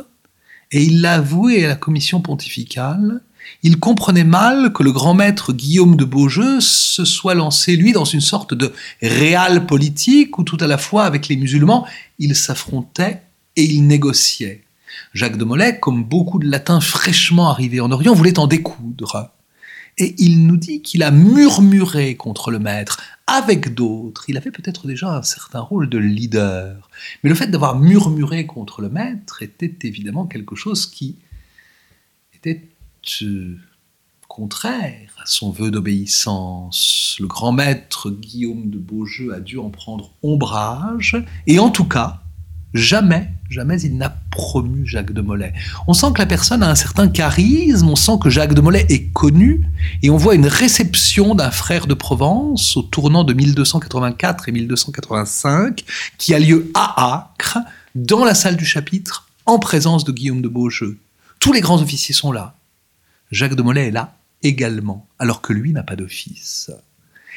et 0.71 0.83
il 0.83 1.01
l'a 1.01 1.15
avoué 1.15 1.65
à 1.65 1.69
la 1.69 1.77
commission 1.77 2.21
pontificale, 2.21 3.21
il 3.63 3.79
comprenait 3.79 4.25
mal 4.25 4.73
que 4.73 4.83
le 4.83 4.93
grand 4.93 5.15
maître 5.15 5.53
Guillaume 5.53 5.97
de 5.97 6.05
Beaujeu 6.05 6.61
se 6.61 7.05
soit 7.05 7.35
lancé, 7.35 7.77
lui, 7.77 7.93
dans 7.93 8.05
une 8.05 8.21
sorte 8.21 8.55
de 8.55 8.73
réal 9.03 9.67
politique 9.67 10.39
où 10.39 10.45
tout 10.45 10.59
à 10.61 10.67
la 10.67 10.79
fois 10.79 11.05
avec 11.05 11.29
les 11.29 11.37
musulmans, 11.37 11.87
il 12.19 12.37
s'affrontait 12.37 13.23
et 13.57 13.65
il 13.65 13.87
négociait. 13.87 14.63
Jacques 15.15 15.37
de 15.37 15.45
Molay, 15.45 15.79
comme 15.81 16.05
beaucoup 16.05 16.39
de 16.39 16.49
latins 16.49 16.81
fraîchement 16.81 17.51
arrivés 17.51 17.81
en 17.81 17.91
Orient, 17.91 18.15
voulait 18.15 18.39
en 18.39 18.47
découdre. 18.47 19.33
Et 20.01 20.15
il 20.19 20.47
nous 20.47 20.57
dit 20.57 20.81
qu'il 20.81 21.03
a 21.03 21.11
murmuré 21.11 22.17
contre 22.17 22.53
le 22.53 22.61
maître 22.61 23.03
avec 23.27 23.75
d'autres. 23.75 24.25
Il 24.29 24.37
avait 24.37 24.53
peut-être 24.53 24.87
déjà 24.87 25.17
un 25.17 25.23
certain 25.23 25.61
rôle 25.61 25.89
de 25.89 25.99
leader. 25.99 26.89
Mais 27.23 27.31
le 27.31 27.35
fait 27.35 27.49
d'avoir 27.49 27.77
murmuré 27.77 28.47
contre 28.47 28.81
le 28.81 28.89
maître 28.89 29.43
était 29.43 29.75
évidemment 29.83 30.27
quelque 30.27 30.55
chose 30.55 30.87
qui 30.87 31.17
était 32.33 32.69
contraire 34.29 35.17
à 35.21 35.27
son 35.27 35.51
vœu 35.51 35.71
d'obéissance. 35.71 37.17
Le 37.19 37.27
grand 37.27 37.51
maître 37.51 38.11
Guillaume 38.11 38.71
de 38.71 38.79
Beaujeu 38.79 39.35
a 39.35 39.41
dû 39.41 39.59
en 39.59 39.71
prendre 39.71 40.13
ombrage, 40.23 41.17
et 41.47 41.59
en 41.59 41.71
tout 41.71 41.87
cas, 41.87 42.21
jamais, 42.73 43.31
jamais 43.51 43.81
il 43.81 43.97
n'a 43.97 44.17
promu 44.31 44.87
Jacques 44.87 45.13
de 45.13 45.23
Molay. 45.23 45.53
On 45.89 45.95
sent 45.95 46.13
que 46.15 46.21
la 46.21 46.27
personne 46.27 46.63
a 46.63 46.71
un 46.71 46.75
certain 46.75 47.09
charisme, 47.09 47.89
on 47.89 47.97
sent 47.97 48.19
que 48.23 48.31
Jacques 48.31 48.55
de 48.55 48.61
Molay 48.61 48.87
est 48.89 49.13
connu, 49.13 49.67
et 50.03 50.11
on 50.11 50.17
voit 50.17 50.37
une 50.37 50.47
réception 50.47 51.35
d'un 51.35 51.51
frère 51.51 51.87
de 51.89 51.95
Provence 51.95 52.77
au 52.77 52.83
tournant 52.83 53.25
de 53.25 53.33
1284 53.33 54.49
et 54.49 54.53
1285, 54.53 55.85
qui 56.17 56.35
a 56.35 56.39
lieu 56.39 56.71
à 56.75 57.17
Acre, 57.17 57.59
dans 57.95 58.25
la 58.25 58.35
salle 58.35 58.57
du 58.57 58.67
chapitre, 58.67 59.27
en 59.47 59.59
présence 59.59 60.05
de 60.05 60.13
Guillaume 60.13 60.43
de 60.43 60.49
Beaujeu. 60.49 60.99
Tous 61.41 61.53
les 61.53 61.61
grands 61.61 61.81
officiers 61.83 62.15
sont 62.15 62.31
là. 62.31 62.55
Jacques 63.31 63.55
de 63.55 63.63
Molay 63.63 63.89
est 63.89 63.93
là 63.93 64.17
également, 64.43 65.07
alors 65.19 65.41
que 65.41 65.53
lui 65.53 65.73
n'a 65.73 65.83
pas 65.83 65.97
d'office. 65.97 66.71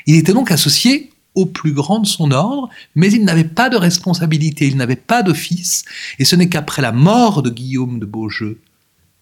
Il 0.05 0.15
était 0.15 0.33
donc 0.33 0.51
associé 0.51 1.11
au 1.35 1.45
plus 1.45 1.71
grand 1.71 1.99
de 1.99 2.07
son 2.07 2.31
ordre, 2.31 2.69
mais 2.95 3.11
il 3.11 3.23
n'avait 3.23 3.45
pas 3.45 3.69
de 3.69 3.77
responsabilité, 3.77 4.67
il 4.67 4.77
n'avait 4.77 4.95
pas 4.95 5.23
d'office, 5.23 5.85
et 6.19 6.25
ce 6.25 6.35
n'est 6.35 6.49
qu'après 6.49 6.81
la 6.81 6.91
mort 6.91 7.41
de 7.41 7.49
Guillaume 7.49 7.99
de 7.99 8.05
Beaujeu, 8.05 8.59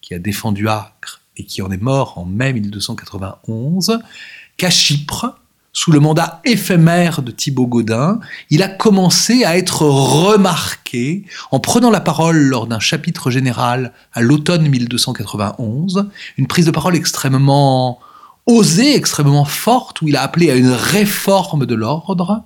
qui 0.00 0.14
a 0.14 0.18
défendu 0.18 0.68
Acre 0.68 1.22
et 1.36 1.44
qui 1.44 1.62
en 1.62 1.70
est 1.70 1.80
mort 1.80 2.18
en 2.18 2.24
mai 2.24 2.52
1291, 2.52 4.00
qu'à 4.56 4.70
Chypre, 4.70 5.39
sous 5.72 5.92
le 5.92 6.00
mandat 6.00 6.40
éphémère 6.44 7.22
de 7.22 7.30
Thibaut 7.30 7.66
Gaudin, 7.66 8.20
il 8.50 8.62
a 8.62 8.68
commencé 8.68 9.44
à 9.44 9.56
être 9.56 9.82
remarqué 9.82 11.24
en 11.50 11.60
prenant 11.60 11.90
la 11.90 12.00
parole 12.00 12.36
lors 12.36 12.66
d'un 12.66 12.80
chapitre 12.80 13.30
général 13.30 13.92
à 14.12 14.20
l'automne 14.20 14.68
1291, 14.68 16.10
une 16.38 16.46
prise 16.46 16.66
de 16.66 16.72
parole 16.72 16.96
extrêmement 16.96 18.00
osée, 18.46 18.96
extrêmement 18.96 19.44
forte, 19.44 20.02
où 20.02 20.08
il 20.08 20.16
a 20.16 20.22
appelé 20.22 20.50
à 20.50 20.56
une 20.56 20.70
réforme 20.70 21.66
de 21.66 21.74
l'ordre. 21.74 22.42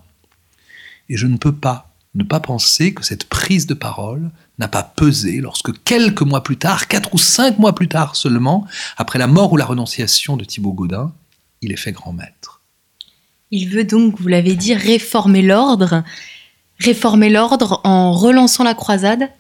Et 1.09 1.17
je 1.17 1.27
ne 1.27 1.39
peux 1.39 1.55
pas 1.55 1.91
ne 2.15 2.23
pas 2.23 2.41
penser 2.41 2.95
que 2.95 3.05
cette 3.05 3.25
prise 3.25 3.67
de 3.67 3.75
parole 3.75 4.31
n'a 4.59 4.69
pas 4.69 4.85
pesé 4.85 5.41
lorsque 5.41 5.83
quelques 5.83 6.23
mois 6.23 6.45
plus 6.45 6.57
tard, 6.57 6.87
quatre 6.87 7.13
ou 7.13 7.19
cinq 7.19 7.59
mois 7.59 7.75
plus 7.75 7.89
tard 7.89 8.15
seulement, 8.15 8.67
après 8.97 9.19
la 9.19 9.27
mort 9.27 9.53
ou 9.53 9.57
la 9.57 9.65
renonciation 9.65 10.37
de 10.37 10.45
Thibaut 10.45 10.73
Gaudin, 10.73 11.13
il 11.61 11.73
est 11.73 11.77
fait 11.77 11.93
grand 11.93 12.13
maître. 12.13 12.54
Il 13.51 13.69
veut 13.69 13.85
donc, 13.85 14.21
vous 14.21 14.29
l'avez 14.29 14.57
dit, 14.57 14.75
réformer 14.75 15.43
l'ordre. 15.43 16.03
Réformer 16.79 17.31
l'ordre 17.31 17.81
en 17.85 18.13
relançant 18.13 18.65
la 18.65 18.75
croisade 18.75 19.31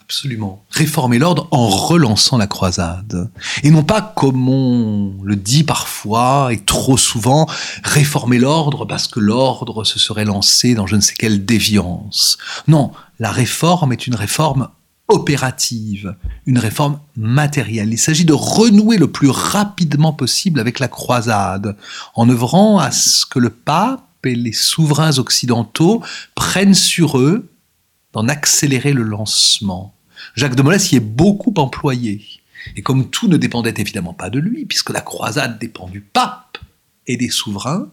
Absolument. 0.00 0.62
Réformer 0.70 1.18
l'ordre 1.18 1.48
en 1.52 1.68
relançant 1.68 2.36
la 2.36 2.46
croisade. 2.46 3.30
Et 3.62 3.70
non 3.70 3.82
pas, 3.82 4.02
comme 4.02 4.48
on 4.48 5.14
le 5.22 5.36
dit 5.36 5.64
parfois 5.64 6.48
et 6.50 6.58
trop 6.58 6.98
souvent, 6.98 7.48
réformer 7.82 8.38
l'ordre 8.38 8.84
parce 8.84 9.06
que 9.06 9.20
l'ordre 9.20 9.84
se 9.84 9.98
serait 9.98 10.26
lancé 10.26 10.74
dans 10.74 10.86
je 10.86 10.96
ne 10.96 11.00
sais 11.00 11.14
quelle 11.14 11.46
déviance. 11.46 12.36
Non, 12.68 12.92
la 13.20 13.30
réforme 13.30 13.92
est 13.92 14.06
une 14.06 14.14
réforme 14.14 14.68
opérative, 15.08 16.14
une 16.46 16.58
réforme 16.58 17.00
matérielle. 17.16 17.92
Il 17.92 17.98
s'agit 17.98 18.24
de 18.24 18.32
renouer 18.32 18.96
le 18.96 19.10
plus 19.10 19.30
rapidement 19.30 20.12
possible 20.12 20.60
avec 20.60 20.78
la 20.78 20.88
croisade, 20.88 21.76
en 22.14 22.28
œuvrant 22.28 22.78
à 22.78 22.90
ce 22.90 23.26
que 23.26 23.38
le 23.38 23.50
pape 23.50 24.04
et 24.24 24.34
les 24.34 24.52
souverains 24.52 25.18
occidentaux 25.18 26.02
prennent 26.34 26.74
sur 26.74 27.18
eux 27.18 27.48
d'en 28.12 28.28
accélérer 28.28 28.92
le 28.92 29.02
lancement. 29.02 29.94
Jacques 30.34 30.54
de 30.54 30.62
Molay 30.62 30.78
y 30.92 30.96
est 30.96 31.00
beaucoup 31.00 31.54
employé. 31.56 32.22
Et 32.76 32.82
comme 32.82 33.10
tout 33.10 33.28
ne 33.28 33.36
dépendait 33.36 33.74
évidemment 33.76 34.14
pas 34.14 34.30
de 34.30 34.38
lui, 34.38 34.64
puisque 34.64 34.90
la 34.90 35.00
croisade 35.00 35.58
dépend 35.58 35.88
du 35.88 36.00
pape 36.00 36.58
et 37.06 37.16
des 37.16 37.30
souverains, 37.30 37.88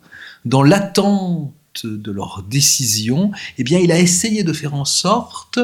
dans 0.46 0.62
l'attente 0.62 1.54
de 1.84 2.12
leur 2.12 2.44
décision, 2.44 3.32
eh 3.58 3.64
bien, 3.64 3.80
il 3.80 3.92
a 3.92 4.00
essayé 4.00 4.44
de 4.44 4.54
faire 4.54 4.74
en 4.74 4.86
sorte 4.86 5.60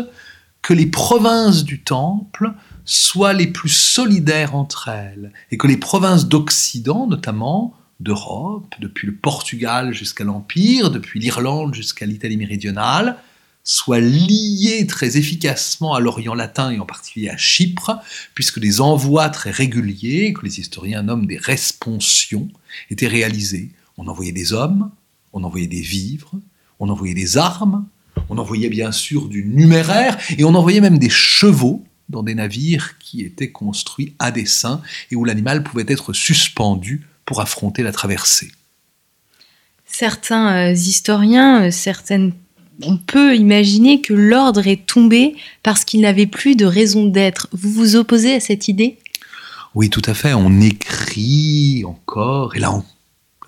que 0.65 0.73
les 0.73 0.87
provinces 0.87 1.63
du 1.63 1.83
Temple 1.83 2.51
soient 2.85 3.33
les 3.33 3.45
plus 3.45 3.69
solidaires 3.69 4.55
entre 4.55 4.87
elles, 4.87 5.31
et 5.51 5.57
que 5.57 5.67
les 5.67 5.77
provinces 5.77 6.27
d'Occident, 6.27 7.05
notamment 7.05 7.75
d'Europe, 7.99 8.73
depuis 8.79 9.05
le 9.05 9.13
Portugal 9.13 9.93
jusqu'à 9.93 10.23
l'Empire, 10.23 10.89
depuis 10.89 11.19
l'Irlande 11.19 11.75
jusqu'à 11.75 12.07
l'Italie 12.07 12.37
méridionale, 12.37 13.17
soient 13.63 13.99
liées 13.99 14.87
très 14.87 15.17
efficacement 15.17 15.93
à 15.93 15.99
l'Orient 15.99 16.33
latin 16.33 16.71
et 16.71 16.79
en 16.79 16.85
particulier 16.87 17.29
à 17.29 17.37
Chypre, 17.37 17.99
puisque 18.33 18.59
des 18.59 18.81
envois 18.81 19.29
très 19.29 19.51
réguliers, 19.51 20.33
que 20.33 20.43
les 20.43 20.59
historiens 20.59 21.03
nomment 21.03 21.27
des 21.27 21.37
responsions, 21.37 22.49
étaient 22.89 23.07
réalisés. 23.07 23.69
On 23.99 24.07
envoyait 24.07 24.31
des 24.31 24.51
hommes, 24.51 24.89
on 25.31 25.43
envoyait 25.43 25.67
des 25.67 25.81
vivres, 25.81 26.31
on 26.79 26.89
envoyait 26.89 27.13
des 27.13 27.37
armes, 27.37 27.85
on 28.29 28.37
envoyait 28.37 28.69
bien 28.69 28.91
sûr 28.91 29.27
du 29.27 29.45
numéraire 29.45 30.17
et 30.37 30.43
on 30.43 30.55
envoyait 30.55 30.81
même 30.81 30.97
des 30.97 31.09
chevaux 31.09 31.83
dans 32.09 32.23
des 32.23 32.35
navires 32.35 32.97
qui 32.99 33.21
étaient 33.21 33.51
construits 33.51 34.13
à 34.19 34.31
dessein 34.31 34.81
et 35.11 35.15
où 35.15 35.25
l'animal 35.25 35.63
pouvait 35.63 35.85
être 35.87 36.13
suspendu 36.13 37.07
pour 37.25 37.41
affronter 37.41 37.83
la 37.83 37.91
traversée. 37.91 38.51
Certains 39.85 40.69
euh, 40.69 40.73
historiens, 40.73 41.65
euh, 41.65 41.71
certaines 41.71 42.33
on 42.81 42.97
peut 42.97 43.35
imaginer 43.35 44.01
que 44.01 44.13
l'ordre 44.13 44.67
est 44.67 44.85
tombé 44.85 45.35
parce 45.63 45.85
qu'il 45.85 46.01
n'avait 46.01 46.25
plus 46.25 46.55
de 46.55 46.65
raison 46.65 47.05
d'être. 47.05 47.47
Vous 47.53 47.71
vous 47.71 47.95
opposez 47.95 48.35
à 48.35 48.39
cette 48.39 48.67
idée? 48.67 48.97
Oui, 49.75 49.89
tout 49.89 50.01
à 50.05 50.13
fait. 50.13 50.33
On 50.33 50.59
écrit 50.61 51.83
encore, 51.85 52.55
et 52.55 52.59
là 52.59 52.73
on 52.73 52.83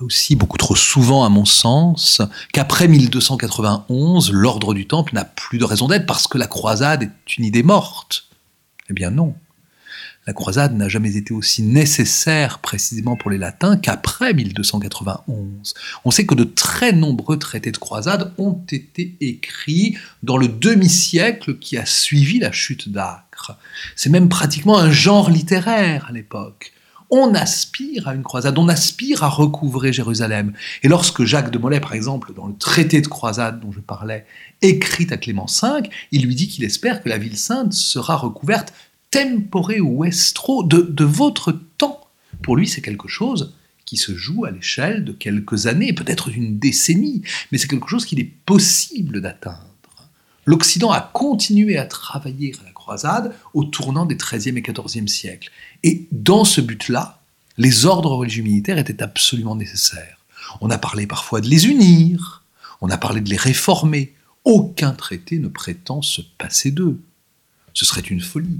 aussi 0.02 0.36
beaucoup 0.36 0.58
trop 0.58 0.76
souvent 0.76 1.24
à 1.24 1.30
mon 1.30 1.46
sens, 1.46 2.22
qu'après 2.54 2.88
1291, 2.88 4.32
l'ordre 4.32 4.74
du 4.74 4.88
Temple 4.88 5.16
n'a 5.16 5.26
plus 5.26 5.58
de 5.58 5.66
raison 5.66 5.88
d'être 5.88 6.06
parce 6.06 6.28
que 6.28 6.38
la 6.38 6.48
croisade 6.48 7.04
est 7.04 7.38
une 7.38 7.46
idée 7.46 7.64
morte. 7.64 8.26
Eh 8.90 8.94
bien 8.94 9.10
non. 9.10 9.36
La 10.28 10.34
croisade 10.34 10.76
n'a 10.76 10.90
jamais 10.90 11.16
été 11.16 11.34
aussi 11.34 11.64
nécessaire 11.64 12.60
précisément 12.60 13.16
pour 13.16 13.32
les 13.32 13.38
latins 13.38 13.78
qu'après 13.78 14.34
1291. 14.34 15.74
On 16.04 16.12
sait 16.12 16.26
que 16.26 16.36
de 16.36 16.44
très 16.44 16.92
nombreux 16.92 17.40
traités 17.40 17.72
de 17.72 17.78
croisade 17.78 18.34
ont 18.38 18.62
été 18.70 19.16
écrits 19.22 19.98
dans 20.24 20.36
le 20.36 20.50
demi-siècle 20.50 21.58
qui 21.60 21.78
a 21.78 21.86
suivi 21.86 22.40
la 22.40 22.52
chute 22.52 22.90
d'Acre. 22.90 23.58
C'est 23.96 24.10
même 24.10 24.28
pratiquement 24.28 24.78
un 24.78 24.92
genre 24.92 25.30
littéraire 25.30 26.08
à 26.10 26.12
l'époque 26.12 26.74
on 27.10 27.34
aspire 27.34 28.08
à 28.08 28.16
une 28.16 28.24
croisade, 28.24 28.58
on 28.58 28.68
aspire 28.68 29.24
à 29.24 29.30
recouvrer 29.30 29.94
Jérusalem. 29.94 30.54
Et 30.84 30.88
lorsque 30.88 31.24
Jacques 31.24 31.52
de 31.52 31.58
Molay, 31.58 31.80
par 31.80 31.94
exemple, 31.94 32.34
dans 32.34 32.48
le 32.48 32.56
traité 32.56 33.02
de 33.02 33.08
croisade 33.08 33.60
dont 33.60 33.72
je 33.72 33.80
parlais, 33.80 34.26
écrit 34.62 35.08
à 35.12 35.18
Clément 35.18 35.46
V, 35.46 35.90
il 36.12 36.24
lui 36.24 36.36
dit 36.36 36.48
qu'il 36.48 36.64
espère 36.64 37.02
que 37.02 37.10
la 37.10 37.18
ville 37.18 37.38
sainte 37.38 37.74
sera 37.74 38.16
recouverte 38.16 38.74
tempore 39.12 40.06
estro 40.06 40.64
de, 40.64 40.82
de 40.82 41.06
votre 41.06 41.52
temps. 41.78 42.02
Pour 42.42 42.56
lui, 42.56 42.68
c'est 42.68 42.82
quelque 42.82 43.08
chose 43.08 43.54
qui 43.86 43.98
se 43.98 44.16
joue 44.16 44.44
à 44.44 44.52
l'échelle 44.52 45.06
de 45.06 45.14
quelques 45.14 45.66
années, 45.66 45.94
peut-être 45.94 46.30
d'une 46.30 46.60
décennie, 46.60 47.24
mais 47.52 47.58
c'est 47.58 47.70
quelque 47.70 47.88
chose 47.88 48.06
qu'il 48.06 48.20
est 48.20 48.32
possible 48.46 49.22
d'atteindre. 49.22 49.64
l'Occident 50.46 50.92
a 50.92 51.10
continué 51.14 51.78
à 51.78 51.86
travailler 51.86 52.54
à 52.62 52.66
la 52.66 52.72
au 53.54 53.64
tournant 53.64 54.06
des 54.06 54.16
XIIIe 54.16 54.58
et 54.58 54.62
XIVe 54.62 55.08
siècles. 55.08 55.52
Et 55.84 56.08
dans 56.12 56.46
ce 56.46 56.62
but-là, 56.62 57.22
les 57.58 57.86
ordres 57.86 58.16
religieux 58.16 58.44
militaires 58.44 58.78
étaient 58.78 59.02
absolument 59.02 59.56
nécessaires. 59.56 60.18
On 60.62 60.70
a 60.70 60.78
parlé 60.78 61.08
parfois 61.08 61.42
de 61.42 61.48
les 61.48 61.68
unir, 61.68 62.44
on 62.82 62.90
a 62.90 62.98
parlé 62.98 63.22
de 63.22 63.30
les 63.30 63.38
réformer. 63.38 64.14
Aucun 64.46 64.92
traité 64.92 65.40
ne 65.40 65.48
prétend 65.48 66.02
se 66.02 66.22
passer 66.38 66.72
d'eux. 66.72 67.00
Ce 67.74 67.86
serait 67.86 68.02
une 68.02 68.22
folie. 68.22 68.60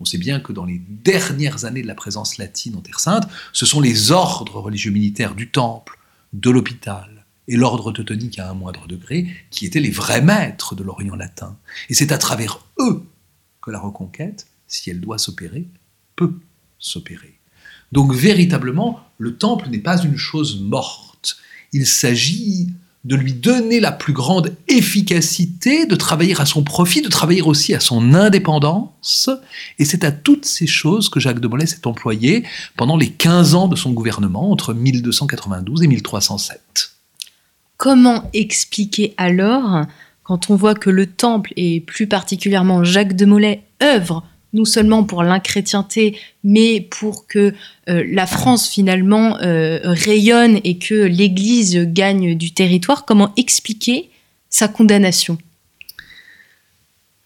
On 0.00 0.04
sait 0.04 0.18
bien 0.18 0.40
que 0.40 0.52
dans 0.52 0.64
les 0.64 0.80
dernières 0.88 1.64
années 1.64 1.82
de 1.82 1.86
la 1.86 1.94
présence 1.94 2.38
latine 2.38 2.76
en 2.76 2.80
Terre 2.80 3.00
Sainte, 3.00 3.28
ce 3.52 3.66
sont 3.66 3.80
les 3.80 4.10
ordres 4.10 4.60
religieux 4.60 4.92
militaires 4.92 5.34
du 5.34 5.50
Temple, 5.50 5.98
de 6.32 6.50
l'hôpital 6.50 7.24
et 7.48 7.56
l'ordre 7.56 7.92
teutonique 7.92 8.38
à 8.38 8.50
un 8.50 8.54
moindre 8.54 8.86
degré 8.86 9.26
qui 9.50 9.66
étaient 9.66 9.80
les 9.80 9.90
vrais 9.90 10.20
maîtres 10.20 10.74
de 10.74 10.84
l'Orient 10.84 11.16
latin. 11.16 11.56
Et 11.88 11.94
c'est 11.94 12.12
à 12.12 12.18
travers 12.18 12.60
eux 12.78 13.04
que 13.62 13.70
la 13.70 13.80
reconquête, 13.80 14.46
si 14.66 14.90
elle 14.90 15.00
doit 15.00 15.18
s'opérer, 15.18 15.66
peut 16.16 16.34
s'opérer. 16.78 17.38
Donc 17.92 18.14
véritablement, 18.14 19.00
le 19.18 19.36
Temple 19.36 19.68
n'est 19.70 19.78
pas 19.78 20.02
une 20.02 20.16
chose 20.16 20.60
morte. 20.60 21.38
Il 21.72 21.86
s'agit 21.86 22.68
de 23.04 23.16
lui 23.16 23.32
donner 23.32 23.80
la 23.80 23.92
plus 23.92 24.12
grande 24.12 24.54
efficacité, 24.66 25.86
de 25.86 25.96
travailler 25.96 26.38
à 26.38 26.44
son 26.44 26.62
profit, 26.62 27.00
de 27.00 27.08
travailler 27.08 27.42
aussi 27.42 27.74
à 27.74 27.80
son 27.80 28.12
indépendance. 28.12 29.30
Et 29.78 29.84
c'est 29.84 30.04
à 30.04 30.12
toutes 30.12 30.44
ces 30.44 30.66
choses 30.66 31.08
que 31.08 31.20
Jacques 31.20 31.40
de 31.40 31.48
Molay 31.48 31.66
s'est 31.66 31.86
employé 31.86 32.44
pendant 32.76 32.96
les 32.96 33.10
15 33.10 33.54
ans 33.54 33.68
de 33.68 33.76
son 33.76 33.92
gouvernement, 33.92 34.50
entre 34.50 34.74
1292 34.74 35.82
et 35.82 35.86
1307. 35.86 36.90
Comment 37.76 38.28
expliquer 38.32 39.14
alors, 39.16 39.86
quand 40.28 40.50
on 40.50 40.56
voit 40.56 40.74
que 40.74 40.90
le 40.90 41.06
Temple, 41.06 41.54
et 41.56 41.80
plus 41.80 42.06
particulièrement 42.06 42.84
Jacques 42.84 43.16
de 43.16 43.24
Molay, 43.24 43.62
œuvre 43.82 44.24
non 44.52 44.66
seulement 44.66 45.02
pour 45.02 45.22
l'inchrétienté, 45.22 46.18
mais 46.44 46.82
pour 46.82 47.26
que 47.26 47.54
euh, 47.88 48.04
la 48.06 48.26
France 48.26 48.68
finalement 48.68 49.38
euh, 49.40 49.78
rayonne 49.84 50.60
et 50.64 50.76
que 50.76 50.94
l'Église 50.94 51.78
gagne 51.78 52.36
du 52.36 52.52
territoire, 52.52 53.06
comment 53.06 53.32
expliquer 53.38 54.10
sa 54.50 54.68
condamnation? 54.68 55.38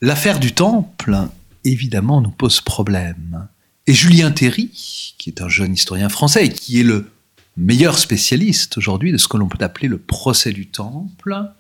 L'affaire 0.01 0.39
du 0.39 0.53
Temple, 0.53 1.27
évidemment, 1.65 2.21
nous 2.21 2.31
pose 2.31 2.61
problème. 2.61 3.49
Et 3.89 3.95
Julien 3.95 4.31
Théry, 4.31 5.15
qui 5.19 5.29
est 5.29 5.43
un 5.43 5.49
jeune 5.49 5.75
historien 5.75 6.09
français 6.09 6.47
et 6.47 6.51
qui 6.51 6.79
est 6.79 6.85
le 6.85 7.11
meilleur 7.57 7.99
spécialiste 7.99 8.79
aujourd'hui 8.79 9.11
de 9.11 9.19
ce 9.19 9.27
que 9.27 9.39
l'on 9.39 9.49
peut 9.49 9.65
appeler 9.65 9.89
le 9.89 9.99
procès 9.99 10.53
du 10.53 10.69
Temple, 10.69 11.53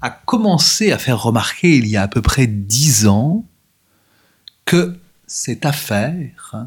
a 0.00 0.10
commencé 0.10 0.92
à 0.92 0.98
faire 0.98 1.22
remarquer 1.22 1.76
il 1.76 1.86
y 1.86 1.96
a 1.96 2.02
à 2.02 2.08
peu 2.08 2.22
près 2.22 2.46
dix 2.46 3.06
ans 3.06 3.44
que 4.64 4.98
cette 5.26 5.66
affaire 5.66 6.66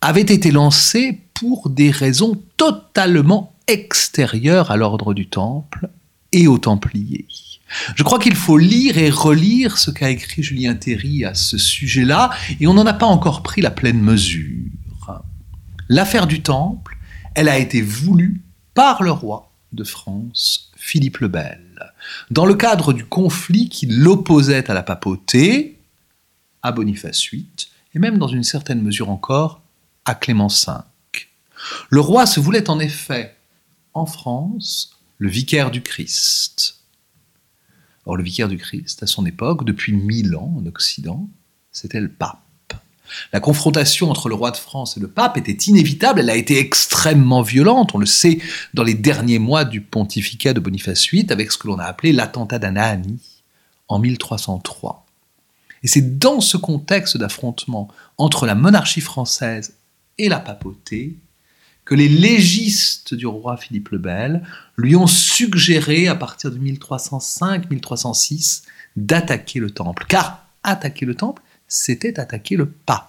avait 0.00 0.20
été 0.20 0.50
lancée 0.50 1.20
pour 1.34 1.70
des 1.70 1.90
raisons 1.90 2.40
totalement 2.56 3.54
extérieures 3.68 4.70
à 4.70 4.76
l'ordre 4.76 5.14
du 5.14 5.28
Temple 5.28 5.88
et 6.32 6.46
aux 6.46 6.58
Templiers. 6.58 7.26
Je 7.96 8.02
crois 8.02 8.18
qu'il 8.18 8.34
faut 8.34 8.58
lire 8.58 8.98
et 8.98 9.10
relire 9.10 9.78
ce 9.78 9.90
qu'a 9.90 10.10
écrit 10.10 10.42
Julien 10.42 10.74
Théry 10.74 11.24
à 11.24 11.34
ce 11.34 11.56
sujet-là, 11.56 12.30
et 12.60 12.66
on 12.66 12.74
n'en 12.74 12.86
a 12.86 12.92
pas 12.92 13.06
encore 13.06 13.42
pris 13.42 13.62
la 13.62 13.70
pleine 13.70 14.00
mesure. 14.00 14.68
L'affaire 15.88 16.26
du 16.26 16.42
Temple, 16.42 16.96
elle 17.34 17.48
a 17.48 17.58
été 17.58 17.80
voulue 17.80 18.42
par 18.74 19.02
le 19.02 19.10
roi 19.10 19.52
de 19.72 19.84
France, 19.84 20.70
Philippe 20.76 21.18
le 21.18 21.28
Bel, 21.28 21.71
dans 22.30 22.46
le 22.46 22.54
cadre 22.54 22.92
du 22.92 23.04
conflit 23.04 23.68
qui 23.68 23.86
l'opposait 23.86 24.70
à 24.70 24.74
la 24.74 24.82
papauté, 24.82 25.78
à 26.62 26.72
Boniface 26.72 27.30
VIII, 27.30 27.46
et 27.94 27.98
même 27.98 28.18
dans 28.18 28.28
une 28.28 28.44
certaine 28.44 28.82
mesure 28.82 29.10
encore 29.10 29.60
à 30.04 30.14
Clément 30.14 30.48
V. 30.48 30.72
Le 31.90 32.00
roi 32.00 32.26
se 32.26 32.40
voulait 32.40 32.70
en 32.70 32.80
effet, 32.80 33.36
en 33.94 34.06
France, 34.06 34.98
le 35.18 35.28
vicaire 35.28 35.70
du 35.70 35.82
Christ. 35.82 36.76
Or, 38.04 38.16
le 38.16 38.24
vicaire 38.24 38.48
du 38.48 38.58
Christ, 38.58 39.02
à 39.02 39.06
son 39.06 39.24
époque, 39.26 39.64
depuis 39.64 39.92
mille 39.92 40.34
ans 40.34 40.52
en 40.58 40.66
Occident, 40.66 41.28
c'était 41.70 42.00
le 42.00 42.10
pape. 42.10 42.41
La 43.32 43.40
confrontation 43.40 44.10
entre 44.10 44.28
le 44.28 44.34
roi 44.34 44.50
de 44.50 44.56
France 44.56 44.96
et 44.96 45.00
le 45.00 45.08
pape 45.08 45.36
était 45.36 45.52
inévitable, 45.52 46.20
elle 46.20 46.30
a 46.30 46.36
été 46.36 46.58
extrêmement 46.58 47.42
violente, 47.42 47.94
on 47.94 47.98
le 47.98 48.06
sait 48.06 48.38
dans 48.74 48.82
les 48.82 48.94
derniers 48.94 49.38
mois 49.38 49.64
du 49.64 49.80
pontificat 49.80 50.52
de 50.52 50.60
Boniface 50.60 51.10
VIII, 51.10 51.26
avec 51.30 51.52
ce 51.52 51.58
que 51.58 51.68
l'on 51.68 51.78
a 51.78 51.84
appelé 51.84 52.12
l'attentat 52.12 52.58
d'Anani 52.58 53.18
en 53.88 53.98
1303. 53.98 55.06
Et 55.82 55.88
c'est 55.88 56.18
dans 56.18 56.40
ce 56.40 56.56
contexte 56.56 57.16
d'affrontement 57.16 57.88
entre 58.16 58.46
la 58.46 58.54
monarchie 58.54 59.00
française 59.00 59.74
et 60.18 60.28
la 60.28 60.38
papauté 60.38 61.16
que 61.84 61.94
les 61.94 62.08
légistes 62.08 63.14
du 63.14 63.26
roi 63.26 63.56
Philippe 63.56 63.88
le 63.88 63.98
Bel 63.98 64.42
lui 64.76 64.94
ont 64.94 65.08
suggéré, 65.08 66.08
à 66.08 66.14
partir 66.14 66.50
de 66.50 66.58
1305-1306, 66.58 68.64
d'attaquer 68.96 69.58
le 69.58 69.70
temple. 69.70 70.04
Car 70.08 70.46
attaquer 70.62 71.06
le 71.06 71.16
temple, 71.16 71.42
c'était 71.72 72.20
attaquer 72.20 72.56
le 72.56 72.66
pape. 72.66 73.08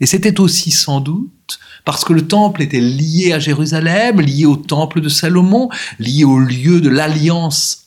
Et 0.00 0.06
c'était 0.06 0.40
aussi 0.40 0.70
sans 0.70 1.00
doute 1.00 1.60
parce 1.84 2.04
que 2.04 2.12
le 2.12 2.26
temple 2.26 2.60
était 2.60 2.80
lié 2.80 3.32
à 3.32 3.38
Jérusalem, 3.38 4.20
lié 4.20 4.46
au 4.46 4.56
temple 4.56 5.00
de 5.00 5.08
Salomon, 5.08 5.70
lié 5.98 6.24
au 6.24 6.38
lieu 6.38 6.80
de 6.80 6.88
l'alliance 6.88 7.86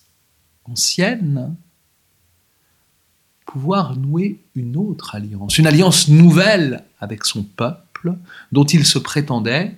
ancienne, 0.64 1.56
pouvoir 3.46 3.96
nouer 3.96 4.40
une 4.56 4.76
autre 4.76 5.14
alliance, 5.14 5.58
une 5.58 5.68
alliance 5.68 6.08
nouvelle 6.08 6.84
avec 7.00 7.26
son 7.26 7.44
peuple, 7.44 8.16
dont 8.52 8.66
il 8.66 8.86
se 8.86 8.98
prétendait 8.98 9.76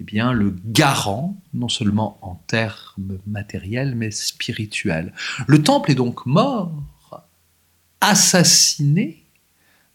eh 0.00 0.02
bien, 0.02 0.32
le 0.32 0.56
garant, 0.64 1.36
non 1.52 1.68
seulement 1.68 2.18
en 2.22 2.34
termes 2.46 3.18
matériels, 3.26 3.94
mais 3.94 4.10
spirituels. 4.10 5.12
Le 5.46 5.62
temple 5.62 5.90
est 5.90 5.94
donc 5.94 6.24
mort, 6.24 6.72
assassiné, 8.00 9.22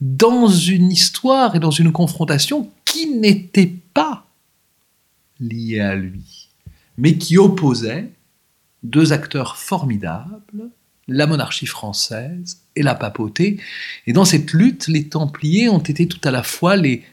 dans 0.02 0.48
une 0.48 0.92
histoire 0.92 1.56
et 1.56 1.60
dans 1.60 1.72
une 1.72 1.92
confrontation 1.92 2.70
qui 2.84 3.08
n'était 3.10 3.74
pas 3.94 4.28
liée 5.40 5.80
à 5.80 5.96
lui, 5.96 6.50
mais 6.98 7.18
qui 7.18 7.38
opposait 7.38 8.12
deux 8.84 9.14
acteurs 9.14 9.58
formidables, 9.58 10.70
la 11.08 11.28
monarchie 11.28 11.66
française 11.66 12.62
et 12.76 12.84
la 12.84 12.96
papauté. 12.96 13.60
Et 14.08 14.14
dans 14.14 14.26
cette 14.26 14.54
lutte, 14.54 14.88
les 14.88 15.08
Templiers 15.08 15.70
ont 15.70 15.80
été 15.80 16.08
tout 16.08 16.22
à 16.24 16.32
la 16.32 16.44
fois 16.44 16.76
les, 16.76 17.04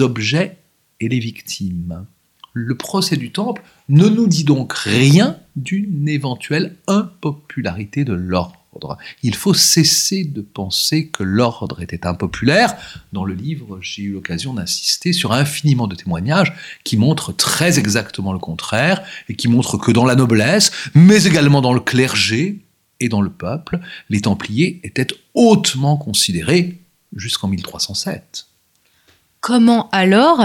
objets 0.00 0.56
et 1.00 1.08
les 1.08 1.18
victimes. 1.18 2.06
Le 2.52 2.76
procès 2.76 3.16
du 3.16 3.32
Temple 3.32 3.62
ne 3.88 4.08
nous 4.08 4.28
dit 4.28 4.44
donc 4.44 4.72
rien 4.74 5.38
d'une 5.56 6.08
éventuelle 6.08 6.76
impopularité 6.86 8.04
de 8.04 8.14
l'ordre. 8.14 8.63
Il 9.22 9.34
faut 9.34 9.54
cesser 9.54 10.24
de 10.24 10.40
penser 10.40 11.08
que 11.08 11.22
l'ordre 11.22 11.82
était 11.82 12.06
impopulaire. 12.06 12.74
Dans 13.12 13.24
le 13.24 13.34
livre, 13.34 13.78
j'ai 13.80 14.02
eu 14.02 14.12
l'occasion 14.12 14.54
d'insister 14.54 15.12
sur 15.12 15.32
infiniment 15.32 15.86
de 15.86 15.94
témoignages 15.94 16.52
qui 16.84 16.96
montrent 16.96 17.32
très 17.32 17.78
exactement 17.78 18.32
le 18.32 18.38
contraire 18.38 19.02
et 19.28 19.34
qui 19.34 19.48
montrent 19.48 19.78
que 19.78 19.92
dans 19.92 20.04
la 20.04 20.14
noblesse, 20.14 20.70
mais 20.94 21.24
également 21.24 21.60
dans 21.60 21.72
le 21.72 21.80
clergé, 21.80 22.64
et 23.00 23.08
dans 23.08 23.20
le 23.20 23.30
peuple, 23.30 23.80
les 24.08 24.20
Templiers 24.20 24.80
étaient 24.82 25.06
hautement 25.34 25.96
considérés 25.96 26.78
jusqu'en 27.14 27.48
1307. 27.48 28.46
Comment 29.40 29.88
alors, 29.90 30.42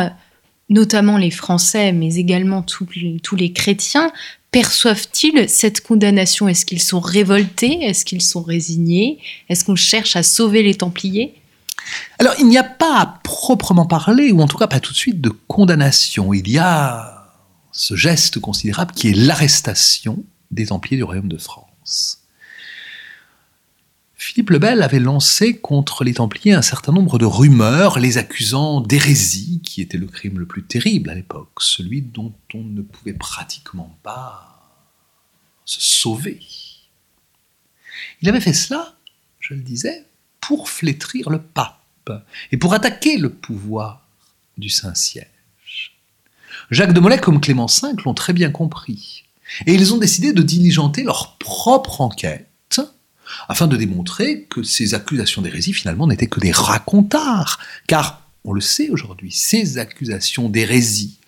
notamment 0.70 1.18
les 1.18 1.32
Français, 1.32 1.92
mais 1.94 2.16
également 2.16 2.62
tous 2.62 2.88
les, 3.38 3.54
chrétiens, 3.54 4.12
perçoivent-ils 4.52 5.48
cette 5.48 5.82
condamnation? 5.82 6.48
Est-ce 6.48 6.66
qu'ils 6.66 6.82
sont 6.82 7.00
révoltés? 7.00 7.84
Est-ce 7.84 8.06
qu'ils 8.06 8.22
sont 8.22 8.42
résignés? 8.42 9.20
Est-ce 9.50 9.64
qu'on 9.64 9.76
cherche 9.76 10.16
à 10.16 10.24
sauver 10.24 10.64
les 10.64 10.76
Templiers? 10.76 11.36
Alors, 12.20 12.36
il 12.40 12.48
n'y 12.48 12.58
a 12.58 12.64
pas 12.64 13.00
à 13.00 13.20
proprement 13.24 13.86
parler, 13.86 14.32
ou 14.32 14.42
en 14.42 14.48
tout 14.48 14.58
cas 14.58 14.68
pas 14.68 14.80
tout 14.80 14.94
de 14.94 14.98
suite, 14.98 15.22
de 15.22 15.30
condamnation. 15.30 16.34
Il 16.34 16.50
y 16.50 16.58
a 16.58 17.34
ce 17.72 17.96
geste 17.96 18.40
considérable 18.40 18.94
qui 18.94 19.10
est 19.10 19.14
l'arrestation 19.16 20.24
des 20.52 20.68
Templiers 20.68 20.98
du 20.98 21.04
Royaume 21.04 21.30
de 21.30 21.38
France. 21.38 22.19
Philippe 24.22 24.50
le 24.50 24.60
Bel 24.60 24.84
avait 24.84 25.00
lancé 25.00 25.58
contre 25.58 26.04
les 26.04 26.16
Templiers 26.16 26.52
un 26.52 26.62
certain 26.62 26.92
nombre 26.92 27.18
de 27.18 27.26
rumeurs, 27.26 28.00
les 28.00 28.18
accusant 28.18 28.82
d'hérésie, 28.82 29.62
qui 29.64 29.80
était 29.80 29.98
le 29.98 30.08
crime 30.08 30.40
le 30.40 30.46
plus 30.46 30.64
terrible 30.64 31.10
à 31.10 31.16
l'époque, 31.16 31.54
celui 31.60 32.02
dont 32.02 32.34
on 32.54 32.62
ne 32.62 32.82
pouvait 32.82 33.14
pratiquement 33.14 33.98
pas 34.04 34.76
se 35.64 35.80
sauver. 35.80 36.42
Il 38.22 38.28
avait 38.28 38.42
fait 38.42 38.52
cela, 38.52 38.98
je 39.40 39.54
le 39.54 39.62
disais, 39.62 40.06
pour 40.42 40.70
flétrir 40.70 41.30
le 41.30 41.42
pape 41.42 42.12
et 42.52 42.58
pour 42.58 42.74
attaquer 42.74 43.18
le 43.18 43.30
pouvoir 43.30 44.06
du 44.58 44.68
Saint-Siège. 44.68 45.96
Jacques 46.72 46.94
de 46.94 47.00
Molay 47.00 47.20
comme 47.20 47.40
Clément 47.40 47.68
V 47.68 47.94
l'ont 48.04 48.14
très 48.14 48.34
bien 48.34 48.52
compris, 48.52 49.24
et 49.66 49.74
ils 49.74 49.94
ont 49.94 49.98
décidé 49.98 50.34
de 50.34 50.42
diligenter 50.42 51.04
leur 51.04 51.38
propre 51.38 52.02
enquête 52.02 52.49
afin 53.48 53.68
de 53.68 53.78
démontrer 53.78 54.44
que 54.44 54.64
ces 54.64 54.94
accusations 54.94 55.42
d'hérésie 55.42 55.74
finalement 55.74 56.08
n'étaient 56.08 56.28
que 56.28 56.40
des 56.40 56.52
racontards, 56.52 57.60
car 57.88 58.22
on 58.44 58.54
le 58.54 58.62
sait 58.62 58.90
aujourd'hui, 58.90 59.32
ces 59.32 59.78
accusations 59.78 60.50
d'hérésie, 60.50 61.20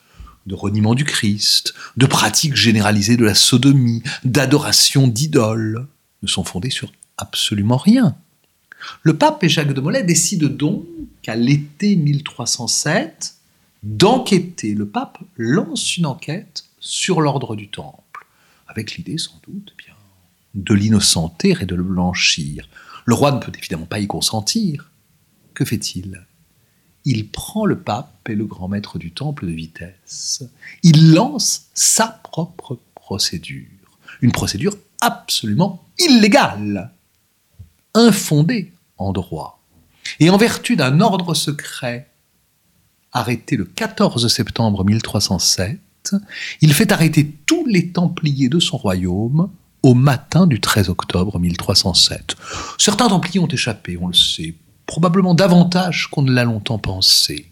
de 0.47 0.55
reniement 0.55 0.95
du 0.95 1.05
Christ, 1.05 1.73
de 1.97 2.05
pratique 2.05 2.55
généralisée 2.55 3.17
de 3.17 3.25
la 3.25 3.35
sodomie, 3.35 4.01
d'adoration 4.23 5.07
d'idoles, 5.07 5.87
ne 6.23 6.27
sont 6.27 6.43
fondées 6.43 6.69
sur 6.69 6.91
absolument 7.17 7.77
rien. 7.77 8.15
Le 9.03 9.17
pape 9.17 9.43
et 9.43 9.49
Jacques 9.49 9.73
de 9.73 9.81
Molay 9.81 10.03
décident 10.03 10.49
donc 10.49 10.85
qu'à 11.21 11.35
l'été 11.35 11.95
1307, 11.95 13.35
d'enquêter. 13.83 14.73
Le 14.73 14.87
pape 14.87 15.19
lance 15.37 15.97
une 15.97 16.05
enquête 16.05 16.65
sur 16.79 17.21
l'ordre 17.21 17.55
du 17.55 17.67
Temple, 17.67 18.25
avec 18.67 18.95
l'idée 18.95 19.17
sans 19.17 19.39
doute 19.47 19.73
eh 19.73 19.83
bien, 19.83 19.90
de 20.55 20.73
l'innocenter 20.73 21.55
et 21.61 21.65
de 21.65 21.75
le 21.75 21.83
blanchir. 21.83 22.67
Le 23.05 23.13
roi 23.13 23.31
ne 23.31 23.39
peut 23.39 23.51
évidemment 23.57 23.85
pas 23.85 23.99
y 23.99 24.07
consentir. 24.07 24.91
Que 25.53 25.65
fait-il? 25.65 26.25
Il 27.05 27.27
prend 27.27 27.65
le 27.65 27.79
pape 27.79 28.29
et 28.29 28.35
le 28.35 28.45
grand 28.45 28.67
maître 28.67 28.99
du 28.99 29.11
Temple 29.11 29.47
de 29.47 29.51
vitesse. 29.51 30.43
Il 30.83 31.13
lance 31.13 31.67
sa 31.73 32.07
propre 32.07 32.79
procédure. 32.93 33.67
Une 34.21 34.31
procédure 34.31 34.77
absolument 35.01 35.83
illégale, 35.97 36.91
infondée 37.95 38.71
en 38.97 39.11
droit. 39.11 39.63
Et 40.19 40.29
en 40.29 40.37
vertu 40.37 40.75
d'un 40.75 40.99
ordre 41.01 41.33
secret 41.33 42.07
arrêté 43.11 43.57
le 43.57 43.65
14 43.65 44.27
septembre 44.27 44.85
1307, 44.85 45.79
il 46.61 46.73
fait 46.73 46.91
arrêter 46.91 47.29
tous 47.45 47.65
les 47.65 47.89
Templiers 47.89 48.49
de 48.49 48.59
son 48.59 48.77
royaume 48.77 49.49
au 49.83 49.93
matin 49.93 50.47
du 50.47 50.59
13 50.59 50.89
octobre 50.89 51.39
1307. 51.39 52.35
Certains 52.77 53.09
Templiers 53.09 53.39
ont 53.39 53.47
échappé, 53.47 53.97
on 53.97 54.07
le 54.07 54.13
sait, 54.13 54.55
probablement 54.85 55.33
davantage 55.33 56.07
qu'on 56.07 56.21
ne 56.21 56.31
l'a 56.31 56.43
longtemps 56.43 56.79
pensé. 56.79 57.47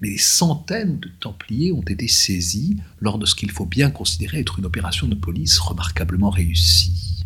Mais 0.00 0.10
des 0.10 0.18
centaines 0.18 1.00
de 1.00 1.08
Templiers 1.20 1.72
ont 1.72 1.82
été 1.82 2.06
saisis 2.06 2.76
lors 3.00 3.18
de 3.18 3.26
ce 3.26 3.34
qu'il 3.34 3.50
faut 3.50 3.66
bien 3.66 3.90
considérer 3.90 4.38
être 4.38 4.58
une 4.60 4.66
opération 4.66 5.08
de 5.08 5.16
police 5.16 5.58
remarquablement 5.58 6.30
réussie. 6.30 7.24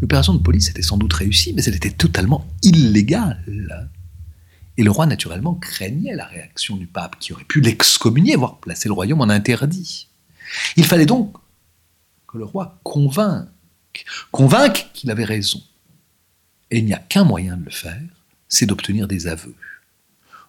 L'opération 0.00 0.34
de 0.34 0.38
police 0.38 0.68
était 0.68 0.82
sans 0.82 0.96
doute 0.96 1.12
réussie, 1.12 1.52
mais 1.54 1.62
elle 1.64 1.76
était 1.76 1.90
totalement 1.90 2.46
illégale. 2.62 3.90
Et 4.76 4.82
le 4.84 4.90
roi, 4.90 5.06
naturellement, 5.06 5.54
craignait 5.54 6.14
la 6.14 6.24
réaction 6.24 6.76
du 6.76 6.86
pape, 6.86 7.18
qui 7.18 7.32
aurait 7.32 7.44
pu 7.44 7.60
l'excommunier, 7.60 8.36
voire 8.36 8.58
placer 8.58 8.88
le 8.88 8.94
royaume 8.94 9.20
en 9.20 9.28
interdit. 9.28 10.08
Il 10.76 10.84
fallait 10.84 11.06
donc 11.06 11.36
que 12.28 12.38
le 12.38 12.44
roi 12.44 12.78
convainque, 12.84 13.48
convainque 14.30 14.90
qu'il 14.92 15.10
avait 15.10 15.24
raison. 15.24 15.60
Et 16.70 16.78
il 16.78 16.84
n'y 16.84 16.94
a 16.94 16.98
qu'un 16.98 17.24
moyen 17.24 17.56
de 17.56 17.64
le 17.64 17.70
faire, 17.70 18.00
c'est 18.48 18.66
d'obtenir 18.66 19.08
des 19.08 19.26
aveux. 19.26 19.54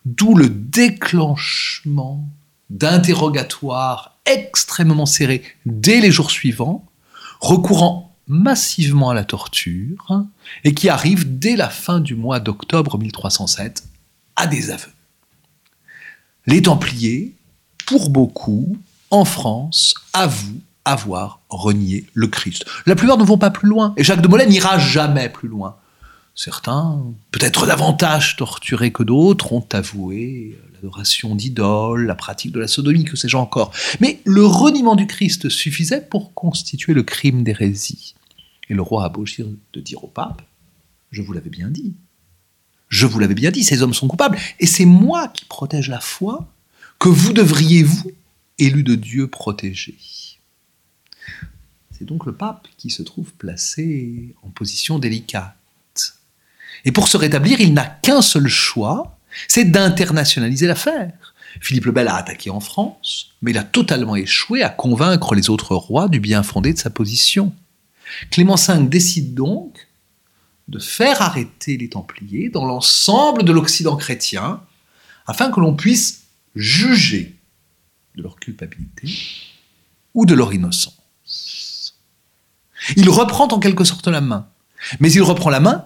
D'où 0.06 0.36
le 0.36 0.50
déclenchement 0.50 2.28
d'interrogatoires 2.70 4.18
extrêmement 4.26 5.06
serrés 5.06 5.44
dès 5.66 6.02
les 6.02 6.12
jours 6.12 6.32
suivants, 6.32 6.86
recourant 7.40 8.16
massivement 8.28 9.10
à 9.10 9.14
la 9.14 9.24
torture, 9.24 10.26
et 10.64 10.74
qui 10.74 10.90
arrive 10.90 11.40
dès 11.40 11.56
la 11.56 11.70
fin 11.70 12.00
du 12.00 12.16
mois 12.16 12.40
d'octobre 12.40 12.98
1307 12.98 13.86
à 14.36 14.48
des 14.48 14.70
aveux. 14.70 14.92
Les 16.46 16.62
Templiers, 16.62 17.36
pour 17.86 18.10
beaucoup, 18.10 18.78
en 19.10 19.26
France, 19.26 19.96
avouent 20.14 20.62
avoir 20.92 21.42
renié 21.50 22.06
le 22.14 22.28
Christ. 22.28 22.66
La 22.86 22.96
plupart 22.96 23.18
ne 23.18 23.24
vont 23.24 23.38
pas 23.38 23.50
plus 23.52 23.68
loin, 23.68 23.94
et 23.98 24.04
Jacques 24.04 24.22
de 24.22 24.28
Molay 24.28 24.48
n'ira 24.48 24.78
jamais 24.80 25.30
plus 25.30 25.48
loin. 25.48 25.78
Certains, 26.36 27.04
peut-être 27.32 27.66
davantage 27.66 28.38
torturés 28.38 28.92
que 28.92 29.04
d'autres, 29.04 29.52
ont 29.52 29.68
avoué 29.74 30.58
l'adoration 30.74 31.36
d'idoles, 31.36 32.06
la 32.06 32.16
pratique 32.16 32.54
de 32.54 32.60
la 32.60 32.68
sodomie, 32.68 33.04
que 33.04 33.18
sais-je 33.18 33.36
encore. 33.36 33.74
Mais 34.00 34.22
le 34.24 34.46
reniement 34.46 34.96
du 34.96 35.06
Christ 35.06 35.50
suffisait 35.50 36.02
pour 36.02 36.34
constituer 36.34 36.94
le 36.94 37.04
crime 37.04 37.44
d'hérésie. 37.44 38.16
Et 38.70 38.74
le 38.74 38.82
roi 38.82 39.04
a 39.04 39.10
beau 39.10 39.26
de 39.26 39.82
dire 39.82 40.04
au 40.04 40.08
pape, 40.08 40.42
je 41.12 41.22
vous 41.22 41.34
l'avais 41.34 41.50
bien 41.50 41.70
dit, 41.70 41.96
je 42.88 43.06
vous 43.06 43.20
l'avais 43.20 43.36
bien 43.36 43.52
dit, 43.52 43.64
ces 43.64 43.82
hommes 43.82 43.94
sont 43.94 44.08
coupables, 44.08 44.38
et 44.60 44.66
c'est 44.66 44.86
moi 44.86 45.28
qui 45.28 45.46
protège 45.46 45.90
la 45.90 46.00
foi 46.00 46.48
que 47.00 47.10
vous 47.10 47.34
devriez, 47.34 47.84
vous, 47.84 48.12
élus 48.58 48.84
de 48.84 48.96
Dieu, 48.96 49.28
protéger. 49.28 49.98
C'est 52.00 52.06
donc 52.06 52.26
le 52.26 52.34
pape 52.34 52.70
qui 52.78 52.90
se 52.90 53.04
trouve 53.04 53.34
placé 53.34 54.34
en 54.44 54.50
position 54.50 55.00
délicate. 55.00 55.54
Et 56.86 56.94
pour 56.94 57.10
se 57.10 57.18
rétablir, 57.18 57.60
il 57.60 57.74
n'a 57.74 57.86
qu'un 57.86 58.22
seul 58.22 58.48
choix, 58.48 59.20
c'est 59.50 59.66
d'internationaliser 59.66 60.66
l'affaire. 60.66 61.36
Philippe 61.60 61.86
le 61.86 61.92
Bel 61.92 62.08
a 62.08 62.16
attaqué 62.16 62.50
en 62.52 62.62
France, 62.62 63.32
mais 63.42 63.52
il 63.52 63.58
a 63.58 63.66
totalement 63.66 64.16
échoué 64.16 64.64
à 64.64 64.70
convaincre 64.70 65.36
les 65.36 65.50
autres 65.50 65.76
rois 65.76 66.08
du 66.08 66.22
bien 66.22 66.42
fondé 66.42 66.72
de 66.72 66.78
sa 66.78 66.90
position. 66.90 67.54
Clément 68.32 68.56
V 68.56 68.84
décide 68.84 69.34
donc 69.34 69.90
de 70.70 70.80
faire 70.80 71.22
arrêter 71.22 71.76
les 71.76 71.90
Templiers 71.90 72.48
dans 72.48 72.66
l'ensemble 72.66 73.44
de 73.44 73.52
l'Occident 73.52 73.98
chrétien, 73.98 74.62
afin 75.28 75.52
que 75.52 75.60
l'on 75.60 75.76
puisse 75.76 76.28
juger 76.56 77.36
de 78.16 78.24
leur 78.24 78.38
culpabilité 78.38 79.10
ou 80.14 80.26
de 80.26 80.34
leur 80.34 80.54
innocence. 80.54 80.99
Il 82.96 83.10
reprend 83.10 83.48
en 83.48 83.60
quelque 83.60 83.84
sorte 83.84 84.08
la 84.08 84.22
main, 84.22 84.48
mais 85.00 85.12
il 85.12 85.22
reprend 85.22 85.50
la 85.50 85.60
main 85.60 85.84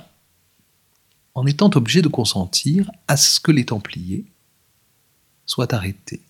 en 1.36 1.46
étant 1.46 1.70
obligé 1.76 2.02
de 2.02 2.08
consentir 2.08 2.92
à 3.08 3.18
ce 3.18 3.40
que 3.40 3.52
les 3.52 3.66
Templiers 3.66 4.26
soient 5.46 5.74
arrêtés. 5.74 6.22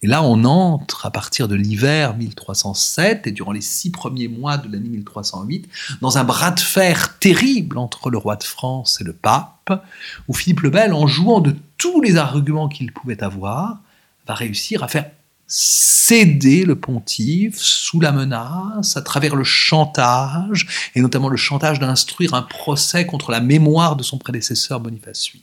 Et 0.00 0.06
là, 0.06 0.22
on 0.22 0.44
entre 0.44 1.06
à 1.06 1.10
partir 1.10 1.48
de 1.48 1.56
l'hiver 1.56 2.16
1307 2.16 3.26
et 3.26 3.32
durant 3.32 3.50
les 3.50 3.60
six 3.60 3.90
premiers 3.90 4.28
mois 4.28 4.56
de 4.56 4.70
l'année 4.70 4.88
1308 4.88 5.68
dans 6.00 6.18
un 6.18 6.24
bras 6.24 6.52
de 6.52 6.60
fer 6.60 7.18
terrible 7.18 7.78
entre 7.78 8.08
le 8.08 8.16
roi 8.16 8.36
de 8.36 8.44
France 8.44 9.00
et 9.00 9.04
le 9.04 9.12
pape, 9.12 9.84
où 10.28 10.34
Philippe 10.34 10.60
le 10.60 10.70
Bel, 10.70 10.92
en 10.92 11.08
jouant 11.08 11.40
de 11.40 11.54
tous 11.78 12.00
les 12.00 12.16
arguments 12.16 12.68
qu'il 12.68 12.92
pouvait 12.92 13.24
avoir, 13.24 13.80
va 14.26 14.34
réussir 14.34 14.84
à 14.84 14.88
faire 14.88 15.10
céder 15.48 16.66
le 16.66 16.76
pontife 16.76 17.56
sous 17.56 18.00
la 18.00 18.12
menace, 18.12 18.96
à 18.96 19.02
travers 19.02 19.34
le 19.34 19.44
chantage, 19.44 20.90
et 20.94 21.00
notamment 21.00 21.30
le 21.30 21.38
chantage 21.38 21.80
d'instruire 21.80 22.34
un 22.34 22.42
procès 22.42 23.06
contre 23.06 23.30
la 23.30 23.40
mémoire 23.40 23.96
de 23.96 24.02
son 24.02 24.18
prédécesseur 24.18 24.78
Boniface 24.78 25.30
VIII, 25.32 25.42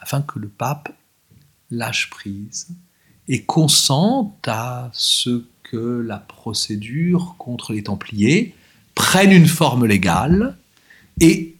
afin 0.00 0.20
que 0.20 0.40
le 0.40 0.48
pape 0.48 0.92
lâche 1.70 2.10
prise 2.10 2.68
et 3.28 3.44
consent 3.44 4.36
à 4.46 4.90
ce 4.92 5.44
que 5.62 6.02
la 6.04 6.18
procédure 6.18 7.36
contre 7.38 7.72
les 7.72 7.84
Templiers 7.84 8.54
prenne 8.94 9.30
une 9.30 9.46
forme 9.46 9.86
légale 9.86 10.56
et 11.20 11.56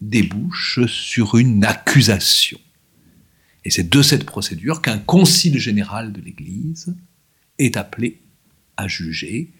débouche 0.00 0.86
sur 0.86 1.36
une 1.36 1.64
accusation. 1.64 2.58
Et 3.68 3.70
c'est 3.70 3.90
de 3.90 4.00
cette 4.00 4.24
procédure 4.24 4.80
qu'un 4.80 4.96
concile 4.96 5.58
général 5.58 6.10
de 6.10 6.22
l'Église 6.22 6.94
est 7.58 7.76
appelé 7.76 8.18
à 8.78 8.88
juger, 8.88 9.50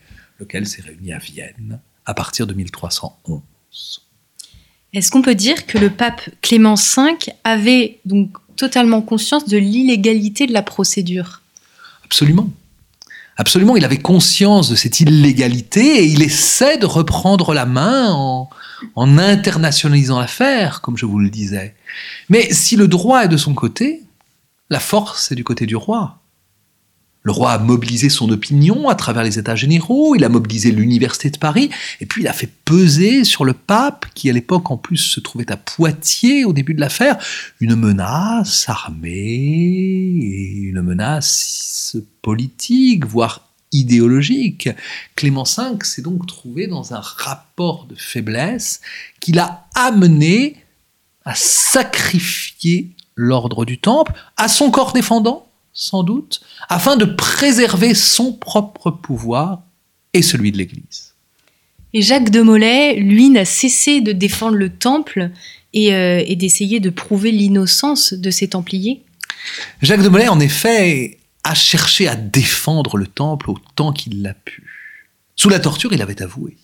lequel 0.40 0.66
s'est 0.66 0.80
réuni 0.80 1.12
à 1.12 1.18
Vienne 1.18 1.78
à 2.06 2.14
partir 2.14 2.46
de 2.46 2.54
1311. 2.54 3.42
Est-ce 4.94 5.10
qu'on 5.10 5.20
peut 5.20 5.34
dire 5.34 5.66
que 5.66 5.76
le 5.76 5.90
pape 5.90 6.22
Clément 6.40 6.74
V 6.74 7.34
avait 7.44 7.98
donc 8.06 8.30
totalement 8.56 9.02
conscience 9.02 9.44
de 9.44 9.58
l'illégalité 9.58 10.46
de 10.46 10.54
la 10.54 10.62
procédure? 10.62 11.42
Absolument. 12.02 12.48
Absolument, 13.36 13.76
il 13.76 13.84
avait 13.84 13.98
conscience 13.98 14.70
de 14.70 14.74
cette 14.74 15.00
illégalité 15.00 16.02
et 16.02 16.06
il 16.06 16.22
essaie 16.22 16.78
de 16.78 16.86
reprendre 16.86 17.52
la 17.52 17.66
main 17.66 18.10
en, 18.10 18.48
en 18.94 19.18
internationalisant 19.18 20.20
l'affaire, 20.20 20.80
comme 20.80 20.96
je 20.96 21.06
vous 21.06 21.18
le 21.18 21.30
disais. 21.30 21.74
Mais 22.28 22.52
si 22.52 22.76
le 22.76 22.88
droit 22.88 23.24
est 23.24 23.28
de 23.28 23.36
son 23.36 23.54
côté, 23.54 24.02
la 24.70 24.80
force 24.80 25.32
est 25.32 25.34
du 25.34 25.44
côté 25.44 25.66
du 25.66 25.76
roi. 25.76 26.18
Le 27.22 27.32
roi 27.32 27.52
a 27.52 27.58
mobilisé 27.58 28.08
son 28.08 28.30
opinion 28.30 28.88
à 28.88 28.94
travers 28.94 29.22
les 29.22 29.38
États 29.38 29.56
généraux, 29.56 30.14
il 30.14 30.24
a 30.24 30.28
mobilisé 30.28 30.70
l'Université 30.70 31.30
de 31.30 31.36
Paris, 31.36 31.68
et 32.00 32.06
puis 32.06 32.22
il 32.22 32.28
a 32.28 32.32
fait 32.32 32.50
peser 32.64 33.24
sur 33.24 33.44
le 33.44 33.52
pape, 33.52 34.06
qui 34.14 34.30
à 34.30 34.32
l'époque 34.32 34.70
en 34.70 34.76
plus 34.76 34.96
se 34.96 35.20
trouvait 35.20 35.50
à 35.50 35.56
Poitiers 35.56 36.44
au 36.44 36.52
début 36.52 36.74
de 36.74 36.80
l'affaire, 36.80 37.18
une 37.60 37.74
menace 37.74 38.66
armée 38.68 39.18
une 40.68 40.80
menace 40.82 41.96
politique, 42.22 43.04
voire 43.04 43.47
idéologique. 43.72 44.68
Clément 45.14 45.44
V 45.44 45.78
s'est 45.82 46.02
donc 46.02 46.26
trouvé 46.26 46.66
dans 46.66 46.94
un 46.94 47.00
rapport 47.00 47.86
de 47.86 47.94
faiblesse 47.94 48.80
qui 49.20 49.32
l'a 49.32 49.66
amené 49.74 50.56
à 51.24 51.34
sacrifier 51.34 52.90
l'ordre 53.14 53.64
du 53.64 53.78
temple 53.78 54.12
à 54.36 54.48
son 54.48 54.70
corps 54.70 54.92
défendant 54.92 55.48
sans 55.78 56.02
doute, 56.02 56.40
afin 56.68 56.96
de 56.96 57.04
préserver 57.04 57.94
son 57.94 58.32
propre 58.32 58.90
pouvoir 58.90 59.62
et 60.12 60.22
celui 60.22 60.50
de 60.50 60.58
l'Église. 60.58 61.14
Et 61.94 62.02
Jacques 62.02 62.30
de 62.30 62.42
Molay, 62.42 62.96
lui, 62.96 63.30
n'a 63.30 63.44
cessé 63.44 64.00
de 64.00 64.12
défendre 64.12 64.56
le 64.56 64.70
temple 64.70 65.30
et, 65.72 65.94
euh, 65.94 66.22
et 66.26 66.34
d'essayer 66.34 66.80
de 66.80 66.90
prouver 66.90 67.30
l'innocence 67.30 68.12
de 68.12 68.30
ces 68.30 68.48
Templiers? 68.48 69.02
Jacques 69.80 70.02
de 70.02 70.08
Molay, 70.08 70.28
en 70.28 70.40
effet, 70.40 71.17
a 71.44 71.54
cherché 71.54 72.08
à 72.08 72.16
défendre 72.16 72.96
le 72.96 73.06
temple 73.06 73.50
autant 73.50 73.92
qu'il 73.92 74.22
l'a 74.22 74.34
pu. 74.34 74.64
Sous 75.36 75.48
la 75.48 75.60
torture, 75.60 75.92
il 75.92 76.02
avait 76.02 76.22
avoué. 76.22 76.56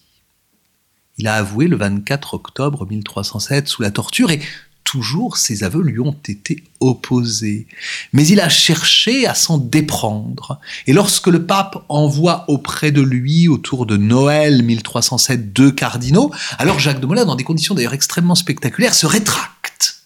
Il 1.18 1.28
a 1.28 1.36
avoué 1.36 1.68
le 1.68 1.76
24 1.76 2.34
octobre 2.34 2.86
1307 2.86 3.68
sous 3.68 3.82
la 3.82 3.90
torture 3.90 4.30
et 4.30 4.40
toujours 4.82 5.38
ses 5.38 5.64
aveux 5.64 5.82
lui 5.82 5.98
ont 6.00 6.16
été 6.28 6.62
opposés. 6.80 7.66
Mais 8.12 8.26
il 8.26 8.40
a 8.40 8.48
cherché 8.48 9.26
à 9.26 9.34
s'en 9.34 9.58
déprendre. 9.58 10.60
Et 10.86 10.92
lorsque 10.92 11.26
le 11.26 11.46
pape 11.46 11.84
envoie 11.88 12.44
auprès 12.48 12.92
de 12.92 13.00
lui, 13.00 13.48
autour 13.48 13.86
de 13.86 13.96
Noël 13.96 14.62
1307, 14.62 15.52
deux 15.52 15.72
cardinaux, 15.72 16.32
alors 16.58 16.78
Jacques 16.78 17.00
de 17.00 17.06
Molay, 17.06 17.24
dans 17.24 17.34
des 17.34 17.44
conditions 17.44 17.74
d'ailleurs 17.74 17.94
extrêmement 17.94 18.34
spectaculaires, 18.34 18.94
se 18.94 19.06
rétracte. 19.06 20.04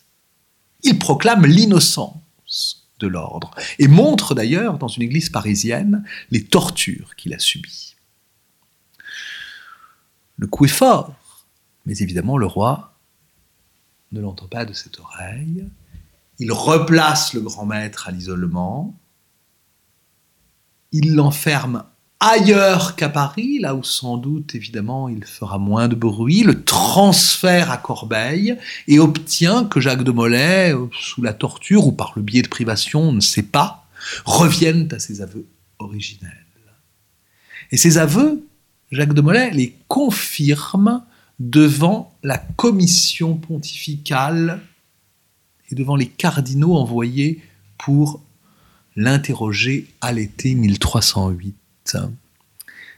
Il 0.83 0.99
proclame 0.99 1.45
l'innocence 1.45 2.78
de 2.99 3.07
l'ordre 3.07 3.51
et 3.79 3.89
montre 3.89 4.35
d'ailleurs 4.35 4.79
dans 4.79 4.89
une 4.89 5.03
église 5.03 5.31
parisienne 5.31 6.05
les 6.31 6.45
tortures 6.45 7.17
qu'il 7.17 7.35
a 7.35 7.39
subies. 7.39 7.97
Le 10.37 10.47
coup 10.47 10.65
est 10.65 10.69
fort, 10.69 11.15
mais 11.87 11.99
évidemment 11.99 12.39
le 12.39 12.47
roi 12.47 12.95
ne 14.13 14.21
l'entend 14.21 14.47
pas 14.47 14.65
de 14.65 14.73
cette 14.73 14.99
oreille. 15.01 15.67
Il 16.39 16.53
replace 16.53 17.35
le 17.35 17.41
grand 17.41 17.67
maître 17.67 18.09
à 18.09 18.13
l'isolement. 18.13 18.97
Il 20.93 21.15
l'enferme 21.15 21.85
ailleurs 22.21 22.97
qu'à 22.97 23.09
Paris, 23.09 23.59
là 23.61 23.75
où 23.75 23.83
sans 23.83 24.17
doute 24.17 24.55
évidemment 24.55 25.09
il 25.09 25.25
fera 25.25 25.59
moins 25.59 25.89
de 25.89 25.95
bruit, 25.95 26.43
le 26.43 26.65
transfère 26.65 27.71
à 27.71 27.77
Corbeil 27.77 28.57
et 28.87 28.99
obtient 28.99 29.65
que 29.65 29.81
Jacques 29.81 30.05
de 30.05 30.11
Molay, 30.11 30.75
sous 30.93 31.23
la 31.23 31.33
torture 31.33 31.87
ou 31.87 31.93
par 31.93 32.13
le 32.17 32.23
biais 32.23 32.43
de 32.43 32.49
privation, 32.49 33.03
on 33.03 33.13
ne 33.13 33.21
sait 33.21 33.43
pas, 33.43 33.87
revienne 34.25 34.89
à 34.93 34.99
ses 34.99 35.21
aveux 35.21 35.47
originels. 35.79 36.45
Et 37.71 37.77
ces 37.77 37.99
aveux, 37.99 38.47
Jacques 38.91 39.13
de 39.13 39.21
Molay 39.21 39.51
les 39.51 39.77
confirme 39.89 41.03
devant 41.39 42.17
la 42.23 42.39
commission 42.39 43.37
pontificale 43.37 44.61
et 45.71 45.75
devant 45.75 45.97
les 45.97 46.09
cardinaux 46.09 46.75
envoyés 46.75 47.43
pour 47.77 48.23
l'interroger 48.97 49.87
à 50.01 50.13
l'été 50.13 50.55
1308. 50.55 51.55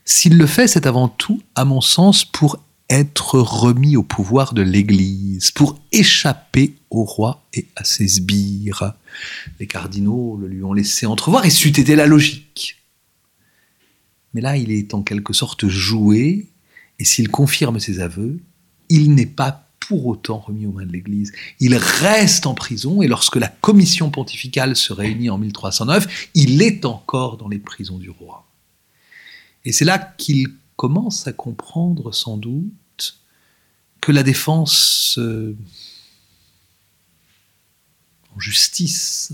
S'il 0.04 0.38
le 0.38 0.46
fait, 0.46 0.66
c'est 0.66 0.86
avant 0.86 1.08
tout, 1.08 1.42
à 1.54 1.64
mon 1.64 1.80
sens, 1.80 2.24
pour 2.24 2.58
être 2.90 3.38
remis 3.38 3.96
au 3.96 4.02
pouvoir 4.02 4.52
de 4.52 4.62
l'Église, 4.62 5.52
pour 5.52 5.78
échapper 5.92 6.74
au 6.90 7.04
roi 7.04 7.44
et 7.54 7.68
à 7.76 7.84
ses 7.84 8.08
sbires. 8.08 8.94
Les 9.60 9.68
cardinaux 9.68 10.36
le 10.36 10.48
lui 10.48 10.64
ont 10.64 10.72
laissé 10.72 11.06
entrevoir 11.06 11.44
et 11.44 11.50
c'eût 11.50 11.68
été 11.68 11.94
la 11.94 12.06
logique. 12.06 12.76
Mais 14.34 14.40
là, 14.40 14.56
il 14.56 14.72
est 14.72 14.92
en 14.92 15.02
quelque 15.02 15.32
sorte 15.32 15.68
joué 15.68 16.48
et 16.98 17.04
s'il 17.04 17.30
confirme 17.30 17.78
ses 17.78 18.00
aveux, 18.00 18.40
il 18.88 19.14
n'est 19.14 19.26
pas 19.26 19.68
pour 19.78 20.06
autant 20.06 20.38
remis 20.38 20.66
aux 20.66 20.72
mains 20.72 20.86
de 20.86 20.92
l'Église. 20.92 21.32
Il 21.60 21.76
reste 21.76 22.46
en 22.46 22.54
prison 22.54 23.02
et 23.02 23.08
lorsque 23.08 23.36
la 23.36 23.48
commission 23.48 24.10
pontificale 24.10 24.76
se 24.76 24.92
réunit 24.92 25.30
en 25.30 25.38
1309, 25.38 26.30
il 26.34 26.60
est 26.60 26.84
encore 26.84 27.36
dans 27.36 27.48
les 27.48 27.58
prisons 27.58 27.98
du 27.98 28.10
roi. 28.10 28.49
Et 29.64 29.72
c'est 29.72 29.84
là 29.84 29.98
qu'il 29.98 30.48
commence 30.76 31.26
à 31.26 31.32
comprendre 31.32 32.12
sans 32.12 32.36
doute 32.36 33.20
que 34.00 34.12
la 34.12 34.22
défense 34.22 35.18
euh, 35.18 35.56
en 38.34 38.40
justice 38.40 39.32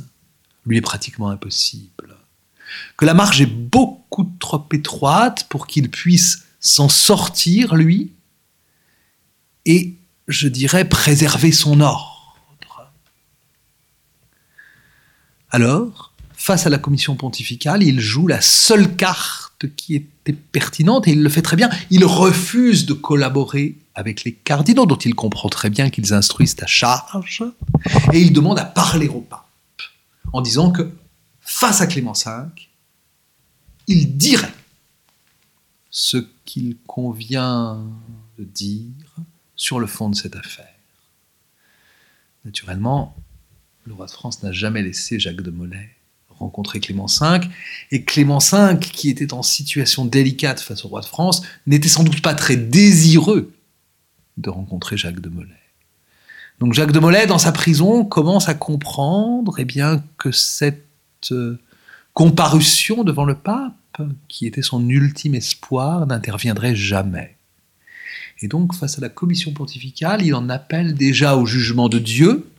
lui 0.64 0.78
est 0.78 0.82
pratiquement 0.82 1.28
impossible, 1.28 2.16
que 2.96 3.04
la 3.04 3.14
marge 3.14 3.40
est 3.40 3.46
beaucoup 3.46 4.32
trop 4.40 4.66
étroite 4.72 5.46
pour 5.48 5.68
qu'il 5.68 5.90
puisse 5.90 6.44
s'en 6.58 6.88
sortir, 6.88 7.76
lui, 7.76 8.12
et, 9.64 9.94
je 10.26 10.48
dirais, 10.48 10.88
préserver 10.88 11.52
son 11.52 11.80
ordre. 11.80 12.16
Alors, 15.50 16.12
face 16.46 16.64
à 16.64 16.70
la 16.70 16.78
commission 16.78 17.16
pontificale, 17.16 17.82
il 17.82 17.98
joue 17.98 18.28
la 18.28 18.40
seule 18.40 18.94
carte 18.94 19.66
qui 19.74 19.96
était 19.96 20.32
pertinente, 20.32 21.08
et 21.08 21.10
il 21.10 21.24
le 21.24 21.28
fait 21.28 21.42
très 21.42 21.56
bien. 21.56 21.68
Il 21.90 22.04
refuse 22.04 22.86
de 22.86 22.92
collaborer 22.92 23.74
avec 23.96 24.22
les 24.22 24.32
cardinaux, 24.32 24.86
dont 24.86 24.94
il 24.94 25.16
comprend 25.16 25.48
très 25.48 25.70
bien 25.70 25.90
qu'ils 25.90 26.14
instruisent 26.14 26.54
à 26.60 26.66
charge, 26.66 27.42
et 28.12 28.20
il 28.20 28.32
demande 28.32 28.60
à 28.60 28.64
parler 28.64 29.08
au 29.08 29.22
pape, 29.22 29.42
en 30.32 30.40
disant 30.40 30.70
que, 30.70 30.88
face 31.40 31.80
à 31.80 31.88
Clément 31.88 32.12
V, 32.12 32.30
il 33.88 34.16
dirait 34.16 34.54
ce 35.90 36.18
qu'il 36.44 36.76
convient 36.86 37.84
de 38.38 38.44
dire 38.44 39.16
sur 39.56 39.80
le 39.80 39.88
fond 39.88 40.10
de 40.10 40.14
cette 40.14 40.36
affaire. 40.36 40.76
Naturellement, 42.44 43.16
le 43.84 43.94
roi 43.94 44.06
de 44.06 44.12
France 44.12 44.44
n'a 44.44 44.52
jamais 44.52 44.82
laissé 44.82 45.18
Jacques 45.18 45.42
de 45.42 45.50
Molay 45.50 45.95
rencontrer 46.38 46.80
Clément 46.80 47.06
V, 47.06 47.40
et 47.90 48.02
Clément 48.02 48.38
V, 48.38 48.78
qui 48.80 49.10
était 49.10 49.32
en 49.32 49.42
situation 49.42 50.04
délicate 50.04 50.60
face 50.60 50.84
au 50.84 50.88
roi 50.88 51.00
de 51.00 51.06
France, 51.06 51.42
n'était 51.66 51.88
sans 51.88 52.04
doute 52.04 52.22
pas 52.22 52.34
très 52.34 52.56
désireux 52.56 53.52
de 54.36 54.50
rencontrer 54.50 54.96
Jacques 54.96 55.20
de 55.20 55.28
Molay. 55.28 55.50
Donc 56.60 56.72
Jacques 56.72 56.92
de 56.92 56.98
Molay, 56.98 57.26
dans 57.26 57.38
sa 57.38 57.52
prison, 57.52 58.04
commence 58.04 58.48
à 58.48 58.54
comprendre 58.54 59.54
eh 59.58 59.64
bien, 59.64 60.02
que 60.18 60.30
cette 60.30 60.84
euh, 61.30 61.58
comparution 62.14 63.04
devant 63.04 63.24
le 63.24 63.34
pape 63.34 63.74
qui 64.28 64.46
était 64.46 64.62
son 64.62 64.88
ultime 64.88 65.34
espoir, 65.34 66.06
n'interviendrait 66.06 66.74
jamais. 66.74 67.36
Et 68.42 68.48
donc, 68.48 68.74
face 68.74 68.98
à 68.98 69.00
la 69.00 69.08
commission 69.08 69.52
pontificale, 69.52 70.24
il 70.24 70.34
en 70.34 70.48
appelle 70.48 70.94
déjà 70.94 71.36
au 71.36 71.46
jugement 71.46 71.88
de 71.88 71.98
Dieu, 71.98 72.50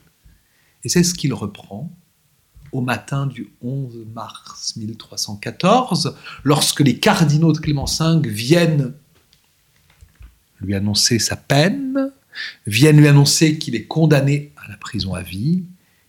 et 0.84 0.90
c'est 0.90 1.04
ce 1.04 1.14
qu'il 1.14 1.34
reprend 1.34 1.92
au 2.72 2.82
matin 2.82 3.28
du 3.28 3.52
11 3.62 4.06
mars 4.14 4.76
1314, 4.78 6.16
lorsque 6.44 6.82
les 6.82 7.00
cardinaux 7.00 7.54
de 7.54 7.60
Clément 7.60 7.86
V 7.86 8.30
viennent 8.30 8.94
lui 10.60 10.76
annoncer 10.76 11.20
sa 11.20 11.36
peine, 11.36 12.12
viennent 12.66 12.98
lui 12.98 13.08
annoncer 13.08 13.58
qu'il 13.58 13.76
est 13.76 13.86
condamné 13.86 14.54
à 14.58 14.70
la 14.70 14.78
prison 14.78 15.14
à 15.14 15.22
vie, 15.22 15.64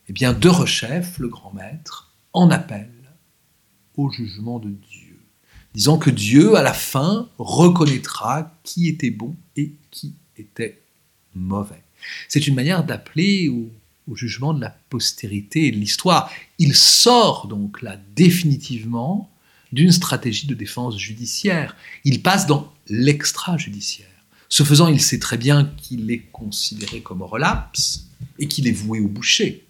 eh 0.08 0.12
bien, 0.12 0.32
De 0.32 0.48
Rechef, 0.48 1.18
le 1.18 1.28
grand 1.28 1.52
maître, 1.52 2.12
en 2.32 2.50
appelle 2.50 2.90
au 3.96 4.10
jugement 4.10 4.58
de 4.58 4.70
Dieu 4.70 5.08
disant 5.78 5.98
que 5.98 6.10
Dieu, 6.10 6.56
à 6.56 6.62
la 6.62 6.72
fin, 6.72 7.28
reconnaîtra 7.38 8.52
qui 8.64 8.88
était 8.88 9.12
bon 9.12 9.36
et 9.56 9.74
qui 9.92 10.16
était 10.36 10.82
mauvais. 11.36 11.84
C'est 12.28 12.48
une 12.48 12.56
manière 12.56 12.84
d'appeler 12.84 13.48
au, 14.10 14.14
jugement 14.14 14.54
de 14.54 14.60
la 14.60 14.76
postérité 14.90 15.66
et 15.66 15.70
de 15.70 15.76
l'histoire. 15.76 16.30
Il 16.58 16.74
sort 16.74 17.46
donc 17.46 17.82
là 17.82 17.98
définitivement 18.16 19.30
d'une 19.72 19.92
stratégie 19.92 20.46
de 20.46 20.54
défense 20.54 20.98
judiciaire. 20.98 21.76
Il 22.04 22.22
passe 22.22 22.46
dans 22.46 22.72
l'extra-judiciaire. 22.88 24.06
Ce 24.48 24.62
faisant, 24.62 24.88
il 24.88 25.00
sait 25.00 25.18
très 25.18 25.36
bien 25.36 25.72
qu'il 25.76 26.10
est 26.10 26.24
considéré 26.32 27.02
comme 27.02 27.22
relapse 27.22 28.08
et 28.38 28.48
qu'il 28.48 28.66
est 28.66 28.72
voué 28.72 29.00
au 29.00 29.08
boucher. 29.08 29.66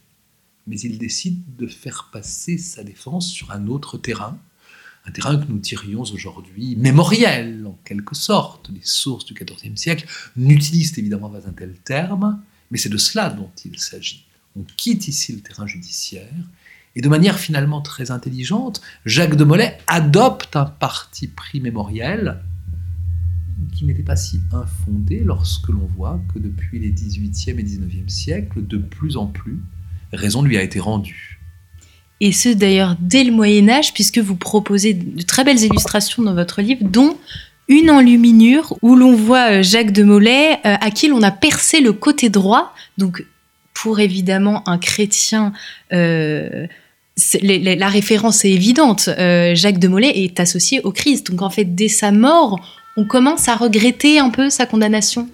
Mais 0.67 0.79
il 0.81 0.99
décide 0.99 1.43
de 1.57 1.67
faire 1.67 2.11
passer 2.13 2.59
sa 2.59 2.85
défense 2.85 3.29
sur 3.31 3.51
un 3.51 3.67
autre 3.67 3.99
terrain, 3.99 4.39
un 5.07 5.11
terrain 5.11 5.37
que 5.37 5.51
nous 5.51 5.59
dirions 5.59 6.03
aujourd'hui 6.03 6.77
mémoriel, 6.77 7.65
en 7.67 7.79
quelque 7.85 8.15
sorte. 8.15 8.71
Les 8.71 8.83
sources 8.85 9.25
du 9.25 9.35
XIVe 9.35 9.77
siècle 9.77 10.07
n'utilisent 10.37 10.97
évidemment 10.99 11.31
pas 11.31 11.49
un 11.49 11.53
tel 11.53 11.75
terme, 11.85 12.41
mais 12.71 12.79
c'est 12.79 12.91
de 12.91 12.99
cela 12.99 13.31
dont 13.31 13.51
il 13.65 13.79
s'agit. 13.79 14.28
On 14.57 14.65
quitte 14.77 15.09
ici 15.09 15.33
le 15.33 15.41
terrain 15.41 15.67
judiciaire, 15.67 16.33
et 16.97 17.01
de 17.01 17.09
manière 17.09 17.39
finalement 17.39 17.81
très 17.81 18.11
intelligente, 18.11 18.81
Jacques 19.05 19.37
de 19.37 19.45
Molay 19.45 19.79
adopte 19.87 20.57
un 20.57 20.65
parti 20.65 21.29
pris 21.29 21.61
mémoriel 21.61 22.41
qui 23.75 23.85
n'était 23.85 24.03
pas 24.03 24.17
si 24.17 24.41
infondé 24.53 25.21
lorsque 25.25 25.69
l'on 25.69 25.87
voit 25.87 26.21
que 26.33 26.39
depuis 26.39 26.79
les 26.79 26.91
XVIIIe 26.91 27.59
et 27.59 27.63
XIXe 27.63 28.13
siècles, 28.13 28.67
de 28.67 28.79
plus 28.79 29.17
en 29.17 29.27
plus, 29.27 29.61
raison 30.13 30.43
lui 30.43 30.57
a 30.57 30.63
été 30.63 30.81
rendue 30.81 31.39
et 32.21 32.33
ce 32.33 32.49
d'ailleurs 32.49 32.97
dès 33.01 33.25
le 33.25 33.33
Moyen 33.33 33.69
Âge, 33.69 33.95
puisque 33.95 34.19
vous 34.19 34.37
proposez 34.37 34.95
de 34.95 35.23
très 35.23 35.45
belles 35.45 35.63
illustrations 35.63 36.23
dans 36.23 36.35
votre 36.35 36.61
livre, 36.63 36.83
dont 36.83 37.17
une 37.69 37.91
enluminure 37.91 38.77
où 38.83 38.97
l'on 38.97 39.15
voit 39.15 39.59
euh, 39.59 39.63
Jacques 39.63 39.93
de 39.93 40.03
Molay, 40.03 40.55
euh, 40.65 40.77
à 40.81 40.91
qui 40.91 41.09
l'on 41.09 41.23
a 41.23 41.31
percé 41.31 41.81
le 41.81 41.93
côté 41.93 42.31
droit. 42.31 42.75
Donc, 42.97 43.25
pour 43.83 44.01
évidemment 44.01 44.69
un 44.69 44.79
chrétien, 44.79 45.53
euh, 45.93 46.67
la 47.43 47.89
référence 47.89 48.45
est 48.45 48.51
évidente. 48.51 49.09
Jacques 49.55 49.79
de 49.79 49.89
Molay 49.89 50.25
est 50.25 50.39
associé 50.41 50.81
au 50.83 50.93
Christ. 50.93 51.31
Donc, 51.31 51.43
en 51.43 51.51
fait, 51.51 51.65
dès 51.65 51.89
sa 51.89 52.13
mort, 52.13 52.61
on 52.99 53.05
commence 53.05 53.49
à 53.49 53.55
regretter 53.55 54.19
un 54.19 54.31
peu 54.31 54.51
sa 54.51 54.67
condamnation? 54.67 55.29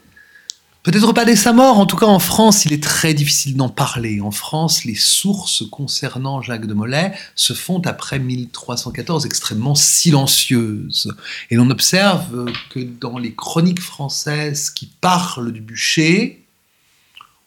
Peut-être 0.83 1.15
pas 1.15 1.25
dès 1.25 1.35
sa 1.35 1.55
mort, 1.55 1.79
en 1.79 1.87
tout 1.87 1.97
cas 1.97 2.05
en 2.05 2.19
France, 2.19 2.67
il 2.67 2.75
est 2.75 2.83
très 2.83 3.15
difficile 3.15 3.57
d'en 3.57 3.71
parler. 3.71 4.21
En 4.21 4.31
France, 4.31 4.85
les 4.85 4.97
sources 4.97 5.65
concernant 5.71 6.43
Jacques 6.43 6.67
de 6.67 6.75
Molay 6.75 7.15
se 7.35 7.55
font 7.55 7.81
après 7.87 8.19
1314 8.19 9.25
extrêmement 9.25 9.75
silencieuses. 9.75 11.11
Et 11.51 11.55
l'on 11.55 11.71
observe 11.71 12.53
que 12.69 12.81
dans 12.81 13.17
les 13.17 13.33
chroniques 13.33 13.81
françaises 13.81 14.69
qui 14.69 14.93
parlent 15.01 15.53
du 15.53 15.63
bûcher, 15.63 16.44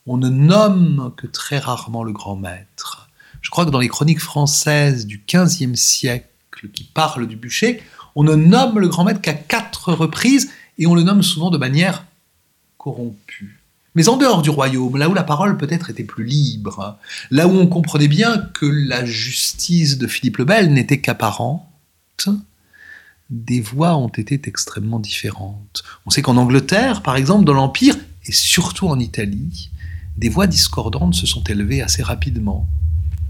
on 0.07 0.17
ne 0.17 0.29
nomme 0.29 1.13
que 1.17 1.27
très 1.27 1.59
rarement 1.59 2.03
le 2.03 2.13
grand 2.13 2.37
maître. 2.37 3.09
Je 3.41 3.49
crois 3.49 3.65
que 3.65 3.69
dans 3.69 3.79
les 3.79 3.89
chroniques 3.89 4.21
françaises 4.21 5.05
du 5.05 5.23
XVe 5.27 5.75
siècle 5.75 6.27
qui 6.73 6.85
parlent 6.85 7.27
du 7.27 7.35
bûcher, 7.35 7.83
on 8.15 8.23
ne 8.23 8.33
nomme 8.33 8.79
le 8.79 8.87
grand 8.87 9.03
maître 9.03 9.21
qu'à 9.21 9.33
quatre 9.33 9.93
reprises 9.93 10.49
et 10.77 10.87
on 10.87 10.95
le 10.95 11.03
nomme 11.03 11.21
souvent 11.21 11.51
de 11.51 11.57
manière 11.57 12.05
corrompu. 12.77 13.61
Mais 13.95 14.09
en 14.09 14.17
dehors 14.17 14.41
du 14.41 14.49
royaume, 14.49 14.97
là 14.97 15.09
où 15.09 15.13
la 15.13 15.23
parole 15.23 15.57
peut-être 15.57 15.89
était 15.89 16.03
plus 16.03 16.23
libre, 16.23 16.97
là 17.31 17.47
où 17.47 17.51
on 17.51 17.67
comprenait 17.67 18.07
bien 18.07 18.37
que 18.53 18.65
la 18.65 19.03
justice 19.05 19.97
de 19.97 20.07
Philippe 20.07 20.37
le 20.37 20.45
Bel 20.45 20.71
n'était 20.71 21.01
qu'apparente, 21.01 22.29
des 23.29 23.59
voix 23.59 23.97
ont 23.97 24.07
été 24.07 24.39
extrêmement 24.45 24.99
différentes. 24.99 25.83
On 26.05 26.11
sait 26.11 26.21
qu'en 26.21 26.37
Angleterre, 26.37 27.01
par 27.01 27.17
exemple, 27.17 27.43
dans 27.43 27.53
l'Empire, 27.53 27.95
et 28.25 28.31
surtout 28.31 28.87
en 28.87 28.99
Italie, 28.99 29.71
des 30.17 30.29
voix 30.29 30.47
discordantes 30.47 31.15
se 31.15 31.27
sont 31.27 31.43
élevées 31.43 31.81
assez 31.81 32.03
rapidement. 32.03 32.67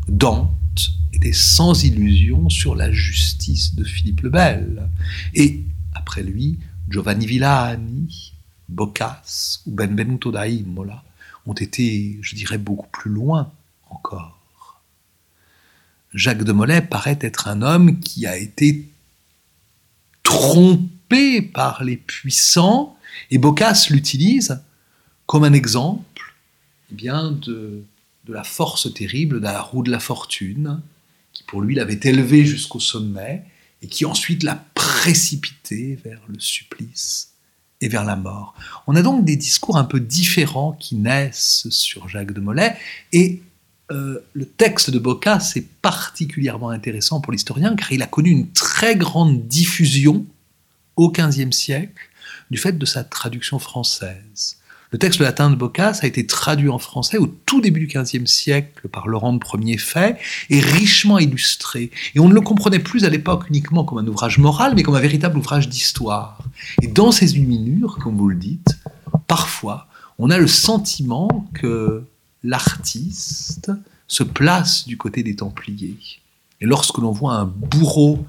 Dante 0.07 0.91
était 1.13 1.33
sans 1.33 1.83
illusion 1.83 2.49
sur 2.49 2.75
la 2.75 2.91
justice 2.91 3.75
de 3.75 3.83
Philippe 3.83 4.21
le 4.21 4.29
Bel. 4.29 4.89
Et, 5.33 5.63
après 5.93 6.23
lui, 6.23 6.59
Giovanni 6.89 7.25
Villani, 7.25 8.33
Bocas 8.69 9.59
ou 9.65 9.71
Benvenuto 9.71 10.31
da 10.31 10.47
Imola 10.47 11.03
ont 11.45 11.53
été, 11.53 12.17
je 12.21 12.35
dirais, 12.35 12.57
beaucoup 12.57 12.87
plus 12.91 13.11
loin 13.11 13.51
encore. 13.89 14.81
Jacques 16.13 16.43
de 16.43 16.51
Molay 16.51 16.81
paraît 16.81 17.19
être 17.21 17.47
un 17.47 17.61
homme 17.61 17.99
qui 17.99 18.25
a 18.25 18.37
été 18.37 18.89
trompé 20.23 21.41
par 21.41 21.83
les 21.83 21.97
puissants, 21.97 22.97
et 23.31 23.37
Bocas 23.37 23.87
l'utilise 23.89 24.61
comme 25.25 25.43
un 25.43 25.53
exemple 25.53 26.06
eh 26.91 26.95
bien, 26.95 27.31
de, 27.31 27.83
la 28.27 28.43
force 28.43 28.93
terrible 28.93 29.39
de 29.39 29.45
la 29.45 29.61
roue 29.61 29.83
de 29.83 29.91
la 29.91 29.99
fortune, 29.99 30.81
qui 31.31 31.43
pour 31.43 31.61
lui 31.61 31.75
l'avait 31.75 31.99
élevé 32.03 32.45
jusqu'au 32.45 32.79
sommet, 32.79 33.45
et 33.81 33.87
qui 33.87 34.05
ensuite 34.05 34.43
l'a 34.43 34.65
précipité 34.73 35.97
vers 36.03 36.21
le 36.27 36.39
supplice 36.39 37.33
et 37.79 37.87
vers 37.87 38.03
la 38.03 38.15
mort. 38.15 38.55
On 38.87 38.95
a 38.95 39.01
donc 39.01 39.23
des 39.23 39.35
discours 39.35 39.77
un 39.77 39.83
peu 39.83 39.99
différents 39.99 40.73
qui 40.73 40.95
naissent 40.95 41.67
sur 41.69 42.09
Jacques 42.09 42.33
de 42.33 42.41
Molay, 42.41 42.75
et 43.13 43.41
euh, 43.91 44.19
le 44.33 44.45
texte 44.45 44.89
de 44.89 44.99
Boccace 44.99 45.55
est 45.55 45.67
particulièrement 45.81 46.69
intéressant 46.69 47.21
pour 47.21 47.31
l'historien, 47.31 47.75
car 47.75 47.91
il 47.91 48.01
a 48.01 48.07
connu 48.07 48.31
une 48.31 48.51
très 48.51 48.95
grande 48.97 49.47
diffusion 49.47 50.25
au 50.97 51.11
XVe 51.11 51.51
siècle 51.51 52.09
du 52.51 52.57
fait 52.57 52.77
de 52.77 52.85
sa 52.85 53.03
traduction 53.03 53.59
française. 53.59 54.56
Le 54.91 54.97
texte 54.97 55.19
latin 55.19 55.49
de 55.49 55.55
Boccace 55.55 56.05
a 56.05 56.07
été 56.07 56.25
traduit 56.25 56.69
en 56.69 56.77
français 56.77 57.17
au 57.17 57.27
tout 57.27 57.59
début 57.59 57.85
du 57.85 57.87
XVe 57.87 58.25
siècle 58.25 58.87
par 58.87 59.09
Laurent 59.09 59.33
de 59.33 59.37
Premier 59.37 59.77
Fait 59.77 60.17
et 60.49 60.61
richement 60.61 61.19
illustré. 61.19 61.91
Et 62.15 62.21
on 62.21 62.29
ne 62.29 62.33
le 62.33 62.39
comprenait 62.39 62.79
plus 62.79 63.03
à 63.03 63.09
l'époque 63.09 63.49
uniquement 63.49 63.83
comme 63.83 63.97
un 63.97 64.07
ouvrage 64.07 64.37
moral, 64.37 64.75
mais 64.75 64.83
comme 64.83 64.95
un 64.95 65.01
véritable 65.01 65.37
ouvrage 65.37 65.67
d'histoire. 65.67 66.39
Et 66.81 66.87
dans 66.87 67.11
ces 67.11 67.27
luminures, 67.27 67.97
comme 67.97 68.15
vous 68.15 68.29
le 68.29 68.37
dites, 68.37 68.79
parfois, 69.27 69.87
on 70.19 70.29
a 70.29 70.37
le 70.37 70.47
sentiment 70.47 71.49
que 71.53 72.05
l'artiste 72.43 73.71
se 74.07 74.23
place 74.23 74.87
du 74.87 74.95
côté 74.95 75.21
des 75.21 75.35
Templiers. 75.35 75.97
Et 76.61 76.65
lorsque 76.65 76.97
l'on 76.99 77.11
voit 77.11 77.33
un 77.33 77.45
bourreau 77.45 78.25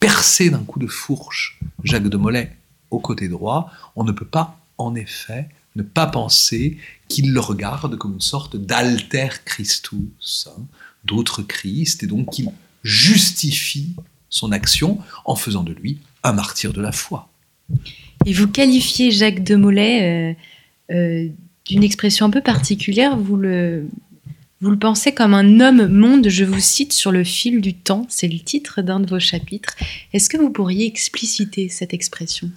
percé 0.00 0.50
d'un 0.50 0.64
coup 0.64 0.80
de 0.80 0.88
fourche, 0.88 1.60
Jacques 1.84 2.08
de 2.08 2.16
Molay 2.16 2.56
au 2.90 2.98
côté 2.98 3.28
droit, 3.28 3.70
on 3.94 4.02
ne 4.02 4.10
peut 4.10 4.26
pas, 4.26 4.58
en 4.76 4.96
effet, 4.96 5.48
ne 5.76 5.82
pas 5.82 6.06
penser 6.06 6.78
qu'il 7.08 7.32
le 7.32 7.40
regarde 7.40 7.96
comme 7.96 8.14
une 8.14 8.20
sorte 8.20 8.56
d'alter 8.56 9.28
Christus, 9.44 10.48
hein, 10.48 10.62
d'autre 11.04 11.42
Christ, 11.42 12.02
et 12.02 12.06
donc 12.06 12.30
qu'il 12.30 12.50
justifie 12.82 13.94
son 14.28 14.52
action 14.52 14.98
en 15.24 15.34
faisant 15.34 15.62
de 15.62 15.72
lui 15.72 15.98
un 16.22 16.32
martyr 16.32 16.72
de 16.72 16.80
la 16.80 16.92
foi. 16.92 17.28
Et 18.26 18.32
vous 18.32 18.48
qualifiez 18.48 19.10
Jacques 19.10 19.44
de 19.44 19.56
Molay 19.56 20.34
euh, 20.90 20.94
euh, 20.94 21.28
d'une 21.66 21.82
expression 21.82 22.26
un 22.26 22.30
peu 22.30 22.40
particulière, 22.40 23.16
vous 23.16 23.36
le, 23.36 23.88
vous 24.60 24.70
le 24.70 24.78
pensez 24.78 25.12
comme 25.12 25.34
un 25.34 25.60
homme-monde, 25.60 26.28
je 26.28 26.44
vous 26.44 26.60
cite, 26.60 26.92
sur 26.92 27.12
le 27.12 27.24
fil 27.24 27.60
du 27.60 27.74
temps, 27.74 28.06
c'est 28.08 28.28
le 28.28 28.38
titre 28.38 28.82
d'un 28.82 29.00
de 29.00 29.08
vos 29.08 29.20
chapitres. 29.20 29.74
Est-ce 30.12 30.28
que 30.28 30.36
vous 30.36 30.50
pourriez 30.50 30.86
expliciter 30.86 31.68
cette 31.68 31.94
expression? 31.94 32.50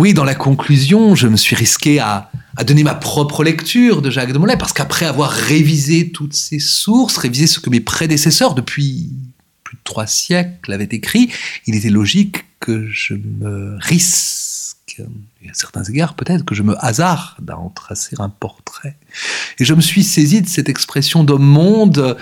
Oui, 0.00 0.14
dans 0.14 0.24
la 0.24 0.34
conclusion, 0.34 1.14
je 1.14 1.28
me 1.28 1.36
suis 1.36 1.54
risqué 1.54 2.00
à, 2.00 2.30
donner 2.64 2.84
ma 2.84 2.94
propre 2.94 3.44
lecture 3.44 4.00
de 4.00 4.08
Jacques 4.08 4.32
de 4.32 4.38
Molay, 4.38 4.56
parce 4.56 4.72
qu'après 4.72 5.04
avoir 5.04 5.30
révisé 5.30 6.10
toutes 6.10 6.32
ces 6.32 6.58
sources, 6.58 7.18
révisé 7.18 7.46
ce 7.46 7.60
que 7.60 7.68
mes 7.68 7.80
prédécesseurs, 7.80 8.54
depuis 8.54 9.10
plus 9.62 9.76
de 9.76 9.82
trois 9.84 10.06
siècles, 10.06 10.72
avaient 10.72 10.88
écrit, 10.90 11.28
il 11.66 11.74
était 11.74 11.90
logique 11.90 12.46
que 12.60 12.88
je 12.90 13.12
me 13.12 13.76
risque, 13.78 15.02
et 15.42 15.50
à 15.50 15.52
certains 15.52 15.84
égards 15.84 16.14
peut-être 16.14 16.46
que 16.46 16.54
je 16.54 16.62
me 16.62 16.82
hasarde 16.82 17.50
à 17.50 17.58
en 17.58 17.68
tracer 17.68 18.16
un 18.20 18.30
portrait. 18.30 18.96
Et 19.58 19.66
je 19.66 19.74
me 19.74 19.82
suis 19.82 20.02
saisi 20.02 20.40
de 20.40 20.48
cette 20.48 20.70
expression 20.70 21.24
d'homme-monde 21.24 22.16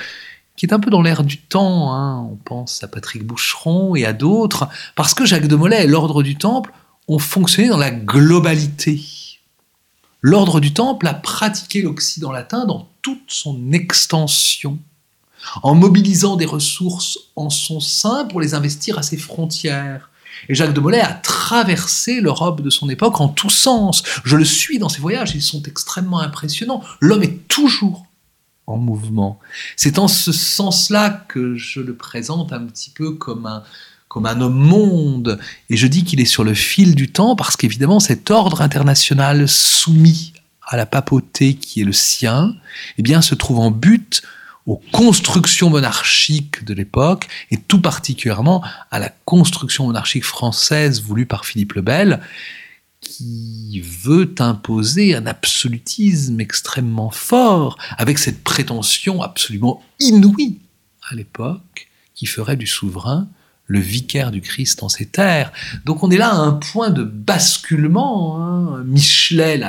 qui 0.56 0.66
est 0.66 0.74
un 0.74 0.80
peu 0.80 0.90
dans 0.90 1.02
l'air 1.02 1.22
du 1.22 1.38
temps. 1.38 1.94
Hein. 1.94 2.26
On 2.28 2.34
pense 2.44 2.82
à 2.82 2.88
Patrick 2.88 3.24
Boucheron 3.24 3.94
et 3.94 4.04
à 4.04 4.12
d'autres, 4.12 4.68
parce 4.96 5.14
que 5.14 5.24
Jacques 5.24 5.46
de 5.46 5.54
Molay 5.54 5.86
l'ordre 5.86 6.24
du 6.24 6.34
Temple 6.34 6.72
ont 7.08 7.18
fonctionné 7.18 7.68
dans 7.68 7.78
la 7.78 7.90
globalité. 7.90 9.02
L'ordre 10.20 10.60
du 10.60 10.74
Temple 10.74 11.06
a 11.06 11.14
pratiqué 11.14 11.82
l'Occident 11.82 12.32
latin 12.32 12.66
dans 12.66 12.88
toute 13.02 13.22
son 13.28 13.72
extension, 13.72 14.78
en 15.62 15.74
mobilisant 15.74 16.36
des 16.36 16.44
ressources 16.44 17.18
en 17.36 17.50
son 17.50 17.80
sein 17.80 18.26
pour 18.26 18.40
les 18.40 18.54
investir 18.54 18.98
à 18.98 19.02
ses 19.02 19.16
frontières. 19.16 20.10
Et 20.48 20.54
Jacques 20.54 20.74
de 20.74 20.80
Molay 20.80 21.00
a 21.00 21.14
traversé 21.14 22.20
l'Europe 22.20 22.60
de 22.60 22.70
son 22.70 22.90
époque 22.90 23.20
en 23.20 23.28
tous 23.28 23.50
sens. 23.50 24.02
Je 24.24 24.36
le 24.36 24.44
suis 24.44 24.78
dans 24.78 24.88
ses 24.88 25.00
voyages, 25.00 25.34
ils 25.34 25.42
sont 25.42 25.62
extrêmement 25.62 26.20
impressionnants. 26.20 26.82
L'homme 27.00 27.22
est 27.22 27.48
toujours 27.48 28.06
en 28.66 28.76
mouvement. 28.76 29.40
C'est 29.76 29.98
en 29.98 30.08
ce 30.08 30.30
sens-là 30.30 31.24
que 31.28 31.56
je 31.56 31.80
le 31.80 31.94
présente 31.94 32.52
un 32.52 32.66
petit 32.66 32.90
peu 32.90 33.12
comme 33.12 33.46
un, 33.46 33.62
comme 34.08 34.26
un 34.26 34.40
homme 34.40 34.58
monde. 34.58 35.38
Et 35.70 35.76
je 35.76 35.86
dis 35.86 36.04
qu'il 36.04 36.20
est 36.20 36.24
sur 36.24 36.44
le 36.44 36.54
fil 36.54 36.94
du 36.94 37.10
temps 37.10 37.36
parce 37.36 37.56
qu'évidemment 37.56 38.00
cet 38.00 38.30
ordre 38.30 38.62
international 38.62 39.48
soumis 39.48 40.32
à 40.68 40.76
la 40.76 40.86
papauté 40.86 41.54
qui 41.54 41.80
est 41.80 41.84
le 41.84 41.92
sien, 41.92 42.54
eh 42.98 43.02
bien, 43.02 43.22
se 43.22 43.34
trouve 43.34 43.58
en 43.58 43.70
but 43.70 44.22
aux 44.66 44.82
constructions 44.92 45.70
monarchiques 45.70 46.62
de 46.62 46.74
l'époque, 46.74 47.26
et 47.50 47.56
tout 47.56 47.80
particulièrement 47.80 48.62
à 48.90 48.98
la 48.98 49.08
construction 49.24 49.86
monarchique 49.86 50.26
française 50.26 51.00
voulue 51.00 51.24
par 51.24 51.46
Philippe 51.46 51.72
le 51.72 51.80
Bel, 51.80 52.20
qui 53.00 53.80
veut 53.82 54.34
imposer 54.40 55.14
un 55.14 55.24
absolutisme 55.24 56.38
extrêmement 56.38 57.10
fort, 57.10 57.78
avec 57.96 58.18
cette 58.18 58.44
prétention 58.44 59.22
absolument 59.22 59.82
inouïe 60.00 60.58
à 61.10 61.14
l'époque, 61.14 61.88
qui 62.14 62.26
ferait 62.26 62.56
du 62.56 62.66
souverain 62.66 63.26
le 63.68 63.78
vicaire 63.78 64.32
du 64.32 64.40
Christ 64.40 64.82
en 64.82 64.88
ces 64.88 65.06
terres. 65.06 65.52
Donc 65.84 66.02
on 66.02 66.10
est 66.10 66.16
là 66.16 66.30
à 66.30 66.36
un 66.36 66.52
point 66.52 66.90
de 66.90 67.04
basculement. 67.04 68.42
Hein. 68.42 68.82
Michelet 68.84 69.60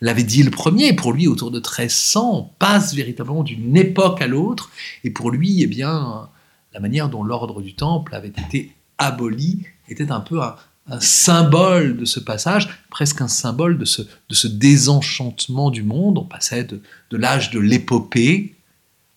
l'avait 0.00 0.22
dit 0.22 0.42
le 0.42 0.50
premier, 0.50 0.92
pour 0.92 1.12
lui 1.12 1.26
autour 1.26 1.50
de 1.50 1.58
1300, 1.58 2.30
on 2.32 2.42
passe 2.58 2.94
véritablement 2.94 3.42
d'une 3.42 3.76
époque 3.76 4.22
à 4.22 4.26
l'autre, 4.26 4.70
et 5.04 5.10
pour 5.10 5.30
lui, 5.30 5.62
eh 5.62 5.66
bien, 5.66 6.28
la 6.72 6.80
manière 6.80 7.08
dont 7.08 7.24
l'ordre 7.24 7.60
du 7.60 7.74
Temple 7.74 8.14
avait 8.14 8.28
été 8.28 8.74
aboli 8.98 9.64
était 9.88 10.12
un 10.12 10.20
peu 10.20 10.40
un, 10.40 10.56
symbole 11.00 11.96
de 11.96 12.04
ce 12.04 12.18
passage, 12.18 12.68
presque 12.90 13.20
un 13.20 13.28
symbole 13.28 13.78
de 13.78 13.84
ce, 13.84 14.46
désenchantement 14.48 15.70
du 15.70 15.84
monde. 15.84 16.18
On 16.18 16.24
passait 16.24 16.64
de 16.64 16.80
l'âge 17.16 17.50
de 17.50 17.60
l'épopée 17.60 18.56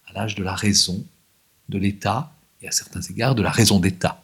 à 0.08 0.14
l'âge 0.14 0.36
de 0.36 0.44
la 0.44 0.54
raison, 0.54 1.04
de 1.70 1.80
l'État, 1.80 2.34
et 2.64 2.68
à 2.68 2.72
certains 2.72 3.02
égards 3.02 3.36
de 3.36 3.44
la 3.44 3.52
raison 3.52 3.80
d'État. 3.80 4.22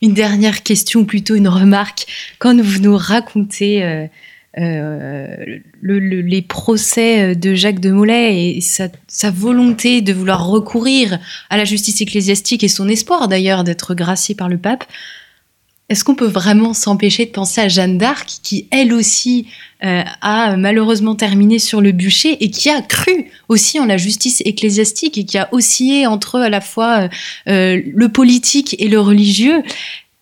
Une 0.00 0.14
dernière 0.14 0.62
question, 0.62 1.04
plutôt 1.04 1.34
une 1.34 1.48
remarque. 1.48 2.06
Quand 2.38 2.60
vous 2.60 2.80
nous 2.80 2.96
racontez 2.96 3.84
euh, 3.84 4.06
euh, 4.58 5.36
les 5.82 6.42
procès 6.42 7.36
de 7.36 7.54
Jacques 7.54 7.80
de 7.80 7.90
Molay 7.90 8.56
et 8.56 8.60
sa, 8.60 9.30
volonté 9.30 10.00
de 10.00 10.12
vouloir 10.12 10.46
recourir 10.46 11.18
à 11.50 11.56
la 11.56 11.64
justice 11.64 12.00
ecclésiastique 12.00 12.64
et 12.64 12.68
son 12.68 12.88
espoir 12.88 13.28
d'ailleurs 13.28 13.64
d'être 13.64 13.94
gracié 13.94 14.34
par 14.34 14.48
le 14.48 14.58
pape, 14.58 14.84
Est-ce 15.88 16.04
qu'on 16.04 16.14
peut 16.14 16.24
vraiment 16.24 16.72
s'empêcher 16.72 17.26
de 17.26 17.32
penser 17.32 17.60
à 17.60 17.68
Jeanne 17.68 17.98
d'Arc, 17.98 18.26
qui 18.42 18.66
elle 18.70 18.94
aussi 18.94 19.46
euh, 19.84 20.02
a 20.22 20.56
malheureusement 20.56 21.14
terminé 21.14 21.58
sur 21.58 21.80
le 21.80 21.92
bûcher 21.92 22.42
et 22.42 22.50
qui 22.50 22.70
a 22.70 22.80
cru 22.80 23.26
aussi 23.48 23.78
en 23.78 23.84
la 23.84 23.98
justice 23.98 24.42
ecclésiastique 24.46 25.18
et 25.18 25.24
qui 25.24 25.36
a 25.36 25.48
oscillé 25.52 26.06
entre 26.06 26.38
à 26.38 26.48
la 26.48 26.60
fois 26.60 27.08
euh, 27.48 27.82
le 27.84 28.08
politique 28.08 28.76
et 28.78 28.88
le 28.88 29.00
religieux? 29.00 29.62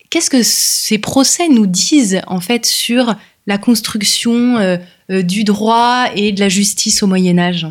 Qu'est-ce 0.09 0.31
que 0.31 0.43
ces 0.43 0.99
procès 0.99 1.49
nous 1.49 1.67
disent 1.67 2.21
en 2.27 2.41
fait 2.41 2.67
sur 2.67 3.15
la 3.47 3.59
construction 3.59 4.57
euh, 4.59 4.79
du 5.23 5.45
droit 5.45 6.07
et 6.17 6.33
de 6.33 6.41
la 6.41 6.49
justice 6.49 7.03
au 7.03 7.07
Moyen 7.07 7.39
Âge? 7.39 7.67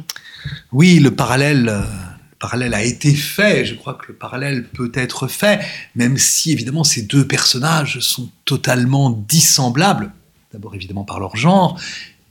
Oui, 0.72 1.00
le 1.00 1.12
parallèle 1.12 1.84
parallèle 2.40 2.74
a 2.74 2.84
été 2.84 3.14
fait, 3.14 3.66
je 3.66 3.76
crois 3.76 3.94
que 3.94 4.08
le 4.08 4.16
parallèle 4.16 4.68
peut 4.70 4.92
être 4.94 5.28
fait, 5.28 5.60
même 5.96 6.18
si 6.18 6.52
évidemment 6.52 6.84
ces 6.84 7.02
deux 7.02 7.28
personnages 7.28 8.00
sont 8.00 8.30
totalement 8.46 9.10
dissemblables, 9.10 10.12
d'abord 10.54 10.74
évidemment 10.74 11.04
par 11.04 11.20
leur 11.20 11.36
genre, 11.36 11.80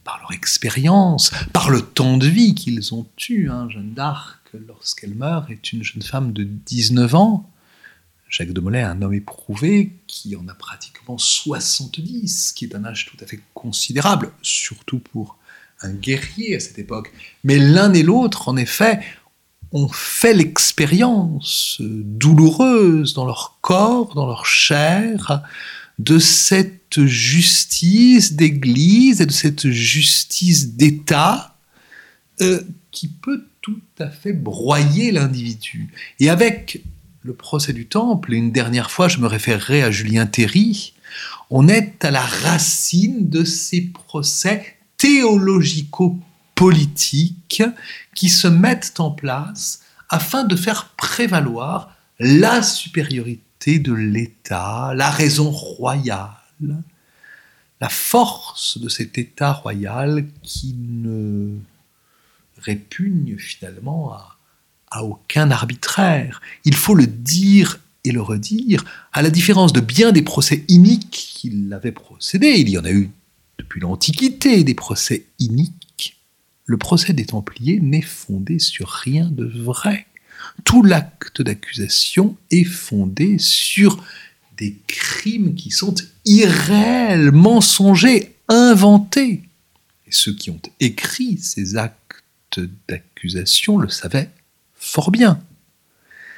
par 0.05 0.19
leur 0.21 0.33
expérience, 0.33 1.31
par 1.53 1.71
le 1.71 1.83
temps 1.83 2.17
de 2.17 2.27
vie 2.27 2.55
qu'ils 2.55 2.95
ont 2.95 3.07
eu. 3.29 3.51
Hein. 3.51 3.69
Jeanne 3.69 3.93
d'Arc, 3.93 4.41
lorsqu'elle 4.67 5.15
meurt, 5.15 5.51
est 5.51 5.73
une 5.73 5.85
jeune 5.85 6.03
femme 6.03 6.33
de 6.33 6.45
19 6.45 7.15
ans. 7.15 7.51
Jacques 8.31 8.53
de 8.53 8.61
Molay, 8.61 8.83
un 8.83 9.01
homme 9.03 9.15
éprouvé 9.15 9.93
qui 10.07 10.37
en 10.37 10.49
a 10.49 10.55
pratiquement 10.55 11.19
70, 11.19 12.53
qui 12.53 12.65
est 12.65 12.75
un 12.75 12.85
âge 12.85 13.07
tout 13.07 13.23
à 13.23 13.27
fait 13.27 13.41
considérable, 13.55 14.33
surtout 14.43 14.99
pour 14.99 15.39
un 15.81 15.93
guerrier 15.93 16.57
à 16.57 16.61
cette 16.61 16.79
époque. 16.79 17.13
Mais 17.45 17.59
l'un 17.59 17.93
et 17.93 18.03
l'autre, 18.03 18.49
en 18.49 18.57
effet, 18.57 19.01
ont 19.73 19.89
fait 19.89 20.35
l'expérience 20.35 21.77
douloureuse 21.81 23.15
dans 23.15 23.27
leur 23.27 23.59
corps, 23.61 24.15
dans 24.15 24.27
leur 24.27 24.47
chair, 24.47 25.43
de 25.99 26.19
cette 26.19 27.05
justice 27.05 28.35
d'Église 28.35 29.21
et 29.21 29.27
de 29.27 29.33
cette 29.33 29.69
justice 29.69 30.75
d'État 30.75 31.57
euh, 32.41 32.61
qui 32.91 33.09
peut 33.09 33.45
tout 33.61 33.81
à 33.99 34.09
fait 34.09 34.33
broyer 34.33 35.13
l'individu. 35.13 35.93
Et 36.21 36.31
avec 36.31 36.83
le 37.23 37.35
procès 37.35 37.73
du 37.73 37.87
Temple, 37.87 38.35
et 38.35 38.37
une 38.37 38.53
dernière 38.53 38.91
fois 38.91 39.09
je 39.09 39.19
me 39.19 39.27
référerai 39.27 39.83
à 39.83 39.91
Julien 39.91 40.27
Théry, 40.27 40.95
on 41.51 41.69
est 41.69 42.05
à 42.05 42.11
la 42.11 42.23
racine 42.23 43.29
de 43.29 43.45
ces 43.45 43.83
procès 43.83 44.77
théologico 44.97 46.19
politiques 46.59 47.63
qui 48.17 48.29
se 48.29 48.49
mettent 48.49 48.99
en 48.99 49.13
place 49.13 49.83
afin 50.09 50.43
de 50.43 50.57
faire 50.57 50.89
prévaloir 50.97 51.95
la 52.19 52.63
supériorité 52.63 53.79
de 53.79 53.93
l'État, 53.93 54.93
la 54.97 55.09
raison 55.09 55.51
royale, 55.51 56.83
la 57.81 57.89
force 57.89 58.79
de 58.79 58.89
cet 58.89 59.19
État 59.19 59.53
royal 59.53 60.27
qui 60.43 60.75
ne 60.77 61.59
répugne 62.61 63.39
finalement 63.39 64.13
à, 64.13 64.37
à 64.91 65.05
aucun 65.05 65.53
arbitraire. 65.53 66.41
Il 66.65 66.75
faut 66.75 66.97
le 66.97 67.07
dire 67.07 67.79
et 68.03 68.11
le 68.11 68.21
redire, 68.21 68.85
à 69.13 69.23
la 69.23 69.31
différence 69.31 69.73
de 69.73 69.81
bien 69.81 70.11
des 70.11 70.23
procès 70.23 70.65
iniques 70.67 71.11
qui 71.37 71.51
l'avaient 71.51 71.93
procédé. 71.93 72.55
Il 72.57 72.69
y 72.69 72.79
en 72.79 72.85
a 72.85 72.91
eu 72.91 73.11
depuis 73.59 73.79
l'Antiquité 73.79 74.65
des 74.65 74.75
procès 74.75 75.27
iniques 75.39 75.88
le 76.69 76.77
procès 76.77 77.15
des 77.15 77.25
Templiers 77.25 77.81
n'est 77.81 78.03
fondé 78.03 78.59
sur 78.59 78.91
rien 78.91 79.31
de 79.31 79.47
vrai. 79.47 80.07
Tout 80.65 80.83
l'acte 80.83 81.41
d'accusation 81.41 82.37
est 82.51 82.65
fondé 82.65 83.39
sur 83.39 84.05
des 84.59 84.77
crimes 84.87 85.55
qui 85.55 85.71
sont 85.71 85.95
irréels, 86.27 87.33
mensongers, 87.33 88.35
inventés. 88.49 89.45
Et 90.07 90.13
ceux 90.13 90.35
qui 90.35 90.51
ont 90.51 90.61
écrit 90.79 91.39
ces 91.39 91.77
actes 91.77 92.61
d'accusation 92.87 93.79
le 93.79 93.89
savaient 93.89 94.31
fort 94.75 95.11
bien. 95.11 95.41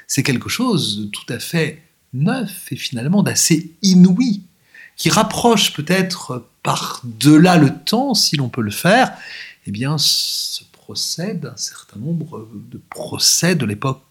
C'est 0.07 0.23
quelque 0.23 0.49
chose 0.49 1.01
de 1.01 1.07
tout 1.07 1.33
à 1.33 1.41
fait 1.41 1.83
neuf 2.15 2.71
et 2.71 2.77
finalement 2.77 3.25
d'assez 3.25 3.73
inouï, 3.83 4.43
qui 4.97 5.11
rapproche 5.11 5.73
peut-être 5.73 6.47
par-delà 6.63 7.57
le 7.57 7.75
temps, 7.75 8.15
si 8.15 8.37
l'on 8.37 8.49
peut 8.49 8.61
le 8.61 8.71
faire, 8.71 9.13
eh 9.71 9.73
bien, 9.73 9.99
se 9.99 10.65
procède 10.65 11.47
un 11.47 11.57
certain 11.57 12.01
nombre 12.01 12.49
de 12.73 12.81
procès 12.91 13.55
de 13.55 13.65
l'époque 13.65 14.03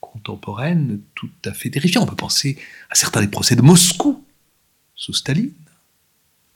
contemporaine 0.00 1.00
tout 1.14 1.28
à 1.44 1.52
fait 1.52 1.68
terrifiants. 1.68 2.02
On 2.04 2.06
peut 2.06 2.16
penser 2.16 2.56
à 2.88 2.94
certains 2.94 3.20
des 3.20 3.28
procès 3.28 3.54
de 3.54 3.60
Moscou 3.60 4.24
sous 4.94 5.12
Staline, 5.12 5.52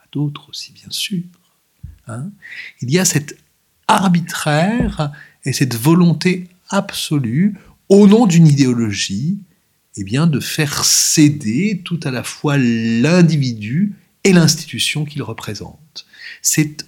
à 0.01 0.05
d'autres 0.11 0.49
aussi 0.49 0.73
bien 0.73 0.89
sûr. 0.89 1.23
Hein. 2.07 2.31
Il 2.81 2.91
y 2.91 2.99
a 2.99 3.05
cet 3.05 3.37
arbitraire 3.89 5.13
et 5.45 5.53
cette 5.53 5.75
volonté 5.75 6.49
absolue, 6.71 7.59
au 7.91 8.07
nom 8.07 8.25
d'une 8.27 8.47
idéologie, 8.47 9.37
eh 9.97 10.05
bien, 10.05 10.27
de 10.27 10.41
faire 10.41 10.83
céder 10.83 11.83
tout 11.85 12.01
à 12.05 12.11
la 12.11 12.23
fois 12.23 12.57
l'individu 12.57 13.93
et 14.25 14.33
l'institution 14.33 15.05
qu'il 15.05 15.23
représente. 15.23 16.07
C'est 16.41 16.87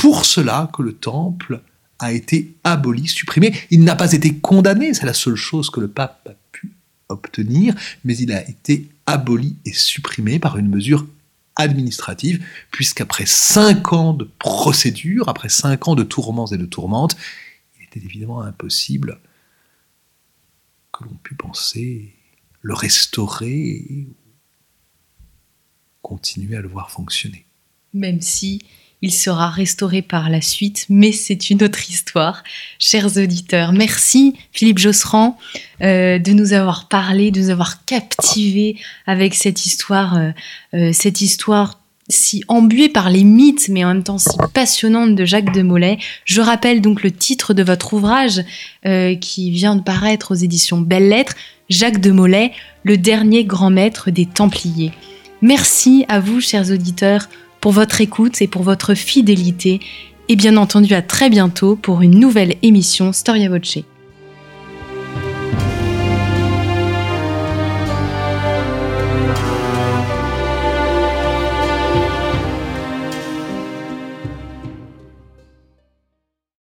pour 0.00 0.24
cela 0.24 0.70
que 0.74 0.80
le 0.80 0.94
temple 0.94 1.60
a 1.98 2.10
été 2.12 2.54
aboli, 2.64 3.06
supprimé. 3.06 3.54
Il 3.70 3.84
n'a 3.84 3.94
pas 3.96 4.14
été 4.14 4.34
condamné, 4.34 4.94
c'est 4.94 5.04
la 5.04 5.12
seule 5.12 5.36
chose 5.36 5.68
que 5.68 5.78
le 5.78 5.88
pape 5.88 6.26
a 6.26 6.34
pu 6.52 6.72
obtenir, 7.10 7.74
mais 8.02 8.16
il 8.16 8.32
a 8.32 8.48
été 8.48 8.88
aboli 9.04 9.56
et 9.66 9.74
supprimé 9.74 10.38
par 10.38 10.56
une 10.56 10.68
mesure 10.68 11.06
administrative, 11.56 12.42
puisqu'après 12.70 13.26
cinq 13.26 13.92
ans 13.92 14.14
de 14.14 14.24
procédure, 14.24 15.28
après 15.28 15.50
cinq 15.50 15.86
ans 15.86 15.94
de 15.94 16.02
tourments 16.02 16.46
et 16.46 16.56
de 16.56 16.64
tourmentes, 16.64 17.14
il 17.78 17.84
était 17.84 18.00
évidemment 18.00 18.40
impossible 18.40 19.20
que 20.94 21.04
l'on 21.04 21.14
pût 21.22 21.34
penser 21.34 22.14
le 22.62 22.72
restaurer 22.72 23.50
et 23.50 24.08
continuer 26.00 26.56
à 26.56 26.62
le 26.62 26.68
voir 26.68 26.90
fonctionner. 26.90 27.44
Même 27.92 28.22
si 28.22 28.62
il 29.02 29.12
sera 29.12 29.48
restauré 29.48 30.02
par 30.02 30.28
la 30.28 30.40
suite, 30.40 30.86
mais 30.88 31.12
c'est 31.12 31.50
une 31.50 31.62
autre 31.62 31.88
histoire. 31.88 32.42
Chers 32.78 33.16
auditeurs, 33.16 33.72
merci 33.72 34.34
Philippe 34.52 34.78
Josserand 34.78 35.38
euh, 35.82 36.18
de 36.18 36.32
nous 36.32 36.52
avoir 36.52 36.88
parlé, 36.88 37.30
de 37.30 37.40
nous 37.40 37.50
avoir 37.50 37.84
captivés 37.86 38.76
avec 39.06 39.34
cette 39.34 39.64
histoire, 39.64 40.16
euh, 40.16 40.30
euh, 40.74 40.90
cette 40.92 41.22
histoire 41.22 41.78
si 42.10 42.42
embuée 42.48 42.88
par 42.88 43.08
les 43.08 43.22
mythes, 43.22 43.68
mais 43.68 43.84
en 43.84 43.94
même 43.94 44.02
temps 44.02 44.18
si 44.18 44.36
passionnante 44.52 45.14
de 45.14 45.24
Jacques 45.24 45.54
de 45.54 45.62
Molay. 45.62 45.98
Je 46.24 46.40
rappelle 46.40 46.80
donc 46.80 47.04
le 47.04 47.12
titre 47.12 47.54
de 47.54 47.62
votre 47.62 47.94
ouvrage 47.94 48.42
qui 49.20 49.50
vient 49.52 49.76
de 49.76 49.82
paraître 49.82 50.32
aux 50.32 50.34
éditions 50.34 50.80
Belles 50.80 51.08
Lettres, 51.08 51.36
Jacques 51.68 52.00
de 52.00 52.10
Molay, 52.10 52.50
le 52.82 52.96
dernier 52.96 53.44
grand 53.44 53.70
maître 53.70 54.10
des 54.10 54.26
Templiers. 54.26 54.90
Merci 55.40 56.04
à 56.08 56.18
vous, 56.18 56.40
chers 56.40 56.72
auditeurs, 56.72 57.28
pour 57.60 57.72
votre 57.72 58.00
écoute 58.00 58.40
et 58.42 58.48
pour 58.48 58.62
votre 58.62 58.94
fidélité. 58.94 59.80
Et 60.28 60.36
bien 60.36 60.56
entendu, 60.56 60.94
à 60.94 61.02
très 61.02 61.28
bientôt 61.28 61.76
pour 61.76 62.02
une 62.02 62.18
nouvelle 62.18 62.56
émission 62.62 63.12
Storia 63.12 63.48
Voce. 63.48 63.78